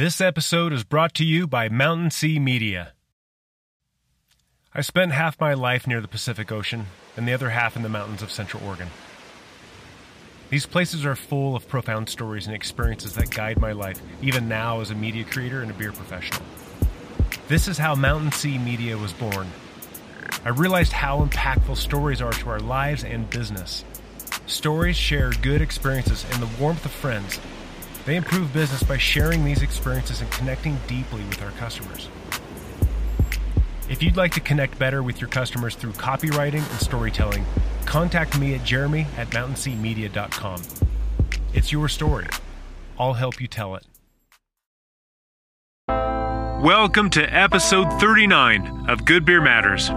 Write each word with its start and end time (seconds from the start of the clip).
This 0.00 0.18
episode 0.18 0.72
is 0.72 0.82
brought 0.82 1.12
to 1.16 1.26
you 1.26 1.46
by 1.46 1.68
Mountain 1.68 2.10
Sea 2.10 2.38
Media. 2.38 2.94
I 4.72 4.80
spent 4.80 5.12
half 5.12 5.38
my 5.38 5.52
life 5.52 5.86
near 5.86 6.00
the 6.00 6.08
Pacific 6.08 6.50
Ocean 6.50 6.86
and 7.18 7.28
the 7.28 7.34
other 7.34 7.50
half 7.50 7.76
in 7.76 7.82
the 7.82 7.90
mountains 7.90 8.22
of 8.22 8.30
Central 8.32 8.66
Oregon. 8.66 8.88
These 10.48 10.64
places 10.64 11.04
are 11.04 11.14
full 11.14 11.54
of 11.54 11.68
profound 11.68 12.08
stories 12.08 12.46
and 12.46 12.56
experiences 12.56 13.12
that 13.16 13.28
guide 13.28 13.60
my 13.60 13.72
life, 13.72 14.00
even 14.22 14.48
now 14.48 14.80
as 14.80 14.90
a 14.90 14.94
media 14.94 15.24
creator 15.24 15.60
and 15.60 15.70
a 15.70 15.74
beer 15.74 15.92
professional. 15.92 16.40
This 17.48 17.68
is 17.68 17.76
how 17.76 17.94
Mountain 17.94 18.32
Sea 18.32 18.56
Media 18.56 18.96
was 18.96 19.12
born. 19.12 19.48
I 20.46 20.48
realized 20.48 20.92
how 20.92 21.22
impactful 21.22 21.76
stories 21.76 22.22
are 22.22 22.32
to 22.32 22.48
our 22.48 22.60
lives 22.60 23.04
and 23.04 23.28
business. 23.28 23.84
Stories 24.46 24.96
share 24.96 25.32
good 25.42 25.60
experiences 25.60 26.24
and 26.32 26.42
the 26.42 26.58
warmth 26.58 26.86
of 26.86 26.90
friends. 26.90 27.38
They 28.06 28.16
improve 28.16 28.52
business 28.52 28.82
by 28.82 28.96
sharing 28.96 29.44
these 29.44 29.62
experiences 29.62 30.22
and 30.22 30.30
connecting 30.30 30.78
deeply 30.86 31.22
with 31.24 31.42
our 31.42 31.50
customers. 31.52 32.08
If 33.90 34.02
you'd 34.02 34.16
like 34.16 34.32
to 34.32 34.40
connect 34.40 34.78
better 34.78 35.02
with 35.02 35.20
your 35.20 35.28
customers 35.28 35.74
through 35.74 35.92
copywriting 35.92 36.70
and 36.70 36.80
storytelling, 36.80 37.44
contact 37.84 38.38
me 38.38 38.54
at 38.54 38.64
jeremy 38.64 39.06
at 39.18 39.28
mountainseamedia.com. 39.30 40.62
It's 41.52 41.72
your 41.72 41.88
story. 41.88 42.28
I'll 42.98 43.14
help 43.14 43.40
you 43.40 43.48
tell 43.48 43.74
it. 43.74 43.84
Welcome 45.88 47.10
to 47.10 47.22
episode 47.22 47.92
39 48.00 48.86
of 48.88 49.04
Good 49.04 49.24
Beer 49.24 49.42
Matters. 49.42 49.88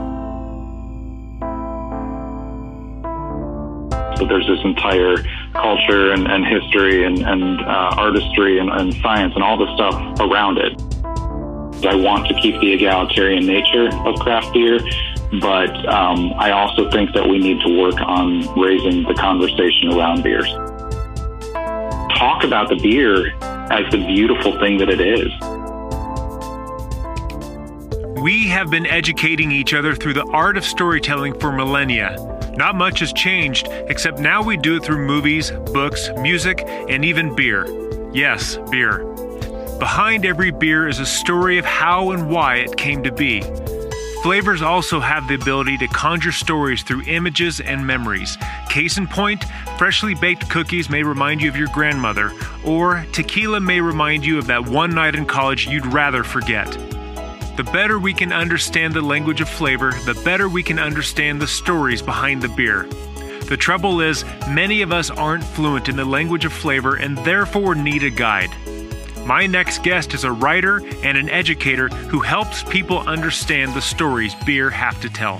So 4.17 4.27
there's 4.27 4.47
this 4.47 4.59
entire 4.63 5.17
culture 5.53 6.12
and, 6.12 6.27
and 6.27 6.45
history 6.45 7.05
and, 7.05 7.20
and 7.21 7.61
uh, 7.61 7.95
artistry 7.98 8.59
and, 8.59 8.70
and 8.70 8.94
science 8.95 9.34
and 9.35 9.44
all 9.44 9.57
the 9.57 9.73
stuff 9.75 9.95
around 10.20 10.57
it. 10.57 10.73
I 11.85 11.95
want 11.95 12.27
to 12.27 12.34
keep 12.35 12.59
the 12.61 12.73
egalitarian 12.73 13.45
nature 13.45 13.89
of 14.05 14.19
craft 14.19 14.53
beer, 14.53 14.80
but 15.41 15.73
um, 15.89 16.33
I 16.38 16.52
also 16.52 16.89
think 16.89 17.13
that 17.13 17.28
we 17.28 17.39
need 17.39 17.59
to 17.61 17.78
work 17.78 18.00
on 18.00 18.39
raising 18.59 19.03
the 19.03 19.13
conversation 19.16 19.94
around 19.94 20.23
beers. 20.23 20.50
Talk 22.17 22.44
about 22.44 22.69
the 22.69 22.80
beer 22.81 23.33
as 23.72 23.91
the 23.91 23.97
beautiful 23.97 24.58
thing 24.59 24.78
that 24.78 24.89
it 24.89 25.02
is. 25.02 25.30
We 28.22 28.47
have 28.47 28.69
been 28.69 28.85
educating 28.85 29.52
each 29.52 29.73
other 29.73 29.95
through 29.95 30.13
the 30.13 30.25
art 30.28 30.56
of 30.56 30.63
storytelling 30.63 31.38
for 31.39 31.52
millennia. 31.52 32.16
Not 32.56 32.76
much 32.76 33.00
has 33.00 33.12
changed, 33.14 33.68
except 33.88 34.20
now 34.20 34.44
we 34.44 34.58
do 34.58 34.76
it 34.76 34.84
through 34.84 35.06
movies, 35.06 35.52
books, 35.73 36.09
music, 36.18 36.64
and 36.68 37.04
even 37.04 37.36
beer. 37.36 37.66
Yes, 38.14 38.58
beer. 38.70 39.06
Behind 39.80 40.23
every 40.26 40.52
beer 40.52 40.88
is 40.88 41.00
a 41.00 41.06
story 41.06 41.58
of 41.58 41.66
how 41.66 42.12
and 42.12 42.30
why 42.30 42.58
it 42.58 42.78
came 42.78 43.02
to 43.04 43.12
be. 43.12 43.42
Flavors 44.22 44.62
also 44.62 45.00
have 45.02 45.28
the 45.28 45.34
ability 45.34 45.78
to 45.80 45.88
conjure 45.88 46.31
stories 46.31 46.84
through 46.84 47.02
images 47.08 47.59
and 47.59 47.86
memories. 47.86 48.38
Case 48.70 48.98
in 48.98 49.08
point, 49.08 49.44
freshly 49.78 50.16
baked 50.16 50.50
cookies 50.50 50.90
may 50.90 51.04
remind 51.04 51.42
you 51.42 51.50
of 51.50 51.58
your 51.58 51.68
grandmother, 51.74 52.31
or 52.64 53.06
tequila 53.12 53.59
may 53.59 53.81
remind 53.81 54.26
you 54.26 54.38
of 54.38 54.48
that 54.48 54.66
one 54.66 54.96
night 54.96 55.16
in 55.16 55.26
college 55.26 55.68
you'd 55.68 55.88
rather 55.88 56.24
forget. 56.24 56.68
The 57.56 57.64
better 57.66 58.00
we 58.00 58.16
can 58.16 58.34
understand 58.34 58.96
the 58.96 59.02
language 59.02 59.40
of 59.40 59.48
flavor, 59.48 59.92
the 60.06 60.20
better 60.26 60.50
we 60.50 60.64
can 60.64 60.80
understand 60.80 61.40
the 61.40 61.46
stories 61.46 62.02
behind 62.02 62.42
the 62.42 62.48
beer. 62.48 62.88
The 63.48 63.58
trouble 63.58 64.02
is, 64.02 64.26
many 64.50 64.82
of 64.82 64.92
us 64.92 65.12
aren't 65.12 65.44
fluent 65.44 65.88
in 65.88 65.96
the 65.96 66.04
language 66.04 66.46
of 66.46 66.52
flavor 66.52 66.96
and 66.96 67.16
therefore 67.20 67.76
need 67.76 68.04
a 68.04 68.09
guide. 68.09 68.50
My 69.28 69.46
next 69.46 69.84
guest 69.84 70.16
is 70.16 70.24
a 70.24 70.31
writer 70.31 70.78
and 71.04 71.16
an 71.16 71.30
educator 71.30 71.90
who 71.90 72.22
helps 72.22 72.64
people 72.64 72.98
understand 73.02 73.76
the 73.76 73.81
stories 73.81 74.34
beer 74.48 74.72
have 74.72 75.00
to 75.02 75.09
tell. 75.09 75.40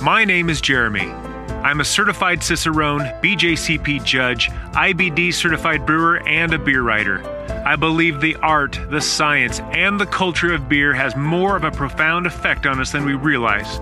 My 0.00 0.24
name 0.24 0.48
is 0.48 0.60
Jeremy. 0.60 1.10
I'm 1.10 1.80
a 1.80 1.84
certified 1.84 2.38
Cicerone, 2.38 3.20
BJCP 3.20 4.04
judge, 4.04 4.48
IBD 4.48 5.34
certified 5.34 5.84
brewer, 5.84 6.26
and 6.28 6.54
a 6.54 6.58
beer 6.58 6.82
writer. 6.82 7.39
I 7.70 7.76
believe 7.76 8.20
the 8.20 8.34
art, 8.34 8.80
the 8.90 9.00
science, 9.00 9.60
and 9.60 10.00
the 10.00 10.06
culture 10.06 10.52
of 10.52 10.68
beer 10.68 10.92
has 10.92 11.14
more 11.14 11.54
of 11.54 11.62
a 11.62 11.70
profound 11.70 12.26
effect 12.26 12.66
on 12.66 12.80
us 12.80 12.90
than 12.90 13.04
we 13.04 13.14
realize. 13.14 13.78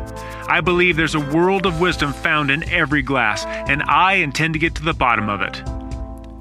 I 0.47 0.61
believe 0.61 0.95
there's 0.95 1.15
a 1.15 1.31
world 1.35 1.65
of 1.65 1.81
wisdom 1.81 2.13
found 2.13 2.51
in 2.51 2.69
every 2.69 3.01
glass, 3.01 3.47
and 3.47 3.83
I 3.85 4.17
intend 4.17 4.53
to 4.53 4.59
get 4.59 4.75
to 4.75 4.85
the 4.85 4.93
bottom 4.93 5.31
of 5.31 5.41
it. 5.41 5.63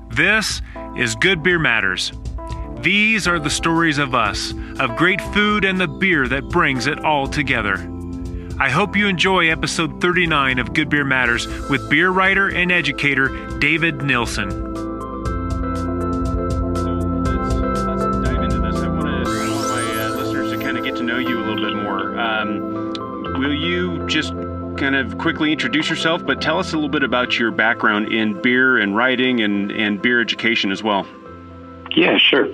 This 0.10 0.62
is 0.98 1.16
Good 1.16 1.42
Beer 1.42 1.58
Matters. 1.58 2.12
These 2.82 3.30
are 3.30 3.40
the 3.40 3.50
stories 3.50 3.98
of 3.98 4.14
us, 4.14 4.54
of 4.82 4.98
great 4.98 5.22
food 5.22 5.64
and 5.64 5.80
the 5.80 5.88
beer 5.88 6.28
that 6.28 6.50
brings 6.50 6.86
it 6.86 7.00
all 7.06 7.28
together. 7.28 7.76
I 8.60 8.70
hope 8.70 8.98
you 8.98 9.08
enjoy 9.08 9.48
episode 9.52 10.02
39 10.02 10.60
of 10.60 10.74
Good 10.74 10.90
Beer 10.90 11.06
Matters 11.06 11.48
with 11.70 11.90
beer 11.90 12.10
writer 12.10 12.50
and 12.50 12.74
educator 12.74 13.58
David 13.60 14.02
Nilsen. 14.02 14.87
Just 24.18 24.34
kind 24.78 24.96
of 24.96 25.16
quickly 25.20 25.52
introduce 25.52 25.92
yourself, 25.92 26.26
but 26.26 26.42
tell 26.42 26.58
us 26.58 26.74
a 26.74 26.76
little 26.76 26.90
bit 26.90 27.04
about 27.04 27.38
your 27.38 27.52
background 27.52 28.12
in 28.12 28.42
beer 28.42 28.80
and 28.80 28.96
writing 28.96 29.42
and, 29.42 29.72
and 29.72 30.02
beer 30.02 30.20
education 30.20 30.72
as 30.72 30.82
well? 30.82 31.06
Yeah, 31.92 32.18
sure. 32.18 32.48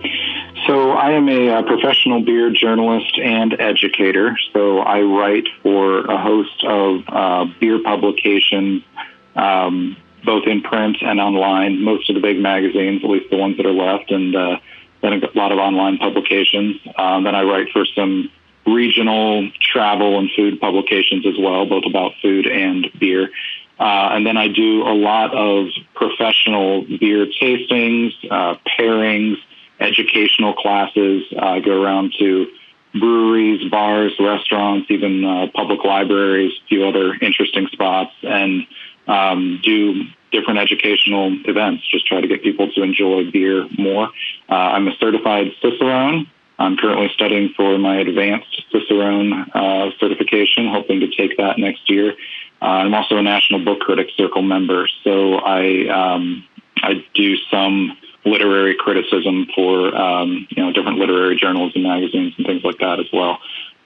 So 0.68 0.92
I 0.92 1.12
am 1.12 1.30
a, 1.30 1.50
uh, 1.50 1.64
professional 1.64 2.22
beer 2.22 2.52
journalist 2.52 3.18
and 3.18 3.56
educator. 3.62 4.38
So 4.52 4.80
I 4.80 5.04
write 5.04 5.48
for 5.62 6.00
a 6.00 6.22
host 6.22 6.66
of 6.66 7.02
uh, 7.08 7.46
beer 7.62 7.82
publications, 7.82 8.84
um, 9.38 9.96
both 10.26 10.46
in 10.46 10.64
print 10.64 10.98
and 11.02 11.22
online. 11.22 11.82
Most 11.82 12.10
of 12.10 12.16
the 12.16 12.22
big 12.22 12.40
magazines, 12.40 13.06
at 13.06 13.10
least 13.10 13.30
the 13.30 13.38
ones 13.38 13.56
that 13.56 13.66
are 13.66 13.72
left, 13.72 14.12
and 14.12 14.36
uh, 14.36 14.58
then 15.02 15.14
a 15.14 15.38
lot 15.38 15.54
of 15.54 15.60
online 15.60 15.98
publications. 15.98 16.76
Um, 16.98 17.24
then 17.24 17.36
I 17.36 17.44
write 17.44 17.70
for 17.72 17.86
some 17.96 18.30
regional 18.66 19.50
travel 19.60 20.20
and 20.20 20.30
food 20.36 20.60
publications 20.60 21.26
as 21.26 21.36
well, 21.40 21.66
both 21.66 21.84
about 21.86 22.14
food 22.22 22.48
and 22.48 22.88
beer. 23.00 23.30
Uh, 23.80 24.10
and 24.14 24.26
then 24.26 24.38
I 24.38 24.48
do 24.48 24.84
a 24.84 24.94
lot 24.94 25.34
of 25.34 25.68
professional 25.96 26.84
beer 26.84 27.26
tastings, 27.26 28.14
uh, 28.30 28.56
pairings, 28.78 29.38
educational 29.80 30.54
classes. 30.54 31.24
Uh, 31.36 31.46
I 31.46 31.60
go 31.60 31.82
around 31.82 32.14
to 32.20 32.48
breweries, 32.94 33.70
bars, 33.70 34.14
restaurants, 34.20 34.90
even 34.90 35.26
uh, 35.26 35.48
public 35.54 35.84
libraries, 35.84 36.54
a 36.64 36.68
few 36.68 36.88
other 36.88 37.16
interesting 37.16 37.68
spots, 37.72 38.14
and 38.22 38.68
um, 39.08 39.60
do 39.64 40.06
different 40.32 40.60
educational 40.60 41.36
events. 41.46 41.84
Just 41.90 42.06
try 42.08 42.22
to 42.22 42.28
get 42.28 42.44
people 42.44 42.72
to 42.72 42.84
enjoy 42.84 43.30
beer 43.32 43.68
more. 43.78 44.10
Uh, 44.50 44.54
I'm 44.54 44.88
a 44.88 44.96
certified 44.98 45.52
Cicerone. 45.62 46.28
I'm 46.60 46.78
currently 46.78 47.10
studying 47.14 47.54
for 47.56 47.78
my 47.78 47.98
advanced 47.98 48.64
Cicerone 48.72 49.52
uh, 49.54 49.90
certification, 50.00 50.68
hoping 50.68 51.00
to 51.02 51.08
take 51.08 51.38
that 51.38 51.58
next 51.58 51.90
year. 51.90 52.14
Uh, 52.62 52.66
I'm 52.66 52.94
also 52.94 53.18
a 53.18 53.22
National 53.22 53.64
Book 53.64 53.80
Critics 53.82 54.14
Circle 54.16 54.42
member, 54.42 54.88
so 55.04 55.36
I 55.36 55.88
um, 55.88 56.46
I 56.78 57.04
do 57.14 57.36
some 57.52 57.98
literary 58.26 58.76
criticism 58.76 59.48
for 59.54 59.94
um, 59.96 60.48
you 60.50 60.64
know 60.64 60.72
different 60.72 60.98
literary 61.00 61.36
journals 61.36 61.74
and 61.76 61.84
magazines 61.84 62.34
and 62.38 62.46
things 62.46 62.64
like 62.64 62.78
that 62.80 63.00
as 63.00 63.08
well. 63.12 63.40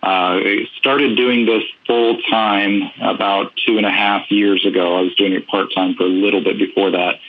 Uh, 0.03 0.37
I 0.39 0.69
started 0.77 1.17
doing 1.17 1.45
this 1.45 1.63
full 1.87 2.21
time 2.29 2.83
about 3.01 3.53
two 3.65 3.77
and 3.77 3.85
a 3.85 3.91
half 3.91 4.29
years 4.29 4.65
ago. 4.65 4.95
I 4.95 5.01
was 5.01 5.15
doing 5.15 5.33
it 5.33 5.47
part 5.47 5.73
time 5.73 5.95
for 5.95 6.03
a 6.03 6.07
little 6.07 6.43
bit 6.43 6.57
before 6.59 6.91
that. 6.91 7.19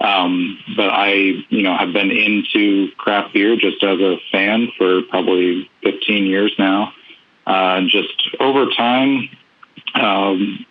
Um, 0.00 0.58
but 0.76 0.88
I, 0.88 1.12
you 1.50 1.62
know, 1.62 1.76
have 1.76 1.92
been 1.92 2.10
into 2.10 2.90
craft 2.96 3.34
beer 3.34 3.56
just 3.56 3.82
as 3.82 4.00
a 4.00 4.16
fan 4.32 4.68
for 4.78 5.02
probably 5.02 5.70
15 5.82 6.26
years 6.26 6.52
now. 6.58 6.92
Uh, 7.46 7.82
just 7.82 8.28
over 8.38 8.66
time, 8.76 9.28
um, 9.94 10.64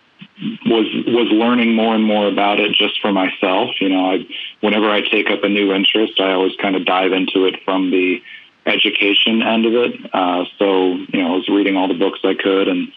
was 0.64 0.86
was 1.06 1.28
learning 1.30 1.74
more 1.74 1.94
and 1.94 2.04
more 2.04 2.26
about 2.26 2.60
it 2.60 2.72
just 2.72 3.00
for 3.00 3.12
myself. 3.12 3.70
You 3.80 3.90
know, 3.90 4.10
I, 4.12 4.26
whenever 4.60 4.90
I 4.90 5.02
take 5.02 5.30
up 5.30 5.44
a 5.44 5.48
new 5.48 5.72
interest, 5.72 6.18
I 6.18 6.32
always 6.32 6.56
kind 6.60 6.76
of 6.76 6.84
dive 6.84 7.12
into 7.12 7.44
it 7.44 7.62
from 7.64 7.90
the 7.90 8.22
education 8.66 9.42
end 9.42 9.66
of 9.66 9.74
it. 9.74 10.14
Uh, 10.14 10.44
so, 10.58 10.94
you 10.94 11.22
know, 11.22 11.34
I 11.34 11.36
was 11.36 11.48
reading 11.48 11.76
all 11.76 11.88
the 11.88 11.94
books 11.94 12.20
I 12.24 12.34
could, 12.34 12.68
and 12.68 12.90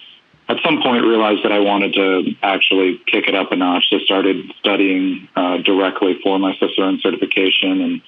at 0.50 0.57
some 0.63 0.81
point 0.81 1.04
realized 1.06 1.44
that 1.44 1.51
I 1.51 1.60
wanted 1.60 1.94
to 1.94 2.36
actually 2.42 3.01
kick 3.07 3.28
it 3.28 3.36
up 3.36 3.51
a 3.51 3.56
notch. 3.56 3.86
So, 3.90 4.00
started 4.00 4.51
studying 4.60 5.28
uh, 5.36 5.57
directly 5.57 6.19
for 6.22 6.38
my 6.40 6.56
Cicerone 6.60 7.00
certification, 7.01 7.81
and 7.81 8.01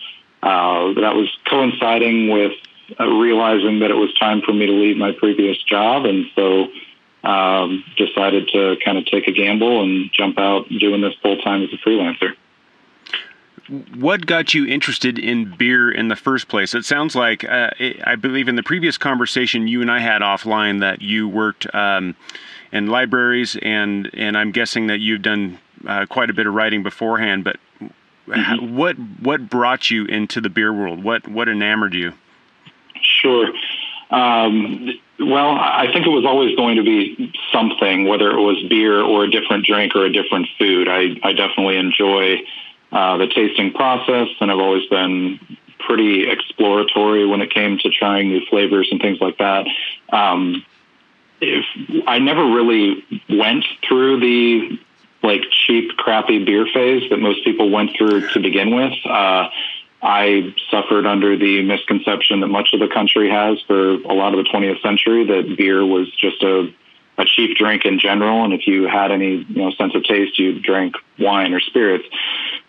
uh, 0.44 1.00
that 1.02 1.16
was 1.16 1.36
coinciding 1.50 2.30
with 2.30 2.54
uh, 3.00 3.08
realizing 3.08 3.80
that 3.80 3.92
it 3.92 3.96
was 3.96 4.14
time 4.20 4.42
for 4.42 4.54
me 4.54 4.66
to 4.66 4.72
leave 4.72 4.98
my 4.98 5.12
previous 5.12 5.62
job, 5.64 6.06
and 6.06 6.26
so 6.36 6.68
um, 7.24 7.84
decided 7.98 8.50
to 8.50 8.76
kind 8.84 8.98
of 8.98 9.06
take 9.06 9.28
a 9.28 9.32
gamble 9.32 9.82
and 9.82 10.12
jump 10.14 10.38
out 10.38 10.70
doing 10.70 11.02
this 11.02 11.14
full 11.22 11.38
time 11.38 11.64
as 11.64 11.70
a 11.74 11.78
freelancer. 11.78 12.36
What 13.96 14.26
got 14.26 14.54
you 14.54 14.68
interested 14.68 15.18
in 15.18 15.56
beer 15.58 15.90
in 15.92 16.08
the 16.08 16.16
first 16.16 16.48
place? 16.48 16.74
It 16.74 16.86
sounds 16.86 17.16
like 17.16 17.44
uh, 17.44 17.72
I 18.04 18.16
believe 18.16 18.48
in 18.48 18.56
the 18.56 18.64
previous 18.64 18.98
conversation 18.98 19.68
you 19.68 19.82
and 19.82 19.90
I 19.90 20.00
had 20.00 20.22
offline 20.22 20.82
that 20.82 21.02
you 21.02 21.28
worked 21.28 21.74
um, 21.74 22.16
in 22.72 22.88
libraries, 22.88 23.58
and 23.62 24.10
and 24.14 24.38
I'm 24.38 24.52
guessing 24.52 24.88
that 24.88 25.00
you've 25.00 25.22
done 25.22 25.58
uh, 25.88 26.06
quite 26.08 26.30
a 26.30 26.34
bit 26.34 26.46
of 26.48 26.54
writing 26.54 26.84
beforehand. 26.84 27.44
But 27.44 27.58
mm-hmm. 28.28 28.76
what 28.76 28.98
what 29.22 29.50
brought 29.50 29.90
you 29.90 30.06
into 30.06 30.42
the 30.42 30.50
beer 30.50 30.74
world? 30.74 31.04
What 31.04 31.28
what 31.28 31.50
enamored 31.50 31.94
you? 31.94 32.14
Sure. 33.02 33.52
Um, 34.12 34.90
well, 35.20 35.52
I 35.52 35.88
think 35.92 36.06
it 36.06 36.10
was 36.10 36.26
always 36.26 36.56
going 36.56 36.76
to 36.76 36.84
be 36.84 37.34
something, 37.52 38.06
whether 38.08 38.30
it 38.30 38.42
was 38.42 38.62
beer 38.70 39.02
or 39.02 39.24
a 39.24 39.32
different 39.32 39.66
drink 39.66 39.96
or 39.96 40.06
a 40.06 40.12
different 40.12 40.48
food. 40.60 40.88
I, 40.88 41.16
I 41.24 41.34
definitely 41.34 41.78
enjoy 41.78 42.42
uh, 42.96 43.18
the 43.18 43.28
tasting 43.28 43.74
process, 43.74 44.30
and 44.40 44.50
I've 44.50 44.60
always 44.60 44.88
been 44.88 45.38
pretty 45.80 46.30
exploratory 46.30 47.28
when 47.28 47.42
it 47.42 47.54
came 47.54 47.78
to 47.80 47.90
trying 47.90 48.30
new 48.30 48.40
flavors 48.50 48.88
and 48.90 49.02
things 49.02 49.20
like 49.20 49.38
that. 49.38 49.68
Um, 50.14 50.66
if 51.42 51.66
I 52.08 52.20
never 52.20 52.46
really 52.46 53.04
went 53.30 53.66
through 53.86 54.22
the 54.22 54.80
like 55.22 55.42
cheap, 55.52 55.98
crappy 55.98 56.46
beer 56.46 56.68
phase 56.74 57.10
that 57.10 57.18
most 57.18 57.44
people 57.44 57.70
went 57.70 57.92
through 57.98 58.30
to 58.30 58.40
begin 58.40 58.74
with. 58.74 58.94
Uh, 59.06 59.50
I 60.02 60.56
suffered 60.72 61.06
under 61.06 61.36
the 61.36 61.64
misconception 61.64 62.40
that 62.42 62.48
much 62.48 62.70
of 62.74 62.80
the 62.80 62.88
country 62.88 63.30
has 63.30 63.60
for 63.68 63.96
a 63.96 64.14
lot 64.14 64.34
of 64.34 64.42
the 64.42 64.50
20th 64.50 64.82
century 64.82 65.26
that 65.26 65.58
beer 65.58 65.86
was 65.86 66.10
just 66.16 66.42
a, 66.44 66.72
a 67.18 67.26
cheap 67.26 67.58
drink 67.58 67.86
in 67.86 68.00
general, 68.00 68.44
and 68.44 68.54
if 68.54 68.68
you 68.68 68.88
had 68.88 69.12
any 69.12 69.46
you 69.48 69.56
know 69.56 69.72
sense 69.72 69.96
of 69.96 70.04
taste, 70.04 70.38
you'd 70.38 70.62
drink 70.62 70.96
wine 71.18 71.54
or 71.54 71.60
spirits, 71.60 72.06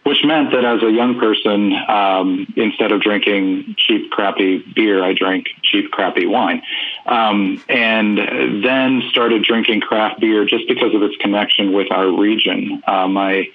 which 0.04 0.24
meant 0.24 0.52
that 0.52 0.64
as 0.64 0.82
a 0.82 0.90
young 0.90 1.18
person, 1.18 1.72
um, 1.88 2.52
instead 2.56 2.92
of 2.92 3.00
drinking 3.00 3.74
cheap, 3.76 4.10
crappy 4.10 4.58
beer, 4.58 5.02
I 5.02 5.14
drank 5.14 5.46
cheap, 5.62 5.90
crappy 5.90 6.26
wine, 6.26 6.62
um, 7.06 7.62
and 7.68 8.64
then 8.64 9.02
started 9.10 9.42
drinking 9.42 9.80
craft 9.80 10.20
beer 10.20 10.44
just 10.44 10.68
because 10.68 10.94
of 10.94 11.02
its 11.02 11.16
connection 11.16 11.72
with 11.72 11.90
our 11.90 12.08
region. 12.08 12.82
Uh, 12.86 13.08
my 13.08 13.48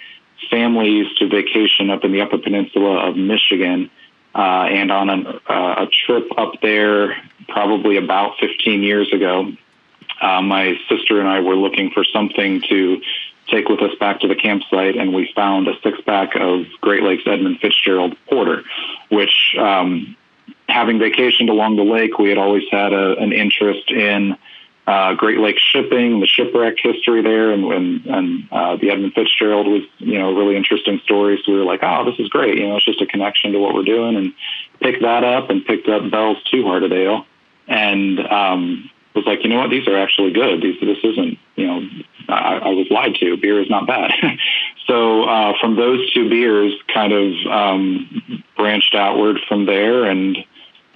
family 0.49 0.89
used 0.89 1.17
to 1.19 1.27
vacation 1.27 1.89
up 1.89 2.03
in 2.03 2.11
the 2.11 2.21
Upper 2.21 2.37
Peninsula 2.37 3.09
of 3.09 3.15
Michigan. 3.15 3.89
Uh, 4.33 4.63
and 4.71 4.93
on 4.93 5.09
uh, 5.27 5.39
a 5.49 5.87
trip 6.05 6.25
up 6.37 6.53
there, 6.61 7.21
probably 7.49 7.97
about 7.97 8.37
15 8.39 8.81
years 8.81 9.11
ago, 9.11 9.51
uh, 10.21 10.41
my 10.41 10.77
sister 10.87 11.19
and 11.19 11.27
I 11.27 11.39
were 11.39 11.55
looking 11.55 11.91
for 11.91 12.03
something 12.03 12.61
to 12.69 13.01
take 13.47 13.67
with 13.67 13.81
us 13.81 13.93
back 13.99 14.21
to 14.21 14.27
the 14.27 14.35
campsite, 14.35 14.95
and 14.95 15.13
we 15.13 15.31
found 15.35 15.67
a 15.67 15.73
six 15.83 15.99
pack 16.01 16.35
of 16.35 16.65
Great 16.79 17.03
Lakes 17.03 17.23
Edmund 17.25 17.59
Fitzgerald 17.59 18.15
Porter, 18.29 18.63
which, 19.09 19.55
um, 19.59 20.15
having 20.69 20.99
vacationed 20.99 21.49
along 21.49 21.75
the 21.75 21.83
lake, 21.83 22.17
we 22.17 22.29
had 22.29 22.37
always 22.37 22.63
had 22.71 22.93
a, 22.93 23.17
an 23.17 23.33
interest 23.33 23.91
in 23.91 24.37
uh, 24.87 25.13
Great 25.15 25.39
Lakes 25.39 25.61
shipping, 25.61 26.19
the 26.21 26.27
shipwreck 26.27 26.75
history 26.81 27.21
there, 27.21 27.51
and, 27.51 27.65
and, 27.65 28.05
and 28.05 28.47
uh, 28.51 28.75
the 28.77 28.89
Edmund 28.89 29.13
Fitzgerald 29.13 29.67
was, 29.67 29.83
you 29.97 30.17
know, 30.17 30.29
a 30.29 30.35
really 30.35 30.55
interesting 30.55 30.99
story. 31.03 31.41
So 31.43 31.51
we 31.51 31.57
were 31.59 31.65
like, 31.65 31.81
oh, 31.83 32.05
this 32.05 32.19
is 32.19 32.29
great. 32.29 32.57
You 32.57 32.67
know, 32.67 32.77
it's 32.77 32.85
just 32.85 33.01
a 33.01 33.05
connection 33.05 33.51
to 33.51 33.59
what 33.59 33.73
we're 33.73 33.83
doing, 33.83 34.15
and 34.15 34.33
picked 34.79 35.01
that 35.01 35.23
up 35.23 35.49
and 35.49 35.65
picked 35.65 35.87
up 35.87 36.09
Bell's 36.09 36.41
Two 36.49 36.63
Hearted 36.63 36.93
Ale, 36.93 37.25
and 37.67 38.19
um, 38.19 38.89
was 39.13 39.25
like, 39.25 39.43
you 39.43 39.49
know 39.49 39.59
what, 39.59 39.69
these 39.69 39.87
are 39.87 39.97
actually 39.97 40.31
good. 40.31 40.61
These, 40.61 40.79
this 40.79 40.97
isn't, 41.03 41.37
you 41.55 41.67
know, 41.67 41.89
I, 42.29 42.57
I 42.57 42.69
was 42.69 42.87
lied 42.89 43.15
to. 43.15 43.37
Beer 43.37 43.61
is 43.61 43.69
not 43.69 43.87
bad. 43.87 44.11
so 44.87 45.23
uh, 45.23 45.53
from 45.59 45.75
those 45.75 46.11
two 46.13 46.29
beers, 46.29 46.73
kind 46.93 47.13
of 47.13 47.33
um, 47.51 48.43
branched 48.55 48.95
outward 48.95 49.39
from 49.47 49.65
there, 49.65 50.05
and 50.05 50.37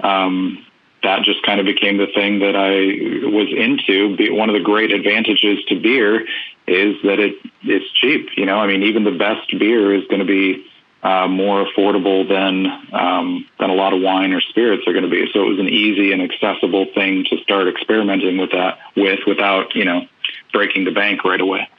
um, 0.01 0.65
that 1.03 1.23
just 1.23 1.43
kind 1.43 1.59
of 1.59 1.65
became 1.65 1.97
the 1.97 2.07
thing 2.07 2.39
that 2.39 2.55
I 2.55 3.27
was 3.27 3.47
into. 3.55 4.33
One 4.33 4.49
of 4.49 4.55
the 4.55 4.63
great 4.63 4.91
advantages 4.91 5.63
to 5.67 5.79
beer 5.79 6.21
is 6.67 6.95
that 7.03 7.19
it 7.19 7.35
it's 7.63 7.91
cheap. 7.93 8.29
You 8.37 8.45
know, 8.45 8.57
I 8.57 8.67
mean, 8.67 8.83
even 8.83 9.03
the 9.03 9.11
best 9.11 9.51
beer 9.59 9.93
is 9.93 10.03
going 10.07 10.19
to 10.19 10.25
be 10.25 10.65
uh, 11.05 11.27
more 11.27 11.67
affordable 11.67 12.27
than 12.27 12.65
um, 12.91 13.45
than 13.59 13.69
a 13.69 13.75
lot 13.75 13.93
of 13.93 14.01
wine 14.01 14.33
or 14.33 14.41
spirits 14.41 14.87
are 14.87 14.91
going 14.91 15.03
to 15.03 15.09
be. 15.09 15.29
So 15.31 15.43
it 15.43 15.49
was 15.49 15.59
an 15.59 15.69
easy 15.69 16.11
and 16.11 16.21
accessible 16.21 16.87
thing 16.95 17.25
to 17.29 17.37
start 17.43 17.67
experimenting 17.67 18.37
with 18.37 18.51
that 18.51 18.79
with 18.97 19.19
without 19.27 19.75
you 19.75 19.85
know 19.85 20.07
breaking 20.51 20.85
the 20.85 20.91
bank 20.91 21.23
right 21.23 21.39
away. 21.39 21.69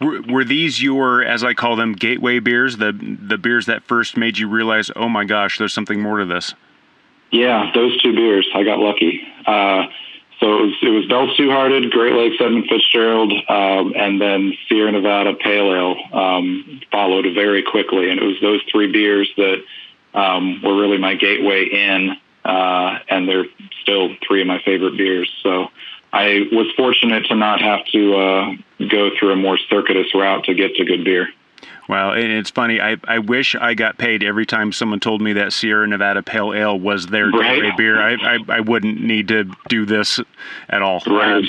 Were, 0.00 0.22
were 0.22 0.44
these 0.44 0.82
your, 0.82 1.22
as 1.22 1.42
I 1.44 1.54
call 1.54 1.76
them, 1.76 1.92
gateway 1.92 2.38
beers? 2.38 2.78
The 2.78 2.92
the 2.92 3.36
beers 3.36 3.66
that 3.66 3.84
first 3.84 4.16
made 4.16 4.38
you 4.38 4.48
realize, 4.48 4.90
oh 4.96 5.10
my 5.10 5.24
gosh, 5.24 5.58
there's 5.58 5.74
something 5.74 6.00
more 6.00 6.18
to 6.18 6.24
this. 6.24 6.54
Yeah, 7.30 7.70
those 7.74 8.00
two 8.00 8.14
beers. 8.14 8.48
I 8.54 8.62
got 8.62 8.78
lucky. 8.78 9.20
Uh, 9.44 9.86
so 10.40 10.58
it 10.58 10.62
was, 10.62 10.74
it 10.82 10.90
was 10.90 11.06
Bell's 11.06 11.36
Great 11.90 12.14
Lakes 12.14 12.36
Edmund 12.40 12.66
Fitzgerald, 12.68 13.32
um, 13.48 13.94
and 13.96 14.20
then 14.20 14.52
Sierra 14.68 14.92
Nevada 14.92 15.34
Pale 15.34 15.74
Ale 15.74 15.96
um, 16.12 16.80
followed 16.92 17.26
very 17.34 17.62
quickly. 17.62 18.10
And 18.10 18.20
it 18.20 18.24
was 18.24 18.36
those 18.42 18.60
three 18.70 18.92
beers 18.92 19.30
that 19.36 19.62
um, 20.14 20.62
were 20.62 20.78
really 20.78 20.98
my 20.98 21.14
gateway 21.14 21.64
in, 21.64 22.16
uh, 22.44 22.98
and 23.08 23.28
they're 23.28 23.46
still 23.82 24.10
three 24.26 24.42
of 24.42 24.46
my 24.46 24.60
favorite 24.62 24.96
beers. 24.98 25.30
So 25.42 25.68
I 26.12 26.48
was 26.52 26.66
fortunate 26.76 27.26
to 27.26 27.34
not 27.34 27.60
have 27.60 27.84
to 27.86 28.14
uh, 28.16 28.54
go 28.88 29.10
through 29.18 29.32
a 29.32 29.36
more 29.36 29.58
circuitous 29.70 30.14
route 30.14 30.44
to 30.44 30.54
get 30.54 30.74
to 30.76 30.84
good 30.84 31.04
beer. 31.04 31.28
Well, 31.88 32.14
it's 32.16 32.50
funny. 32.50 32.80
I, 32.80 32.96
I 33.04 33.18
wish 33.20 33.54
I 33.54 33.74
got 33.74 33.96
paid 33.96 34.24
every 34.24 34.44
time 34.44 34.72
someone 34.72 34.98
told 34.98 35.20
me 35.20 35.34
that 35.34 35.52
Sierra 35.52 35.86
Nevada 35.86 36.22
Pale 36.22 36.52
Ale 36.54 36.78
was 36.78 37.06
their 37.06 37.28
right. 37.28 37.54
gateway 37.54 37.72
beer. 37.76 38.00
I, 38.00 38.14
I, 38.14 38.38
I 38.48 38.60
wouldn't 38.60 39.00
need 39.00 39.28
to 39.28 39.44
do 39.68 39.86
this 39.86 40.18
at 40.68 40.82
all. 40.82 41.02
Right. 41.06 41.44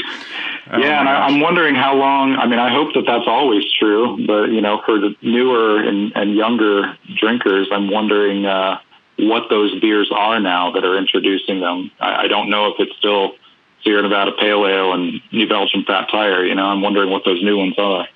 Oh 0.70 0.78
yeah, 0.78 1.00
and 1.00 1.10
I, 1.10 1.30
am 1.30 1.40
wondering 1.40 1.76
how 1.76 1.96
long. 1.96 2.36
I 2.36 2.46
mean, 2.46 2.60
I 2.60 2.72
hope 2.72 2.94
that 2.94 3.04
that's 3.08 3.28
always 3.28 3.64
true. 3.80 4.26
But 4.28 4.48
you 4.48 4.62
know, 4.62 4.82
for 4.86 5.00
the 5.00 5.16
newer 5.22 5.82
and, 5.82 6.12
and 6.16 6.36
younger 6.36 6.98
drinkers, 7.20 7.70
I'm 7.72 7.90
wondering 7.90 8.46
uh, 8.46 8.80
what 9.18 9.44
those 9.50 9.80
beers 9.80 10.12
are 10.14 10.40
now 10.40 10.72
that 10.72 10.84
are 10.84 10.98
introducing 10.98 11.62
them. 11.62 11.92
I, 12.00 12.24
I 12.24 12.28
don't 12.28 12.50
know 12.50 12.68
if 12.68 12.76
it's 12.80 12.96
still 12.98 13.32
Sierra 13.84 14.02
Nevada 14.02 14.32
Pale 14.38 14.68
Ale 14.68 14.94
and 14.94 15.22
New 15.32 15.48
Belgium 15.48 15.84
Fat 15.86 16.10
Tire. 16.12 16.46
You 16.46 16.56
know, 16.56 16.66
I'm 16.66 16.82
wondering 16.82 17.10
what 17.10 17.24
those 17.26 17.42
new 17.42 17.58
ones 17.58 17.76
are. 17.78 18.08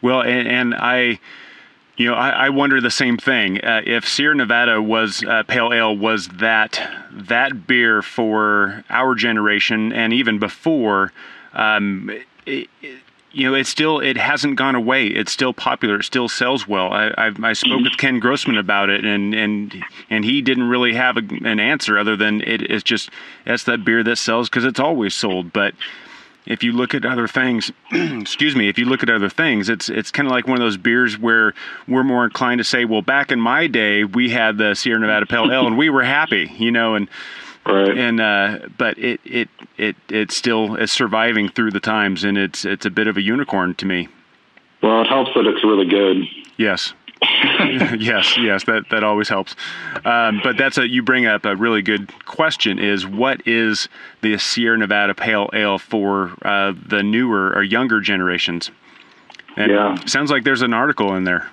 Well, 0.00 0.22
and, 0.22 0.46
and 0.46 0.74
I 0.74 1.18
you 1.96 2.08
know, 2.08 2.14
I, 2.14 2.28
I 2.28 2.48
wonder 2.50 2.80
the 2.80 2.90
same 2.90 3.16
thing. 3.16 3.64
Uh, 3.64 3.82
if 3.84 4.06
Sierra 4.06 4.34
Nevada 4.34 4.82
was 4.82 5.24
uh, 5.24 5.42
pale 5.44 5.72
ale 5.72 5.96
was 5.96 6.28
that 6.28 6.80
that 7.10 7.66
beer 7.66 8.02
for 8.02 8.84
our 8.90 9.14
generation 9.14 9.92
and 9.92 10.12
even 10.12 10.38
before, 10.38 11.12
um, 11.54 12.10
it, 12.44 12.68
it, 12.82 12.98
you 13.32 13.48
know, 13.48 13.54
it 13.54 13.66
still 13.66 14.00
it 14.00 14.16
hasn't 14.16 14.56
gone 14.56 14.74
away. 14.74 15.06
It's 15.06 15.32
still 15.32 15.52
popular. 15.52 16.00
It 16.00 16.04
still 16.04 16.28
sells 16.28 16.66
well. 16.66 16.92
I, 16.92 17.08
I, 17.18 17.32
I 17.42 17.52
spoke 17.52 17.82
with 17.82 17.98
Ken 17.98 18.18
Grossman 18.18 18.56
about 18.56 18.88
it, 18.88 19.04
and 19.04 19.34
and 19.34 19.84
and 20.08 20.24
he 20.24 20.40
didn't 20.40 20.68
really 20.68 20.94
have 20.94 21.16
a, 21.16 21.22
an 21.44 21.60
answer 21.60 21.98
other 21.98 22.16
than 22.16 22.40
it, 22.42 22.62
it's 22.62 22.82
just 22.82 23.10
that's 23.44 23.64
that 23.64 23.84
beer 23.84 24.02
that 24.02 24.16
sells 24.16 24.48
because 24.48 24.64
it's 24.64 24.80
always 24.80 25.14
sold. 25.14 25.52
But 25.52 25.74
if 26.46 26.62
you 26.62 26.72
look 26.72 26.94
at 26.94 27.04
other 27.04 27.26
things, 27.26 27.72
excuse 27.92 28.54
me, 28.54 28.68
if 28.68 28.78
you 28.78 28.84
look 28.84 29.02
at 29.02 29.10
other 29.10 29.28
things, 29.28 29.68
it's 29.68 29.88
it's 29.88 30.10
kind 30.10 30.26
of 30.26 30.32
like 30.32 30.46
one 30.46 30.56
of 30.56 30.64
those 30.64 30.76
beers 30.76 31.18
where 31.18 31.54
we're 31.88 32.04
more 32.04 32.24
inclined 32.24 32.58
to 32.58 32.64
say, 32.64 32.84
well, 32.84 33.02
back 33.02 33.32
in 33.32 33.40
my 33.40 33.66
day, 33.66 34.04
we 34.04 34.30
had 34.30 34.58
the 34.58 34.74
Sierra 34.74 35.00
Nevada 35.00 35.26
Pale 35.26 35.52
Ale 35.52 35.66
and 35.66 35.76
we 35.76 35.90
were 35.90 36.04
happy, 36.04 36.50
you 36.58 36.70
know, 36.70 36.94
and 36.94 37.08
right. 37.66 37.96
and 37.96 38.20
uh, 38.20 38.58
but 38.78 38.96
it 38.98 39.20
it 39.24 39.48
it 39.76 39.96
it 40.08 40.30
still 40.30 40.76
is 40.76 40.90
surviving 40.90 41.48
through 41.48 41.72
the 41.72 41.80
times, 41.80 42.24
and 42.24 42.38
it's 42.38 42.64
it's 42.64 42.86
a 42.86 42.90
bit 42.90 43.06
of 43.06 43.16
a 43.16 43.22
unicorn 43.22 43.74
to 43.74 43.86
me. 43.86 44.08
Well, 44.82 45.02
it 45.02 45.08
helps 45.08 45.30
that 45.34 45.46
it's 45.46 45.64
really 45.64 45.86
good. 45.86 46.28
Yes. 46.56 46.94
yes, 47.98 48.36
yes, 48.38 48.64
that 48.64 48.84
that 48.90 49.04
always 49.04 49.28
helps. 49.28 49.54
Um, 50.04 50.40
but 50.42 50.56
that's 50.56 50.78
a 50.78 50.88
you 50.88 51.02
bring 51.02 51.26
up 51.26 51.44
a 51.44 51.56
really 51.56 51.82
good 51.82 52.12
question: 52.24 52.78
is 52.78 53.06
what 53.06 53.46
is 53.46 53.88
the 54.22 54.38
Sierra 54.38 54.78
Nevada 54.78 55.14
Pale 55.14 55.50
Ale 55.52 55.78
for 55.78 56.32
uh, 56.42 56.72
the 56.86 57.02
newer 57.02 57.52
or 57.54 57.62
younger 57.62 58.00
generations? 58.00 58.70
And 59.56 59.70
yeah, 59.70 60.04
sounds 60.04 60.30
like 60.30 60.44
there's 60.44 60.62
an 60.62 60.74
article 60.74 61.14
in 61.14 61.24
there. 61.24 61.50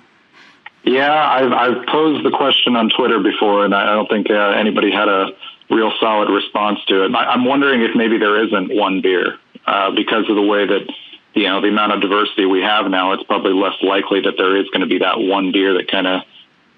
Yeah, 0.84 1.12
I've, 1.12 1.52
I've 1.52 1.86
posed 1.86 2.26
the 2.26 2.30
question 2.30 2.76
on 2.76 2.90
Twitter 2.90 3.18
before, 3.18 3.64
and 3.64 3.74
I 3.74 3.94
don't 3.94 4.08
think 4.08 4.30
uh, 4.30 4.34
anybody 4.34 4.90
had 4.90 5.08
a 5.08 5.30
real 5.70 5.90
solid 5.98 6.28
response 6.28 6.78
to 6.88 7.04
it. 7.04 7.14
I, 7.14 7.24
I'm 7.24 7.46
wondering 7.46 7.80
if 7.82 7.96
maybe 7.96 8.18
there 8.18 8.44
isn't 8.44 8.74
one 8.74 9.00
beer 9.00 9.38
uh, 9.66 9.92
because 9.92 10.28
of 10.28 10.36
the 10.36 10.42
way 10.42 10.66
that 10.66 10.86
you 11.34 11.44
know 11.44 11.60
the 11.60 11.68
amount 11.68 11.92
of 11.92 12.00
diversity 12.00 12.46
we 12.46 12.62
have 12.62 12.90
now, 12.90 13.12
it's 13.12 13.22
probably 13.24 13.52
less 13.52 13.74
likely 13.82 14.20
that 14.22 14.34
there 14.36 14.56
is 14.56 14.68
going 14.70 14.80
to 14.80 14.86
be 14.86 14.98
that 14.98 15.18
one 15.18 15.52
beer 15.52 15.74
that 15.74 15.90
kind 15.90 16.06
of 16.06 16.22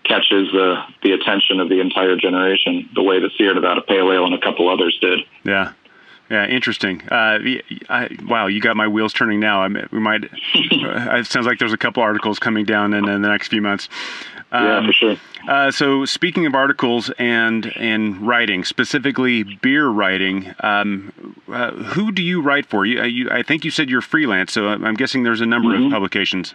catches 0.04 0.50
the 0.52 0.82
the 1.02 1.12
attention 1.12 1.60
of 1.60 1.68
the 1.68 1.80
entire 1.80 2.16
generation, 2.16 2.88
the 2.94 3.02
way 3.02 3.20
that 3.20 3.30
Sierra 3.36 3.54
Nevada 3.54 3.82
Pale 3.82 4.12
Ale 4.12 4.24
and 4.24 4.34
a 4.34 4.40
couple 4.40 4.68
others 4.68 4.96
did. 5.00 5.20
Yeah. 5.44 5.72
Yeah, 6.28 6.44
interesting. 6.48 7.02
Uh, 7.08 7.38
I, 7.88 8.08
wow, 8.26 8.48
you 8.48 8.60
got 8.60 8.76
my 8.76 8.88
wheels 8.88 9.12
turning 9.12 9.38
now. 9.38 9.62
I 9.62 9.68
we 9.68 10.00
might. 10.00 10.24
Uh, 10.86 11.16
it 11.16 11.26
sounds 11.26 11.46
like 11.46 11.58
there's 11.58 11.72
a 11.72 11.78
couple 11.78 12.02
articles 12.02 12.38
coming 12.38 12.64
down 12.64 12.94
in, 12.94 13.08
in 13.08 13.20
the 13.22 13.28
next 13.28 13.48
few 13.48 13.60
months. 13.60 13.88
Um, 14.56 14.64
yeah, 14.66 14.86
for 14.86 14.92
sure. 14.92 15.16
Uh, 15.48 15.70
so, 15.70 16.04
speaking 16.04 16.46
of 16.46 16.54
articles 16.54 17.10
and 17.18 17.66
and 17.76 18.26
writing, 18.26 18.64
specifically 18.64 19.42
beer 19.42 19.88
writing, 19.88 20.54
um, 20.60 21.34
uh, 21.48 21.72
who 21.72 22.10
do 22.10 22.22
you 22.22 22.40
write 22.40 22.66
for? 22.66 22.86
You, 22.86 23.00
uh, 23.00 23.04
you, 23.04 23.30
I 23.30 23.42
think 23.42 23.64
you 23.64 23.70
said 23.70 23.88
you're 23.88 24.00
freelance, 24.00 24.52
so 24.52 24.68
I'm 24.68 24.94
guessing 24.94 25.22
there's 25.22 25.40
a 25.40 25.46
number 25.46 25.70
mm-hmm. 25.70 25.86
of 25.86 25.92
publications. 25.92 26.54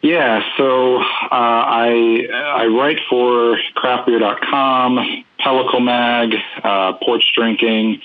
Yeah, 0.00 0.42
so 0.56 0.96
uh, 0.96 1.02
I 1.30 2.26
I 2.32 2.66
write 2.66 3.00
for 3.10 3.58
craftbeer.com, 3.76 5.24
Pellicle 5.40 5.82
Mag, 5.82 6.34
uh, 6.62 6.92
Porch 7.04 7.32
Drinking. 7.34 8.00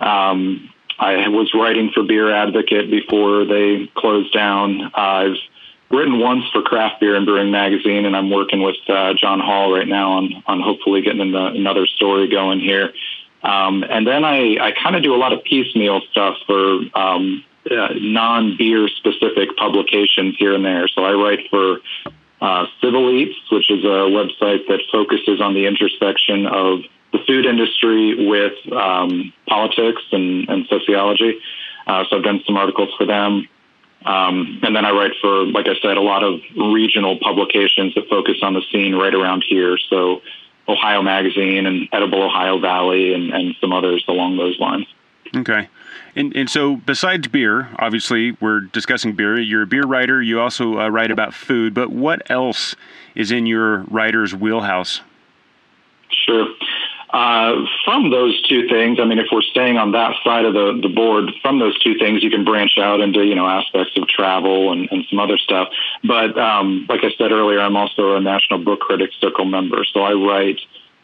Um, 0.00 0.70
I 0.98 1.28
was 1.28 1.52
writing 1.54 1.90
for 1.94 2.02
Beer 2.02 2.34
Advocate 2.34 2.90
before 2.90 3.44
they 3.44 3.90
closed 3.94 4.32
down. 4.32 4.90
I've 4.94 5.36
written 5.90 6.18
once 6.18 6.44
for 6.52 6.62
Craft 6.62 7.00
Beer 7.00 7.14
and 7.14 7.26
Brewing 7.26 7.50
Magazine, 7.50 8.04
and 8.04 8.16
I'm 8.16 8.30
working 8.30 8.62
with 8.62 8.76
uh, 8.88 9.14
John 9.14 9.40
Holl 9.40 9.72
right 9.72 9.88
now 9.88 10.12
on 10.12 10.42
on 10.46 10.60
hopefully 10.60 11.02
getting 11.02 11.34
another 11.34 11.86
story 11.86 12.28
going 12.28 12.60
here. 12.60 12.92
Um, 13.42 13.84
and 13.84 14.06
then 14.06 14.24
I, 14.24 14.56
I 14.58 14.72
kind 14.72 14.96
of 14.96 15.02
do 15.02 15.14
a 15.14 15.20
lot 15.20 15.32
of 15.34 15.44
piecemeal 15.44 16.00
stuff 16.10 16.36
for 16.46 16.80
um, 16.94 17.44
uh, 17.70 17.88
non 17.94 18.56
beer 18.56 18.88
specific 18.88 19.56
publications 19.56 20.36
here 20.38 20.54
and 20.54 20.64
there. 20.64 20.88
So 20.88 21.04
I 21.04 21.12
write 21.12 21.40
for 21.50 21.78
uh, 22.40 22.66
Civil 22.82 23.10
Eats, 23.10 23.36
which 23.50 23.70
is 23.70 23.84
a 23.84 24.08
website 24.08 24.66
that 24.68 24.80
focuses 24.90 25.40
on 25.40 25.54
the 25.54 25.66
intersection 25.66 26.46
of 26.46 26.80
the 27.12 27.18
food 27.26 27.46
industry 27.46 28.26
with 28.26 28.54
um, 28.72 29.32
politics 29.46 30.02
and, 30.10 30.48
and 30.48 30.66
sociology. 30.68 31.38
Uh, 31.86 32.04
so 32.08 32.16
I've 32.16 32.24
done 32.24 32.42
some 32.46 32.56
articles 32.56 32.90
for 32.96 33.06
them. 33.06 33.46
Um, 34.04 34.60
and 34.62 34.76
then 34.76 34.84
I 34.84 34.90
write 34.90 35.12
for, 35.20 35.46
like 35.46 35.66
I 35.66 35.74
said, 35.80 35.96
a 35.96 36.02
lot 36.02 36.22
of 36.22 36.40
regional 36.56 37.18
publications 37.18 37.94
that 37.94 38.08
focus 38.08 38.36
on 38.42 38.52
the 38.52 38.62
scene 38.70 38.94
right 38.94 39.14
around 39.14 39.44
here. 39.48 39.78
So 39.88 40.20
Ohio 40.68 41.02
Magazine 41.02 41.66
and 41.66 41.88
Edible 41.92 42.22
Ohio 42.22 42.58
Valley 42.58 43.14
and, 43.14 43.32
and 43.32 43.54
some 43.60 43.72
others 43.72 44.04
along 44.08 44.36
those 44.36 44.58
lines. 44.58 44.86
Okay. 45.34 45.68
And, 46.16 46.34
and 46.36 46.48
so, 46.48 46.76
besides 46.76 47.26
beer, 47.26 47.70
obviously, 47.78 48.32
we're 48.40 48.60
discussing 48.60 49.14
beer. 49.14 49.38
You're 49.40 49.62
a 49.62 49.66
beer 49.66 49.82
writer. 49.82 50.22
You 50.22 50.40
also 50.40 50.78
uh, 50.78 50.88
write 50.88 51.10
about 51.10 51.34
food. 51.34 51.74
But 51.74 51.90
what 51.90 52.30
else 52.30 52.76
is 53.16 53.32
in 53.32 53.46
your 53.46 53.78
writer's 53.84 54.32
wheelhouse? 54.32 55.00
Sure. 56.24 56.46
Uh, 57.14 57.64
from 57.84 58.10
those 58.10 58.42
two 58.48 58.66
things, 58.66 58.98
I 59.00 59.04
mean, 59.04 59.20
if 59.20 59.28
we're 59.30 59.42
staying 59.42 59.76
on 59.76 59.92
that 59.92 60.16
side 60.24 60.44
of 60.44 60.52
the, 60.52 60.80
the 60.82 60.88
board, 60.88 61.30
from 61.40 61.60
those 61.60 61.78
two 61.78 61.96
things, 61.96 62.24
you 62.24 62.30
can 62.30 62.44
branch 62.44 62.72
out 62.76 63.00
into, 63.00 63.24
you 63.24 63.36
know, 63.36 63.46
aspects 63.46 63.96
of 63.96 64.08
travel 64.08 64.72
and, 64.72 64.88
and 64.90 65.04
some 65.08 65.20
other 65.20 65.38
stuff. 65.38 65.68
But 66.02 66.36
um, 66.36 66.86
like 66.88 67.04
I 67.04 67.12
said 67.16 67.30
earlier, 67.30 67.60
I'm 67.60 67.76
also 67.76 68.16
a 68.16 68.20
National 68.20 68.58
Book 68.58 68.80
Critics 68.80 69.14
Circle 69.20 69.44
member. 69.44 69.84
So 69.84 70.00
I 70.00 70.14
write 70.14 70.58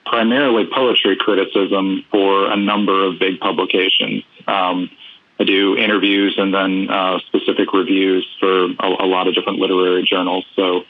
primarily 0.04 0.66
poetry 0.66 1.14
criticism 1.14 2.04
for 2.10 2.50
a 2.50 2.56
number 2.56 3.04
of 3.06 3.20
big 3.20 3.38
publications. 3.38 4.24
Um, 4.48 4.90
I 5.38 5.44
do 5.44 5.76
interviews 5.76 6.34
and 6.36 6.52
then 6.52 6.90
uh, 6.90 7.20
specific 7.20 7.72
reviews 7.72 8.26
for 8.40 8.64
a, 8.64 9.04
a, 9.04 9.06
lot 9.06 9.28
of 9.28 9.36
different 9.36 9.60
literary 9.60 10.02
journals. 10.02 10.44
So 10.56 10.82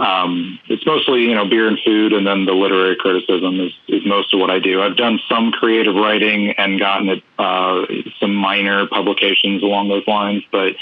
um, 0.00 0.58
it's 0.66 0.84
mostly 0.86 1.24
you 1.24 1.34
know 1.34 1.46
beer 1.46 1.68
and 1.68 1.78
food, 1.84 2.14
and 2.14 2.26
then 2.26 2.46
the 2.46 2.52
literary 2.52 2.96
criticism 2.96 3.60
is, 3.60 3.72
is 3.86 4.06
most 4.06 4.32
of 4.32 4.40
what 4.40 4.50
I 4.50 4.58
do. 4.58 4.80
I've 4.80 4.96
done 4.96 5.20
some 5.28 5.52
creative 5.52 5.94
writing 5.94 6.54
and 6.56 6.80
gotten 6.80 7.10
it, 7.10 7.22
uh, 7.38 7.84
some 8.18 8.34
minor 8.34 8.86
publications 8.86 9.62
along 9.62 9.90
those 9.90 10.06
lines, 10.06 10.42
but 10.50 10.72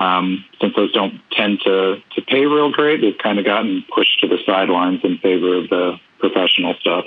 um, 0.00 0.44
since 0.60 0.74
those 0.74 0.92
don't 0.92 1.20
tend 1.30 1.60
to 1.60 2.02
to 2.16 2.22
pay 2.22 2.44
real 2.44 2.72
great, 2.72 3.00
they've 3.02 3.16
kind 3.18 3.38
of 3.38 3.44
gotten 3.44 3.84
pushed 3.94 4.18
to 4.20 4.26
the 4.26 4.38
sidelines 4.44 5.00
in 5.04 5.18
favor 5.18 5.58
of 5.58 5.68
the 5.70 6.00
professional 6.18 6.74
stuff. 6.80 7.04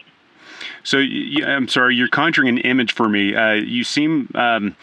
So 0.83 0.99
I'm 1.45 1.67
sorry, 1.67 1.93
you're 1.93 2.07
conjuring 2.07 2.47
an 2.47 2.59
image 2.59 2.93
for 2.93 3.09
me. 3.09 3.35
Uh, 3.35 3.53
you 3.53 3.83
seem. 3.83 4.31
Um, 4.33 4.77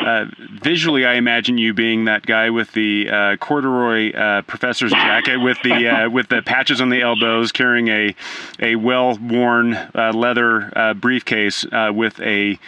uh, 0.00 0.26
visually, 0.62 1.04
I 1.04 1.14
imagine 1.14 1.58
you 1.58 1.74
being 1.74 2.06
that 2.06 2.24
guy 2.24 2.50
with 2.50 2.72
the 2.72 3.08
uh, 3.10 3.36
corduroy 3.36 4.12
uh, 4.12 4.42
professor's 4.42 4.92
jacket 4.92 5.38
with 5.38 5.58
the 5.62 5.88
uh, 5.88 6.10
with 6.10 6.28
the 6.28 6.42
patches 6.42 6.80
on 6.80 6.88
the 6.88 7.02
elbows, 7.02 7.52
carrying 7.52 7.88
a 7.88 8.14
a 8.60 8.76
well 8.76 9.18
worn 9.18 9.74
uh, 9.74 10.12
leather 10.14 10.94
briefcase 10.96 11.64
with 11.92 12.20
a, 12.20 12.58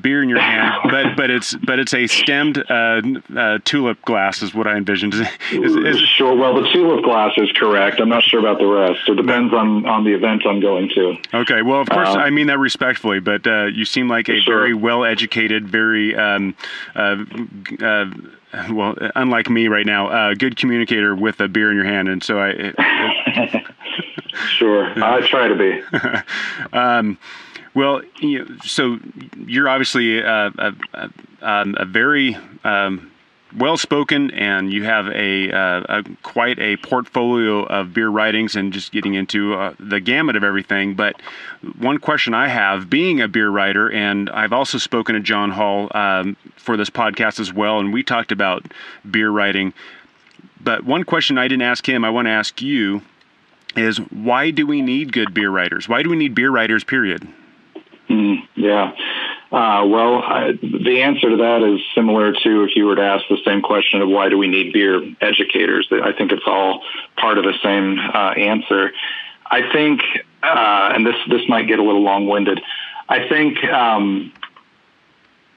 beer 0.00 0.22
in 0.22 0.28
your 0.28 0.40
hand. 0.40 0.90
But 0.90 1.16
but 1.16 1.30
it's 1.30 1.54
but 1.54 1.78
it's 1.78 1.94
a 1.94 2.06
stemmed 2.06 2.64
tulip 3.64 4.02
glass 4.02 4.42
is 4.42 4.54
what 4.54 4.66
I 4.66 4.76
envisioned. 4.76 5.14
Is, 5.14 5.76
is, 5.76 5.98
sure. 6.00 6.36
Well, 6.36 6.54
the 6.60 6.68
tulip 6.72 7.04
glass 7.04 7.32
is 7.36 7.50
correct. 7.52 8.00
I'm 8.00 8.08
not 8.08 8.22
sure 8.22 8.40
about 8.40 8.58
the 8.58 8.66
rest. 8.66 9.08
It 9.08 9.16
depends 9.16 9.52
on 9.52 9.86
on 9.86 10.04
the 10.04 10.14
event 10.14 10.42
I'm 10.46 10.60
going 10.60 10.88
to. 10.90 11.16
Okay. 11.34 11.62
Well, 11.62 11.80
of 11.80 11.88
course, 11.88 12.08
I 12.08 12.30
mean 12.30 12.46
that 12.46 12.58
respectfully, 12.58 13.20
but 13.20 13.44
you 13.74 13.84
seem 13.84 14.08
like 14.08 14.28
a 14.28 14.40
sure. 14.40 14.56
very 14.56 14.74
well 14.74 15.04
educated, 15.04 15.68
very 15.68 16.14
um, 16.14 16.54
well, 18.70 18.94
unlike 19.14 19.50
me 19.50 19.68
right 19.68 19.86
now, 19.86 20.30
a 20.30 20.34
good 20.34 20.56
communicator 20.56 21.14
with 21.14 21.40
a 21.40 21.48
beer 21.48 21.70
in 21.70 21.76
your 21.76 21.86
hand, 21.86 22.08
and 22.08 22.22
so 22.22 22.38
I. 22.38 22.48
It, 22.50 22.74
it, 22.78 23.66
sure, 24.48 24.86
I 25.02 25.26
try 25.26 25.48
to 25.48 25.54
be. 25.54 25.82
um, 26.72 27.18
well, 27.74 28.02
you 28.20 28.44
know, 28.44 28.56
so 28.64 28.98
you're 29.36 29.68
obviously 29.68 30.18
a, 30.18 30.46
a, 30.46 30.74
a, 30.94 31.10
um, 31.42 31.74
a 31.78 31.84
very 31.84 32.36
um, 32.64 33.12
well 33.54 33.76
spoken, 33.76 34.30
and 34.32 34.72
you 34.72 34.84
have 34.84 35.08
a, 35.08 35.50
uh, 35.50 35.82
a, 35.88 36.04
quite 36.22 36.58
a 36.58 36.76
portfolio 36.78 37.64
of 37.64 37.92
beer 37.92 38.08
writings 38.08 38.56
and 38.56 38.72
just 38.72 38.92
getting 38.92 39.14
into 39.14 39.54
uh, 39.54 39.74
the 39.78 40.00
gamut 40.00 40.36
of 40.36 40.44
everything. 40.44 40.94
But 40.94 41.20
one 41.78 41.98
question 41.98 42.34
I 42.34 42.48
have, 42.48 42.90
being 42.90 43.20
a 43.20 43.28
beer 43.28 43.50
writer, 43.50 43.90
and 43.90 44.28
I've 44.30 44.52
also 44.52 44.78
spoken 44.78 45.14
to 45.14 45.20
John 45.20 45.50
Holl 45.50 45.88
um, 45.94 46.36
for 46.56 46.76
this 46.76 46.90
podcast 46.90 47.40
as 47.40 47.52
well, 47.52 47.78
and 47.78 47.92
we 47.92 48.02
talked 48.02 48.32
about 48.32 48.64
beer 49.08 49.30
writing. 49.30 49.72
But 50.60 50.84
one 50.84 51.04
question 51.04 51.38
I 51.38 51.48
didn't 51.48 51.62
ask 51.62 51.88
him, 51.88 52.04
I 52.04 52.10
want 52.10 52.26
to 52.26 52.32
ask 52.32 52.60
you, 52.60 53.02
is 53.76 53.98
why 53.98 54.50
do 54.50 54.66
we 54.66 54.82
need 54.82 55.12
good 55.12 55.34
beer 55.34 55.50
writers? 55.50 55.88
Why 55.88 56.02
do 56.02 56.10
we 56.10 56.16
need 56.16 56.34
beer 56.34 56.50
writers? 56.50 56.82
Period. 56.82 57.28
Mm, 58.08 58.48
yeah. 58.54 58.92
Uh, 59.50 59.86
well, 59.86 60.22
I, 60.22 60.52
the 60.52 61.02
answer 61.02 61.30
to 61.30 61.36
that 61.36 61.62
is 61.62 61.80
similar 61.94 62.32
to 62.32 62.64
if 62.64 62.76
you 62.76 62.86
were 62.86 62.96
to 62.96 63.02
ask 63.02 63.24
the 63.28 63.38
same 63.44 63.62
question 63.62 64.02
of 64.02 64.08
why 64.08 64.28
do 64.28 64.38
we 64.38 64.48
need 64.48 64.72
beer 64.72 65.02
educators. 65.20 65.88
I 65.90 66.12
think 66.12 66.32
it's 66.32 66.46
all 66.46 66.82
part 67.16 67.38
of 67.38 67.44
the 67.44 67.54
same 67.62 67.98
uh, 67.98 68.32
answer. 68.32 68.92
I 69.48 69.72
think, 69.72 70.00
uh, 70.42 70.92
and 70.94 71.06
this 71.06 71.16
this 71.28 71.42
might 71.48 71.68
get 71.68 71.78
a 71.78 71.82
little 71.82 72.02
long 72.02 72.26
winded. 72.26 72.60
I 73.08 73.28
think 73.28 73.62
um, 73.64 74.32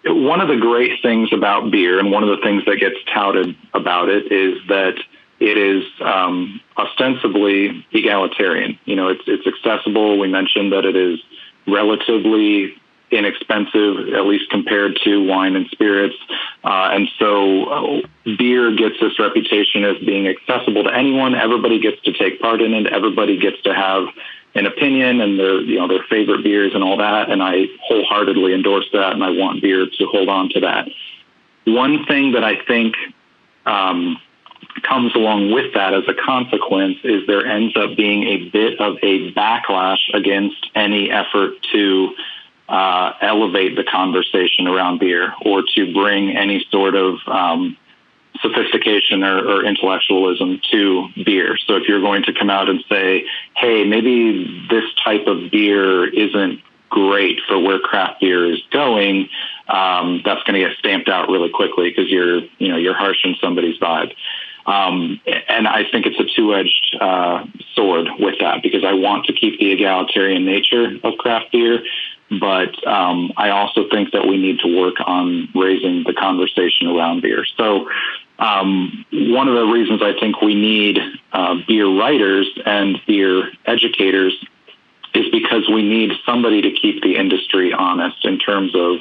one 0.05 0.41
of 0.41 0.47
the 0.47 0.57
great 0.57 1.01
things 1.01 1.33
about 1.33 1.71
beer, 1.71 1.99
and 1.99 2.11
one 2.11 2.23
of 2.23 2.29
the 2.29 2.43
things 2.43 2.63
that 2.65 2.77
gets 2.77 2.97
touted 3.11 3.55
about 3.73 4.09
it, 4.09 4.31
is 4.31 4.59
that 4.67 4.95
it 5.39 5.57
is 5.57 5.83
um, 6.01 6.61
ostensibly 6.77 7.85
egalitarian. 7.91 8.77
You 8.85 8.95
know, 8.95 9.07
it's 9.07 9.23
it's 9.25 9.47
accessible. 9.47 10.19
We 10.19 10.27
mentioned 10.27 10.73
that 10.73 10.85
it 10.85 10.95
is 10.95 11.19
relatively 11.67 12.75
inexpensive, 13.11 14.13
at 14.13 14.25
least 14.25 14.49
compared 14.49 14.99
to 15.03 15.25
wine 15.25 15.55
and 15.55 15.67
spirits. 15.71 16.15
Uh, 16.63 16.89
and 16.91 17.07
so 17.17 17.65
uh, 17.65 18.01
beer 18.37 18.75
gets 18.75 18.95
this 18.99 19.17
reputation 19.19 19.83
as 19.83 19.97
being 20.05 20.27
accessible 20.27 20.83
to 20.83 20.93
anyone. 20.93 21.35
Everybody 21.35 21.79
gets 21.79 22.01
to 22.03 22.13
take 22.13 22.39
part 22.39 22.61
in 22.61 22.73
it. 22.73 22.87
Everybody 22.87 23.37
gets 23.37 23.61
to 23.63 23.73
have 23.73 24.07
an 24.55 24.65
opinion 24.65 25.21
and 25.21 25.39
their, 25.39 25.61
you 25.61 25.79
know, 25.79 25.87
their 25.87 26.03
favorite 26.09 26.43
beers 26.43 26.73
and 26.73 26.83
all 26.83 26.97
that. 26.97 27.29
And 27.29 27.41
I 27.41 27.65
wholeheartedly 27.83 28.53
endorse 28.53 28.85
that. 28.93 29.13
And 29.13 29.23
I 29.23 29.29
want 29.31 29.61
beer 29.61 29.85
to 29.85 30.05
hold 30.07 30.29
on 30.29 30.49
to 30.49 30.59
that. 30.61 30.87
One 31.65 32.05
thing 32.05 32.33
that 32.33 32.43
I 32.43 32.63
think, 32.63 32.95
um, 33.65 34.19
comes 34.83 35.13
along 35.15 35.51
with 35.51 35.73
that 35.73 35.93
as 35.93 36.03
a 36.07 36.13
consequence 36.13 36.97
is 37.03 37.25
there 37.27 37.45
ends 37.45 37.75
up 37.75 37.95
being 37.95 38.23
a 38.23 38.49
bit 38.49 38.79
of 38.79 38.97
a 39.01 39.31
backlash 39.33 39.99
against 40.13 40.69
any 40.75 41.11
effort 41.11 41.53
to 41.71 42.13
uh, 42.67 43.13
elevate 43.21 43.75
the 43.75 43.83
conversation 43.83 44.67
around 44.67 44.99
beer 44.99 45.33
or 45.43 45.63
to 45.75 45.93
bring 45.93 46.37
any 46.37 46.65
sort 46.69 46.95
of 46.95 47.17
um, 47.27 47.75
sophistication 48.41 49.23
or, 49.23 49.39
or, 49.39 49.65
intellectualism 49.65 50.61
to 50.71 51.07
beer. 51.25 51.57
So 51.65 51.75
if 51.75 51.87
you're 51.87 51.99
going 51.99 52.23
to 52.23 52.33
come 52.33 52.49
out 52.49 52.69
and 52.69 52.83
say, 52.87 53.25
hey, 53.55 53.85
maybe 53.85 54.67
this 54.69 54.83
type 55.03 55.25
of 55.25 55.49
beer 55.51 56.07
isn't 56.07 56.61
great 56.89 57.39
for 57.47 57.59
where 57.59 57.79
craft 57.79 58.21
beer 58.21 58.45
is 58.45 58.61
going, 58.71 59.29
um, 59.67 60.21
that's 60.23 60.43
going 60.43 60.61
to 60.61 60.67
get 60.67 60.77
stamped 60.77 61.09
out 61.09 61.29
really 61.29 61.49
quickly 61.49 61.89
because 61.89 62.09
you're, 62.09 62.41
you 62.59 62.69
know, 62.69 62.77
you're 62.77 62.97
harshing 62.97 63.35
somebody's 63.41 63.79
vibe. 63.79 64.13
Um, 64.69 65.19
and 65.25 65.67
I 65.67 65.83
think 65.91 66.05
it's 66.05 66.19
a 66.19 66.35
two-edged 66.35 66.97
uh, 67.01 67.43
sword 67.73 68.07
with 68.19 68.35
that 68.39 68.61
because 68.61 68.83
I 68.85 68.93
want 68.93 69.25
to 69.25 69.33
keep 69.33 69.59
the 69.59 69.71
egalitarian 69.71 70.45
nature 70.45 70.91
of 71.03 71.17
craft 71.17 71.51
beer, 71.51 71.83
but 72.39 72.87
um, 72.87 73.33
I 73.35 73.49
also 73.49 73.89
think 73.89 74.11
that 74.11 74.27
we 74.27 74.37
need 74.37 74.59
to 74.59 74.79
work 74.79 74.97
on 75.03 75.49
raising 75.55 76.03
the 76.03 76.13
conversation 76.13 76.85
around 76.85 77.23
beer. 77.23 77.45
So 77.57 77.89
um, 78.37 79.05
one 79.11 79.47
of 79.47 79.55
the 79.55 79.65
reasons 79.65 80.03
I 80.03 80.13
think 80.19 80.39
we 80.39 80.53
need 80.53 80.99
uh, 81.33 81.55
beer 81.67 81.87
writers 81.87 82.47
and 82.63 83.01
beer 83.07 83.51
educators 83.65 84.33
is 85.15 85.25
because 85.31 85.67
we 85.67 85.81
need 85.81 86.11
somebody 86.27 86.61
to 86.61 86.71
keep 86.79 87.01
the 87.01 87.15
industry 87.15 87.73
honest 87.73 88.23
in 88.23 88.37
terms 88.37 88.75
of 88.75 88.99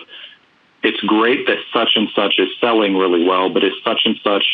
it's 0.83 1.01
great 1.01 1.47
that 1.47 1.59
such 1.75 1.91
and 1.97 2.09
such 2.17 2.39
is 2.39 2.49
selling 2.59 2.97
really 2.97 3.27
well, 3.27 3.51
but 3.51 3.65
is 3.65 3.75
such 3.85 4.03
and 4.07 4.17
such 4.25 4.47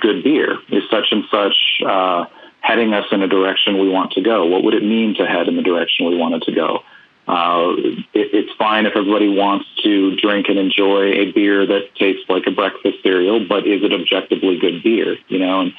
good 0.00 0.24
beer? 0.24 0.58
Is 0.70 0.82
such 0.90 1.06
and 1.10 1.24
such 1.30 1.56
uh, 1.86 2.26
heading 2.60 2.92
us 2.92 3.06
in 3.12 3.22
a 3.22 3.28
direction 3.28 3.78
we 3.78 3.88
want 3.88 4.12
to 4.12 4.22
go? 4.22 4.46
What 4.46 4.64
would 4.64 4.74
it 4.74 4.82
mean 4.82 5.14
to 5.16 5.26
head 5.26 5.48
in 5.48 5.56
the 5.56 5.62
direction 5.62 6.06
we 6.06 6.16
wanted 6.16 6.42
to 6.42 6.52
go? 6.52 6.80
Uh, 7.26 7.72
it, 7.78 8.06
it's 8.34 8.52
fine 8.58 8.84
if 8.84 8.94
everybody 8.94 9.28
wants 9.28 9.66
to 9.82 10.14
drink 10.16 10.48
and 10.48 10.58
enjoy 10.58 11.12
a 11.12 11.32
beer 11.32 11.66
that 11.66 11.94
tastes 11.96 12.24
like 12.28 12.46
a 12.46 12.50
breakfast 12.50 12.98
cereal, 13.02 13.46
but 13.48 13.66
is 13.66 13.82
it 13.82 13.92
objectively 13.92 14.58
good 14.58 14.82
beer? 14.82 15.16
You 15.28 15.38
know, 15.38 15.60
and 15.62 15.72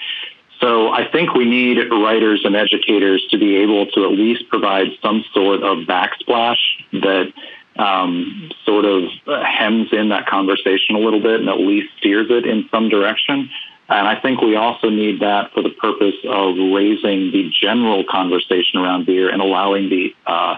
so 0.59 0.89
I 0.89 1.09
think 1.11 1.33
we 1.33 1.45
need 1.45 1.77
writers 1.91 2.41
and 2.45 2.55
educators 2.55 3.25
to 3.31 3.37
be 3.37 3.57
able 3.57 3.85
to 3.87 4.05
at 4.05 4.11
least 4.11 4.47
provide 4.49 4.87
some 5.01 5.23
sort 5.33 5.61
of 5.61 5.79
backsplash 5.79 6.57
that 6.93 7.33
um, 7.77 8.51
sort 8.65 8.85
of 8.85 9.03
hems 9.25 9.89
in 9.91 10.09
that 10.09 10.27
conversation 10.27 10.95
a 10.95 10.99
little 10.99 11.19
bit 11.19 11.41
and 11.41 11.49
at 11.49 11.59
least 11.59 11.89
steers 11.97 12.27
it 12.29 12.45
in 12.45 12.67
some 12.71 12.89
direction. 12.89 13.49
And 13.87 14.07
I 14.07 14.19
think 14.19 14.41
we 14.41 14.55
also 14.55 14.89
need 14.89 15.19
that 15.19 15.53
for 15.53 15.61
the 15.61 15.69
purpose 15.69 16.15
of 16.27 16.55
raising 16.73 17.31
the 17.31 17.51
general 17.61 18.03
conversation 18.09 18.79
around 18.79 19.05
beer 19.05 19.29
and 19.29 19.41
allowing 19.41 19.89
the 19.89 20.15
uh, 20.25 20.57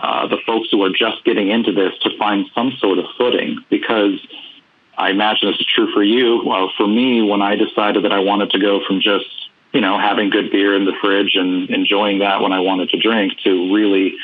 uh, 0.00 0.26
the 0.26 0.38
folks 0.46 0.68
who 0.70 0.82
are 0.82 0.90
just 0.90 1.22
getting 1.24 1.50
into 1.50 1.72
this 1.72 1.92
to 2.02 2.16
find 2.18 2.46
some 2.54 2.72
sort 2.78 2.98
of 2.98 3.04
footing. 3.18 3.58
Because 3.68 4.18
I 4.96 5.10
imagine 5.10 5.50
this 5.50 5.60
is 5.60 5.66
true 5.66 5.92
for 5.92 6.02
you. 6.02 6.42
Well, 6.44 6.72
for 6.76 6.86
me, 6.86 7.20
when 7.20 7.42
I 7.42 7.56
decided 7.56 8.04
that 8.04 8.12
I 8.12 8.20
wanted 8.20 8.50
to 8.52 8.58
go 8.58 8.80
from 8.86 9.00
just 9.00 9.26
you 9.74 9.82
know 9.82 9.98
having 9.98 10.30
good 10.30 10.50
beer 10.50 10.74
in 10.74 10.86
the 10.86 10.94
fridge 11.00 11.34
and 11.34 11.68
enjoying 11.68 12.20
that 12.20 12.40
when 12.40 12.52
I 12.52 12.60
wanted 12.60 12.88
to 12.90 12.98
drink 12.98 13.34
to 13.44 13.74
really 13.74 14.14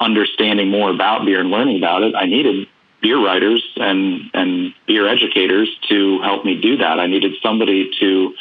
understanding 0.00 0.68
more 0.70 0.90
about 0.90 1.24
beer 1.24 1.40
and 1.40 1.50
learning 1.50 1.76
about 1.76 2.02
it, 2.02 2.16
I 2.16 2.26
needed 2.26 2.66
beer 3.02 3.22
writers 3.22 3.62
and 3.76 4.30
and 4.32 4.74
beer 4.86 5.06
educators 5.06 5.68
to 5.88 6.20
help 6.22 6.44
me 6.44 6.60
do 6.60 6.78
that. 6.78 6.98
I 6.98 7.06
needed 7.06 7.32
somebody 7.42 7.90
to 8.00 8.34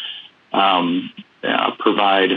um, 0.54 1.12
uh, 1.44 1.72
provide 1.80 2.32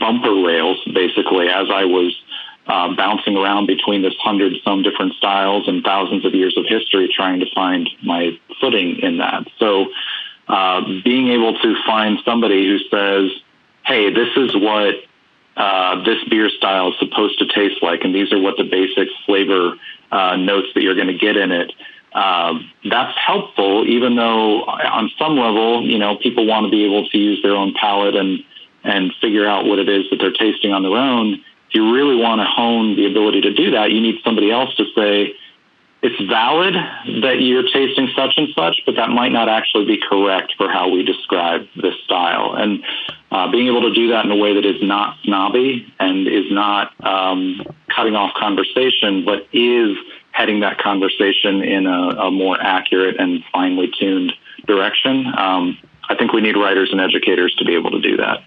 bumper 0.00 0.34
rails, 0.34 0.78
basically, 0.92 1.48
as 1.48 1.68
I 1.70 1.84
was 1.84 2.18
uh, 2.66 2.94
bouncing 2.96 3.36
around 3.36 3.66
between 3.66 4.02
this 4.02 4.14
hundred 4.18 4.54
some 4.64 4.82
different 4.82 5.12
styles 5.14 5.68
and 5.68 5.84
thousands 5.84 6.24
of 6.24 6.34
years 6.34 6.56
of 6.56 6.64
history, 6.66 7.08
trying 7.14 7.40
to 7.40 7.46
find 7.54 7.88
my 8.02 8.30
footing 8.60 8.98
in 9.00 9.18
that. 9.18 9.46
So, 9.58 9.86
uh, 10.48 10.80
being 11.04 11.28
able 11.28 11.58
to 11.58 11.76
find 11.86 12.18
somebody 12.24 12.66
who 12.66 12.78
says, 12.90 13.30
"Hey, 13.84 14.12
this 14.12 14.30
is 14.36 14.56
what." 14.56 14.94
Uh, 15.58 16.04
this 16.04 16.22
beer 16.28 16.50
style 16.50 16.90
is 16.90 16.98
supposed 16.98 17.38
to 17.38 17.46
taste 17.46 17.82
like, 17.82 18.04
and 18.04 18.14
these 18.14 18.30
are 18.30 18.38
what 18.38 18.58
the 18.58 18.62
basic 18.62 19.08
flavor 19.24 19.78
uh, 20.10 20.36
notes 20.36 20.68
that 20.74 20.82
you're 20.82 20.94
going 20.94 21.06
to 21.08 21.18
get 21.18 21.36
in 21.36 21.52
it. 21.52 21.72
Um, 22.12 22.70
that's 22.88 23.16
helpful, 23.18 23.84
even 23.86 24.16
though 24.16 24.62
on 24.64 25.10
some 25.18 25.36
level, 25.36 25.86
you 25.86 25.98
know, 25.98 26.16
people 26.16 26.46
want 26.46 26.64
to 26.64 26.70
be 26.70 26.84
able 26.84 27.06
to 27.08 27.18
use 27.18 27.42
their 27.42 27.54
own 27.54 27.74
palate 27.78 28.16
and 28.16 28.40
and 28.84 29.12
figure 29.20 29.46
out 29.46 29.66
what 29.66 29.80
it 29.80 29.88
is 29.88 30.04
that 30.10 30.18
they're 30.20 30.32
tasting 30.32 30.72
on 30.72 30.82
their 30.82 30.96
own. 30.96 31.34
If 31.68 31.74
you 31.74 31.92
really 31.92 32.14
want 32.14 32.40
to 32.40 32.46
hone 32.46 32.94
the 32.94 33.06
ability 33.06 33.40
to 33.42 33.52
do 33.52 33.72
that, 33.72 33.90
you 33.90 34.00
need 34.00 34.20
somebody 34.24 34.50
else 34.50 34.74
to 34.76 34.84
say 34.94 35.34
it's 36.02 36.22
valid 36.30 36.74
that 37.22 37.40
you're 37.40 37.64
tasting 37.64 38.08
such 38.14 38.34
and 38.36 38.48
such, 38.54 38.82
but 38.86 38.94
that 38.94 39.10
might 39.10 39.32
not 39.32 39.48
actually 39.48 39.86
be 39.86 39.98
correct 39.98 40.54
for 40.56 40.70
how 40.70 40.88
we 40.88 41.02
describe 41.02 41.66
this 41.74 41.94
style. 42.04 42.54
And 42.56 42.84
uh, 43.30 43.50
being 43.50 43.66
able 43.68 43.82
to 43.82 43.94
do 43.94 44.10
that 44.10 44.24
in 44.24 44.30
a 44.30 44.36
way 44.36 44.54
that 44.54 44.64
is 44.64 44.82
not 44.82 45.16
snobby 45.24 45.92
and 45.98 46.28
is 46.28 46.50
not 46.50 46.92
um, 47.04 47.62
cutting 47.94 48.14
off 48.14 48.34
conversation, 48.34 49.24
but 49.24 49.46
is 49.52 49.96
heading 50.32 50.60
that 50.60 50.78
conversation 50.78 51.62
in 51.62 51.86
a, 51.86 52.26
a 52.26 52.30
more 52.30 52.60
accurate 52.60 53.16
and 53.18 53.42
finely 53.52 53.90
tuned 53.98 54.32
direction. 54.66 55.26
Um, 55.36 55.78
I 56.08 56.14
think 56.14 56.32
we 56.32 56.40
need 56.40 56.56
writers 56.56 56.90
and 56.92 57.00
educators 57.00 57.54
to 57.58 57.64
be 57.64 57.74
able 57.74 57.90
to 57.92 58.00
do 58.00 58.16
that. 58.18 58.44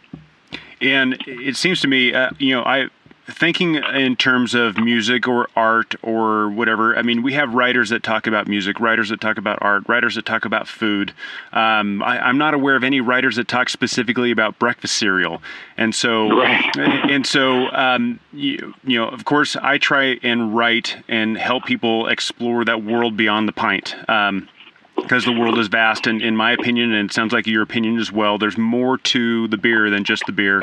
And 0.81 1.21
it 1.27 1.57
seems 1.57 1.81
to 1.81 1.87
me, 1.87 2.13
uh, 2.13 2.29
you 2.37 2.55
know, 2.55 2.63
I 2.63 2.89
thinking 3.31 3.75
in 3.75 4.15
terms 4.15 4.53
of 4.53 4.77
music 4.77 5.27
or 5.27 5.47
art 5.55 5.95
or 6.01 6.49
whatever, 6.49 6.97
I 6.97 7.01
mean, 7.01 7.21
we 7.21 7.33
have 7.33 7.53
writers 7.53 7.89
that 7.89 8.03
talk 8.03 8.27
about 8.27 8.47
music, 8.47 8.79
writers 8.79 9.09
that 9.09 9.21
talk 9.21 9.37
about 9.37 9.59
art, 9.61 9.83
writers 9.87 10.15
that 10.15 10.25
talk 10.25 10.45
about 10.45 10.67
food. 10.67 11.13
Um, 11.53 12.01
I, 12.03 12.29
am 12.29 12.37
not 12.37 12.53
aware 12.53 12.75
of 12.75 12.83
any 12.83 13.01
writers 13.01 13.35
that 13.37 13.47
talk 13.47 13.69
specifically 13.69 14.31
about 14.31 14.59
breakfast 14.59 14.97
cereal, 14.97 15.41
and 15.77 15.93
so 15.93 16.29
right. 16.29 16.77
and 16.77 17.25
so 17.25 17.67
um, 17.71 18.19
you, 18.33 18.73
you, 18.83 18.99
know, 18.99 19.07
of 19.07 19.25
course, 19.25 19.55
I 19.55 19.77
try 19.77 20.17
and 20.23 20.55
write 20.55 20.97
and 21.07 21.37
help 21.37 21.65
people 21.65 22.07
explore 22.07 22.65
that 22.65 22.83
world 22.83 23.17
beyond 23.17 23.47
the 23.47 23.53
pint. 23.53 23.95
Um, 24.09 24.49
because 24.95 25.23
the 25.23 25.31
world 25.31 25.57
is 25.57 25.69
vast 25.69 26.07
and 26.07 26.21
in 26.21 26.35
my 26.35 26.51
opinion 26.51 26.93
and 26.93 27.09
it 27.09 27.13
sounds 27.13 27.31
like 27.31 27.47
your 27.47 27.61
opinion 27.61 27.97
as 27.97 28.11
well 28.11 28.37
there's 28.37 28.57
more 28.57 28.97
to 28.97 29.47
the 29.47 29.55
beer 29.55 29.89
than 29.89 30.03
just 30.03 30.25
the 30.25 30.31
beer 30.33 30.61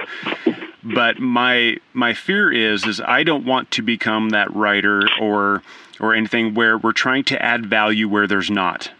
but 0.95 1.19
my 1.19 1.77
my 1.93 2.15
fear 2.15 2.53
is 2.53 2.87
is 2.87 3.01
I 3.01 3.23
don't 3.23 3.45
want 3.45 3.71
to 3.73 3.83
become 3.83 4.31
that 4.31 4.55
writer 4.55 5.03
or 5.21 5.63
or 6.01 6.15
anything 6.15 6.55
where 6.55 6.79
we're 6.79 6.93
trying 6.93 7.25
to 7.25 7.43
add 7.43 7.67
value 7.67 8.09
where 8.09 8.27
there's 8.27 8.51
not. 8.51 8.91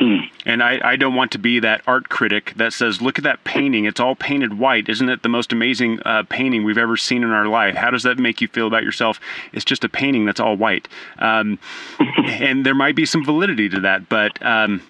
Hmm. 0.00 0.20
And 0.46 0.62
I, 0.62 0.80
I 0.82 0.96
don't 0.96 1.14
want 1.14 1.30
to 1.32 1.38
be 1.38 1.60
that 1.60 1.82
art 1.86 2.08
critic 2.08 2.54
that 2.56 2.72
says, 2.72 3.02
look 3.02 3.18
at 3.18 3.24
that 3.24 3.44
painting. 3.44 3.84
It's 3.84 4.00
all 4.00 4.14
painted 4.14 4.58
white. 4.58 4.88
Isn't 4.88 5.10
it 5.10 5.22
the 5.22 5.28
most 5.28 5.52
amazing 5.52 6.00
uh, 6.06 6.22
painting 6.22 6.64
we've 6.64 6.78
ever 6.78 6.96
seen 6.96 7.22
in 7.22 7.30
our 7.30 7.46
life? 7.46 7.74
How 7.74 7.90
does 7.90 8.04
that 8.04 8.18
make 8.18 8.40
you 8.40 8.48
feel 8.48 8.66
about 8.66 8.82
yourself? 8.82 9.20
It's 9.52 9.64
just 9.64 9.84
a 9.84 9.90
painting 9.90 10.24
that's 10.24 10.40
all 10.40 10.56
white. 10.56 10.88
Um, 11.18 11.58
and 11.98 12.64
there 12.64 12.74
might 12.74 12.96
be 12.96 13.04
some 13.04 13.26
validity 13.26 13.68
to 13.68 13.80
that, 13.80 14.08
but 14.08 14.42
um, 14.44 14.82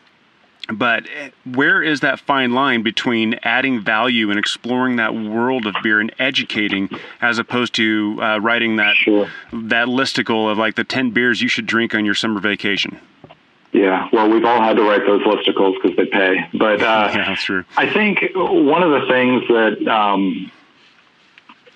but 0.72 1.04
where 1.44 1.82
is 1.82 2.00
that 2.00 2.20
fine 2.20 2.52
line 2.52 2.82
between 2.82 3.34
adding 3.42 3.80
value 3.80 4.30
and 4.30 4.38
exploring 4.38 4.96
that 4.96 5.14
world 5.14 5.66
of 5.66 5.74
beer 5.82 6.00
and 6.00 6.12
educating 6.18 6.88
as 7.20 7.38
opposed 7.38 7.74
to 7.74 8.18
uh, 8.20 8.38
writing 8.38 8.76
that 8.76 8.96
sure. 8.96 9.30
that 9.52 9.88
listicle 9.88 10.50
of 10.50 10.58
like 10.58 10.76
the 10.76 10.84
10 10.84 11.10
beers 11.10 11.40
you 11.40 11.48
should 11.48 11.66
drink 11.66 11.94
on 11.94 12.04
your 12.04 12.14
summer 12.14 12.40
vacation? 12.40 12.98
Yeah. 13.72 14.08
Well 14.12 14.30
we've 14.30 14.44
all 14.44 14.62
had 14.62 14.76
to 14.76 14.82
write 14.82 15.06
those 15.06 15.22
listicles 15.22 15.74
because 15.80 15.96
they 15.96 16.06
pay. 16.06 16.48
But 16.54 16.82
uh, 16.82 17.10
yeah, 17.14 17.28
that's 17.28 17.44
true. 17.44 17.64
I 17.76 17.90
think 17.90 18.30
one 18.34 18.82
of 18.82 18.90
the 18.90 19.06
things 19.08 19.48
that 19.48 19.88
um, 19.88 20.50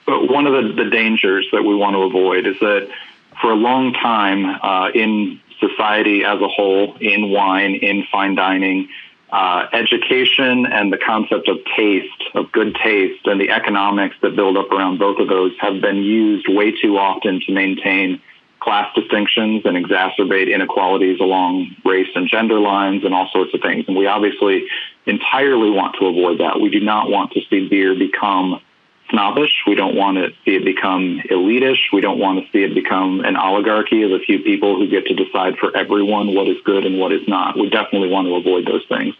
one 0.06 0.46
of 0.46 0.52
the, 0.52 0.84
the 0.84 0.90
dangers 0.90 1.48
that 1.52 1.62
we 1.62 1.74
want 1.74 1.94
to 1.94 2.02
avoid 2.02 2.46
is 2.46 2.58
that 2.60 2.88
for 3.40 3.50
a 3.50 3.56
long 3.56 3.92
time 3.92 4.44
uh, 4.62 4.90
in 4.94 5.40
society 5.60 6.24
as 6.24 6.40
a 6.40 6.48
whole 6.48 6.96
in 7.00 7.30
wine, 7.30 7.74
in 7.74 8.04
fine 8.10 8.34
dining, 8.34 8.88
uh, 9.30 9.66
education 9.72 10.66
and 10.66 10.92
the 10.92 10.98
concept 10.98 11.48
of 11.48 11.58
taste, 11.76 12.22
of 12.34 12.52
good 12.52 12.76
taste, 12.76 13.26
and 13.26 13.40
the 13.40 13.50
economics 13.50 14.14
that 14.22 14.36
build 14.36 14.56
up 14.56 14.70
around 14.70 14.98
both 14.98 15.18
of 15.18 15.28
those 15.28 15.52
have 15.58 15.80
been 15.80 16.02
used 16.02 16.46
way 16.48 16.70
too 16.70 16.96
often 16.98 17.40
to 17.46 17.52
maintain 17.52 18.20
class 18.60 18.88
distinctions 18.94 19.62
and 19.64 19.76
exacerbate 19.76 20.52
inequalities 20.52 21.20
along 21.20 21.74
race 21.84 22.08
and 22.14 22.28
gender 22.28 22.58
lines 22.58 23.04
and 23.04 23.12
all 23.12 23.28
sorts 23.30 23.52
of 23.52 23.60
things. 23.60 23.84
And 23.88 23.96
we 23.96 24.06
obviously 24.06 24.66
entirely 25.04 25.68
want 25.68 25.96
to 25.98 26.06
avoid 26.06 26.40
that. 26.40 26.60
We 26.60 26.70
do 26.70 26.80
not 26.80 27.10
want 27.10 27.32
to 27.32 27.40
see 27.50 27.68
beer 27.68 27.94
become 27.94 28.60
snobbish. 29.10 29.62
We 29.66 29.74
don't 29.74 29.94
want 29.94 30.18
to 30.18 30.30
see 30.44 30.56
it 30.56 30.64
become 30.64 31.20
elitish. 31.30 31.92
We 31.92 32.00
don't 32.00 32.18
want 32.18 32.44
to 32.44 32.50
see 32.50 32.64
it 32.64 32.74
become 32.74 33.20
an 33.20 33.36
oligarchy 33.36 34.02
of 34.02 34.12
a 34.12 34.18
few 34.18 34.40
people 34.40 34.76
who 34.76 34.88
get 34.88 35.06
to 35.06 35.14
decide 35.14 35.56
for 35.58 35.76
everyone 35.76 36.34
what 36.34 36.48
is 36.48 36.56
good 36.64 36.84
and 36.84 36.98
what 36.98 37.12
is 37.12 37.26
not. 37.28 37.58
We 37.58 37.70
definitely 37.70 38.08
want 38.08 38.26
to 38.28 38.34
avoid 38.34 38.66
those 38.66 38.84
things. 38.88 39.14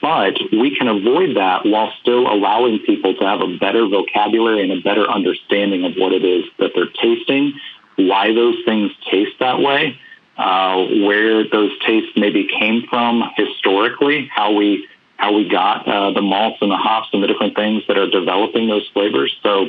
But 0.00 0.34
we 0.50 0.76
can 0.76 0.88
avoid 0.88 1.36
that 1.36 1.64
while 1.64 1.92
still 2.00 2.26
allowing 2.26 2.80
people 2.80 3.14
to 3.14 3.24
have 3.24 3.40
a 3.40 3.56
better 3.58 3.86
vocabulary 3.86 4.62
and 4.62 4.72
a 4.72 4.82
better 4.82 5.08
understanding 5.08 5.84
of 5.84 5.94
what 5.96 6.12
it 6.12 6.24
is 6.24 6.44
that 6.58 6.72
they're 6.74 6.90
tasting, 7.00 7.54
why 7.94 8.34
those 8.34 8.56
things 8.64 8.90
taste 9.10 9.38
that 9.38 9.60
way, 9.60 9.98
uh, 10.36 10.84
where 11.06 11.48
those 11.48 11.70
tastes 11.86 12.10
maybe 12.16 12.48
came 12.58 12.84
from 12.90 13.22
historically, 13.36 14.26
how 14.26 14.52
we 14.52 14.86
how 15.16 15.32
we 15.32 15.48
got 15.48 15.88
uh, 15.88 16.10
the 16.12 16.22
malts 16.22 16.58
and 16.60 16.70
the 16.70 16.76
hops 16.76 17.08
and 17.12 17.22
the 17.22 17.26
different 17.26 17.54
things 17.56 17.82
that 17.88 17.96
are 17.96 18.08
developing 18.08 18.68
those 18.68 18.86
flavors. 18.92 19.34
So 19.42 19.68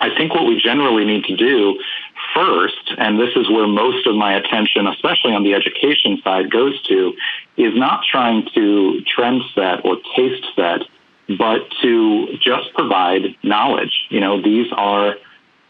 I 0.00 0.14
think 0.16 0.34
what 0.34 0.46
we 0.46 0.60
generally 0.60 1.04
need 1.04 1.24
to 1.24 1.36
do 1.36 1.80
first, 2.34 2.92
and 2.98 3.18
this 3.18 3.30
is 3.36 3.48
where 3.48 3.66
most 3.66 4.06
of 4.06 4.16
my 4.16 4.34
attention, 4.34 4.86
especially 4.86 5.34
on 5.34 5.44
the 5.44 5.54
education 5.54 6.20
side, 6.22 6.50
goes 6.50 6.80
to, 6.88 7.14
is 7.56 7.76
not 7.76 8.04
trying 8.10 8.48
to 8.54 9.00
trend 9.02 9.42
set 9.54 9.84
or 9.84 9.98
taste 10.16 10.44
set, 10.56 10.80
but 11.38 11.60
to 11.82 12.36
just 12.40 12.72
provide 12.74 13.36
knowledge. 13.42 14.06
You 14.10 14.20
know, 14.20 14.42
these 14.42 14.66
are 14.72 15.14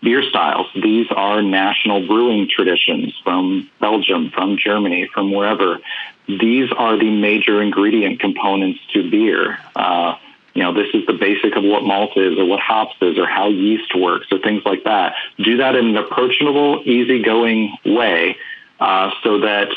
beer 0.02 0.22
styles. 0.28 0.66
These 0.74 1.06
are 1.10 1.42
national 1.42 2.06
brewing 2.06 2.48
traditions 2.48 3.14
from 3.22 3.70
Belgium, 3.80 4.30
from 4.30 4.56
Germany, 4.58 5.08
from 5.12 5.32
wherever 5.32 5.78
these 6.26 6.70
are 6.72 6.98
the 6.98 7.10
major 7.10 7.60
ingredient 7.60 8.20
components 8.20 8.80
to 8.92 9.10
beer. 9.10 9.58
Uh, 9.76 10.16
you 10.54 10.62
know, 10.62 10.72
this 10.72 10.88
is 10.94 11.04
the 11.06 11.12
basic 11.12 11.56
of 11.56 11.64
what 11.64 11.82
malt 11.82 12.16
is 12.16 12.38
or 12.38 12.44
what 12.44 12.60
hops 12.60 12.94
is 13.00 13.18
or 13.18 13.26
how 13.26 13.48
yeast 13.48 13.94
works 13.96 14.28
or 14.30 14.38
things 14.38 14.62
like 14.64 14.84
that. 14.84 15.14
Do 15.38 15.56
that 15.58 15.74
in 15.74 15.88
an 15.88 15.96
approachable, 15.96 16.82
easygoing 16.84 17.76
way 17.84 18.37
uh, 18.78 19.10
so 19.22 19.40
that 19.40 19.68